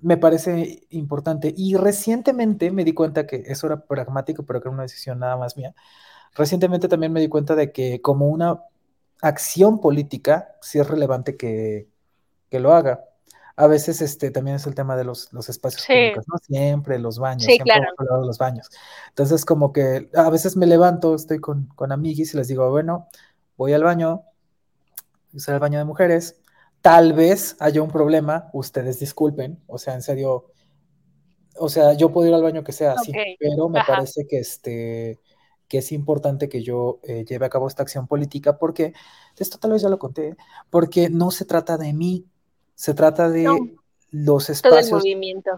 [0.00, 1.52] me parece importante.
[1.56, 5.36] Y recientemente me di cuenta que eso era pragmático, pero que era una decisión nada
[5.36, 5.74] más mía.
[6.38, 8.62] Recientemente también me di cuenta de que como una
[9.20, 11.88] acción política, sí es relevante que,
[12.52, 13.04] lo haga.
[13.56, 16.38] A veces este también es el tema de los, espacios públicos, ¿no?
[16.38, 18.24] Siempre los baños, sí, siempre claro.
[18.24, 18.70] los baños.
[19.08, 23.08] Entonces, como que a veces me levanto, estoy con, con amiguis y les digo, bueno,
[23.56, 24.22] voy al baño,
[25.32, 26.40] voy al baño de mujeres,
[26.80, 30.52] Tal vez haya un problema, ustedes disculpen, o sea, en serio,
[31.56, 35.18] o sea, yo puedo ir al baño que sea así, pero me parece que este
[35.68, 38.94] que es importante que yo eh, lleve a cabo esta acción política porque
[39.36, 40.36] esto tal vez ya lo conté,
[40.70, 42.26] porque no se trata de mí,
[42.74, 43.46] Se trata de
[44.10, 45.02] los espacios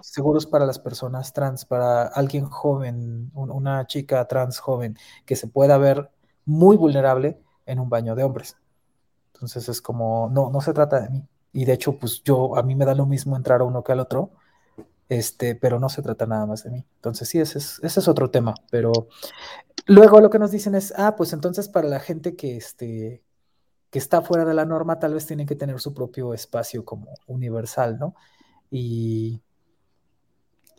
[0.03, 5.79] seguros para las personas trans, para alguien joven, una chica trans joven, que se pueda
[5.79, 6.11] ver
[6.45, 8.57] muy vulnerable en un baño de hombres.
[9.35, 11.23] Entonces es como, no, no se trata de mí.
[11.53, 13.93] Y de hecho, pues yo, a mí me da lo mismo entrar a uno que
[13.93, 14.33] al otro,
[15.11, 16.87] este, pero no se trata nada más de mí.
[16.95, 19.09] Entonces sí, ese es, ese es otro tema, pero
[19.87, 23.25] luego lo que nos dicen es, ah, pues entonces para la gente que, este,
[23.91, 27.13] que está fuera de la norma, tal vez tienen que tener su propio espacio como
[27.27, 28.15] universal, ¿no?
[28.71, 29.43] Y,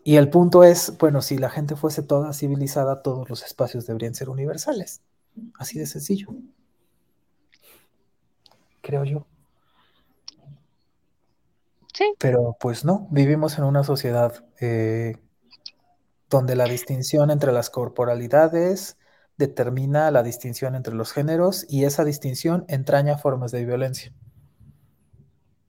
[0.05, 4.15] y el punto es, bueno, si la gente fuese toda civilizada, todos los espacios deberían
[4.15, 5.01] ser universales.
[5.55, 6.29] Así de sencillo.
[8.81, 9.27] Creo yo.
[11.93, 12.13] Sí.
[12.19, 15.17] Pero pues no, vivimos en una sociedad eh,
[16.29, 18.97] donde la distinción entre las corporalidades
[19.37, 24.13] determina la distinción entre los géneros y esa distinción entraña formas de violencia.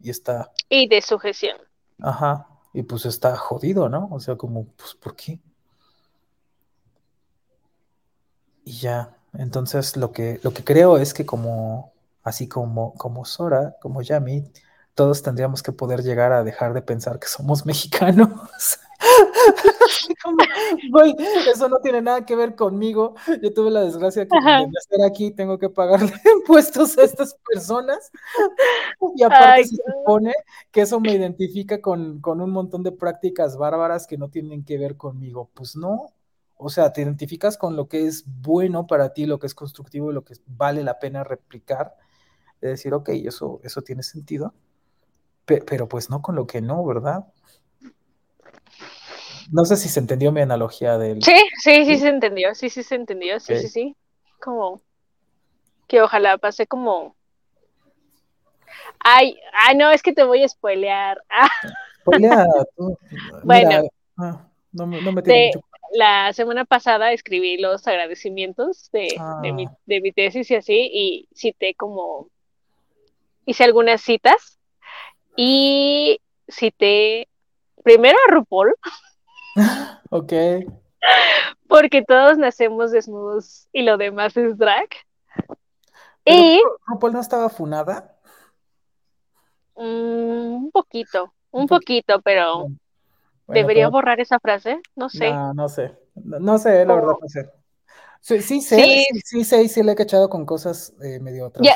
[0.01, 0.53] Y está...
[0.69, 1.57] Y de sujeción.
[2.01, 4.09] Ajá, y pues está jodido, ¿no?
[4.11, 5.40] O sea, como, pues, ¿por qué?
[8.65, 11.93] Y ya, entonces lo que, lo que creo es que como,
[12.23, 14.44] así como, como Sora, como Yami,
[14.94, 18.31] todos tendríamos que poder llegar a dejar de pensar que somos mexicanos.
[21.52, 23.14] eso no tiene nada que ver conmigo.
[23.43, 28.10] Yo tuve la desgracia que de estar aquí tengo que pagarle impuestos a estas personas.
[29.16, 30.35] Y aparte se supone
[30.70, 34.78] que eso me identifica con, con un montón de prácticas bárbaras que no tienen que
[34.78, 35.51] ver conmigo.
[35.55, 36.12] Pues no.
[36.56, 40.10] O sea, te identificas con lo que es bueno para ti, lo que es constructivo
[40.10, 41.97] y lo que vale la pena replicar.
[42.60, 44.55] De decir, ok, eso, eso tiene sentido.
[45.44, 47.24] Pero pues no con lo que no, ¿verdad?
[49.51, 51.23] No sé si se entendió mi analogía del.
[51.23, 52.55] Sí, sí, sí, se entendió.
[52.55, 53.39] Sí, sí se entendió.
[53.40, 53.97] Sí, sí, sí.
[54.40, 54.81] Como
[55.86, 57.16] que ojalá pase como.
[59.01, 61.23] Ay, ay, no, es que te voy a spoilear.
[62.01, 62.47] Spoilea
[63.44, 65.66] bueno, ah, no, no, me tiene mucho...
[65.94, 69.77] La semana pasada escribí los agradecimientos de, de, mi, ah.
[69.85, 72.28] de mi tesis y así, y cité como.
[73.44, 74.59] Hice algunas citas
[75.36, 77.28] y cité
[77.82, 78.74] primero a RuPaul.
[80.10, 80.32] ok.
[81.68, 84.88] Porque todos nacemos desnudos y lo demás es drag.
[86.24, 88.16] y ¿RuPaul no estaba funada?
[89.76, 92.68] Mm, un poquito, un, poquito, pero
[93.48, 94.80] ¿debería borrar esa frase?
[94.94, 95.30] No sé.
[95.30, 95.96] No, no sé.
[96.14, 97.50] No, sé, la verdad, no sé.
[98.23, 101.66] Sí, sí sé, sí, sí, sí, sí, le he cachado con cosas eh, medio otras
[101.66, 101.74] ya,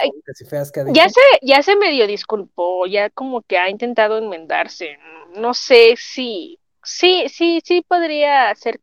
[0.48, 4.96] feas que ha Ya se, ya se medio disculpó, ya como que ha intentado enmendarse.
[5.34, 8.78] No sé si Sí, sí, sí podría ser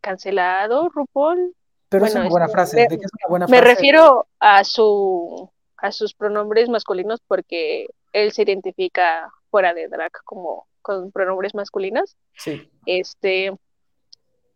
[0.00, 1.54] cancelado, RuPaul.
[1.90, 2.76] Pero es una buena frase.
[2.76, 8.42] Me, es una buena me refiero a su a sus pronombres masculinos porque él se
[8.42, 12.16] identifica fuera de drag como con pronombres masculinos.
[12.34, 12.70] Sí.
[12.86, 13.54] Este,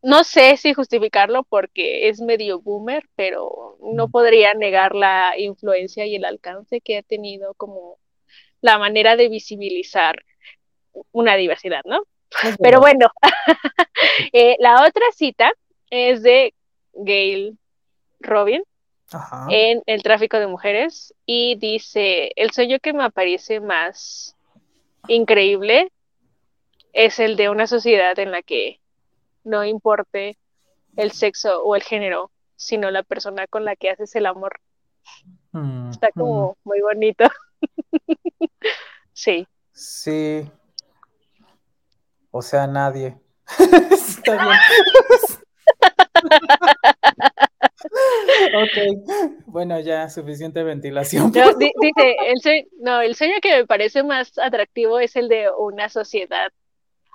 [0.03, 6.17] no sé si justificarlo porque es medio boomer, pero no podría negar la influencia y
[6.17, 7.99] el alcance que ha tenido como
[8.61, 10.25] la manera de visibilizar
[11.13, 12.03] una diversidad, ¿no?
[12.61, 13.11] Pero bueno,
[14.33, 15.51] eh, la otra cita
[15.91, 16.55] es de
[16.93, 17.59] Gail
[18.21, 18.63] Robin
[19.49, 24.37] en El tráfico de mujeres y dice, el sueño que me parece más
[25.09, 25.91] increíble
[26.93, 28.81] es el de una sociedad en la que
[29.49, 30.39] no importe
[30.97, 34.61] el sexo o el género, sino la persona con la que haces el amor.
[35.53, 36.69] Mm, Está como mm.
[36.69, 37.25] muy bonito.
[39.13, 39.47] sí.
[39.73, 40.51] Sí,
[42.31, 43.17] o sea, nadie.
[43.91, 44.59] Está bien.
[48.63, 51.33] ok, bueno, ya suficiente ventilación.
[51.33, 55.89] dice, el sueño, no, el sueño que me parece más atractivo es el de una
[55.89, 56.53] sociedad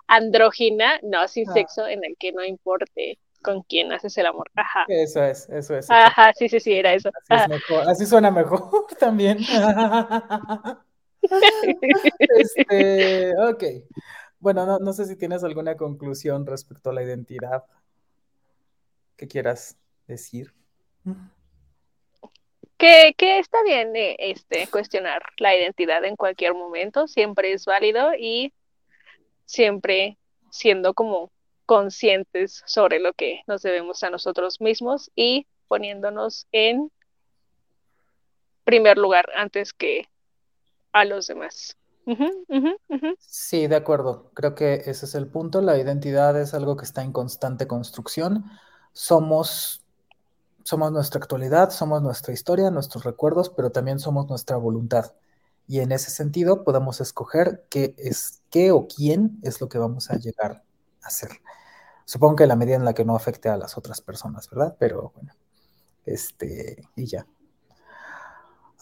[0.07, 1.53] andrógina, no sin ah.
[1.53, 4.49] sexo, en el que no importe con quién haces el amor.
[4.55, 4.85] Ajá.
[4.87, 5.91] Eso es, eso es.
[5.91, 7.11] Ajá, sí, sí, sí, era eso.
[7.29, 9.39] Así, mejor, así suena mejor también.
[12.19, 13.63] este, ok.
[14.39, 17.63] Bueno, no, sé si tienes alguna conclusión respecto a la identidad
[19.15, 20.53] que quieras decir.
[22.77, 28.53] Que, está bien eh, este, cuestionar la identidad en cualquier momento, siempre es válido y
[29.53, 30.17] siempre
[30.49, 31.31] siendo como
[31.67, 36.91] conscientes sobre lo que nos debemos a nosotros mismos y poniéndonos en
[38.63, 40.07] primer lugar antes que
[40.91, 41.77] a los demás.
[43.19, 44.31] Sí, de acuerdo.
[44.33, 45.61] Creo que ese es el punto.
[45.61, 48.45] La identidad es algo que está en constante construcción.
[48.91, 49.83] Somos,
[50.63, 55.13] somos nuestra actualidad, somos nuestra historia, nuestros recuerdos, pero también somos nuestra voluntad.
[55.67, 60.11] Y en ese sentido podemos escoger qué es qué o quién es lo que vamos
[60.11, 60.63] a llegar
[61.01, 61.29] a hacer.
[62.05, 64.75] Supongo que la medida en la que no afecte a las otras personas, ¿verdad?
[64.77, 65.33] Pero bueno,
[66.05, 67.25] este, y ya.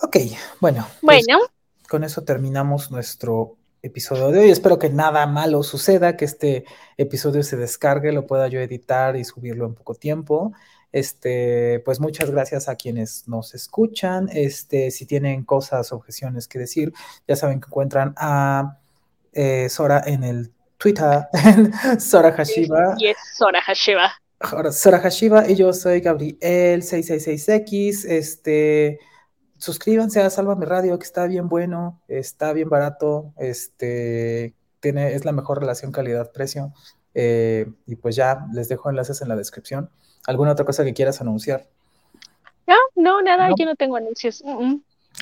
[0.01, 0.17] Ok,
[0.59, 0.87] bueno.
[1.01, 1.45] Pues bueno.
[1.87, 4.49] con eso terminamos nuestro episodio de hoy.
[4.49, 6.65] Espero que nada malo suceda, que este
[6.97, 10.53] episodio se descargue, lo pueda yo editar y subirlo en poco tiempo.
[10.91, 14.27] Este, pues muchas gracias a quienes nos escuchan.
[14.31, 16.93] Este, si tienen cosas, objeciones que decir,
[17.27, 18.79] ya saben que encuentran a
[19.33, 21.27] eh, Sora en el Twitter,
[21.99, 22.95] Sora Hashiba.
[22.97, 24.11] Y es Sora Hashiba.
[24.71, 28.05] Sora Hashiba y yo soy Gabriel666X.
[28.09, 28.99] Este,
[29.57, 35.31] suscríbanse a Sálvame Radio, que está bien bueno, está bien barato, este, tiene, es la
[35.31, 36.73] mejor relación calidad-precio.
[37.13, 39.91] Eh, y pues ya les dejo enlaces en la descripción.
[40.27, 41.65] ¿Alguna otra cosa que quieras anunciar?
[42.67, 44.43] No, no, nada, yo no tengo anuncios.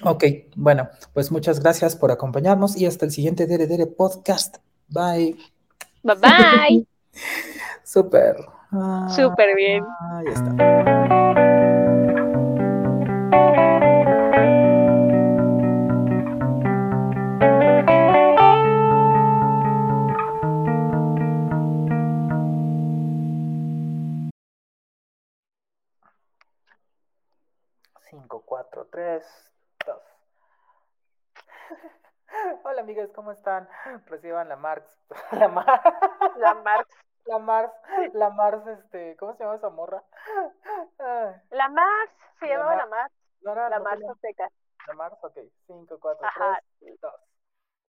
[0.03, 0.23] Ok,
[0.55, 4.57] bueno, pues muchas gracias por acompañarnos y hasta el siguiente Dere Dere Podcast.
[4.87, 5.35] Bye.
[6.03, 6.87] Bye bye.
[7.83, 8.35] Súper.
[9.15, 9.83] Súper bien.
[10.11, 10.98] Ahí está.
[32.79, 33.67] Hola amigas, ¿cómo están?
[34.05, 34.97] Reciban la Marx.
[35.33, 35.83] La Marx.
[36.37, 36.87] La Marx.
[37.25, 37.73] La Mars,
[38.13, 40.01] la Mars, este, ¿cómo se llama esa morra?
[41.49, 43.13] La Mars, se llamaba la Mars.
[43.41, 44.49] la Mars Azteca.
[44.87, 45.39] La Mars, ok.
[45.67, 46.27] 5, 4,
[46.79, 47.13] 3, 2.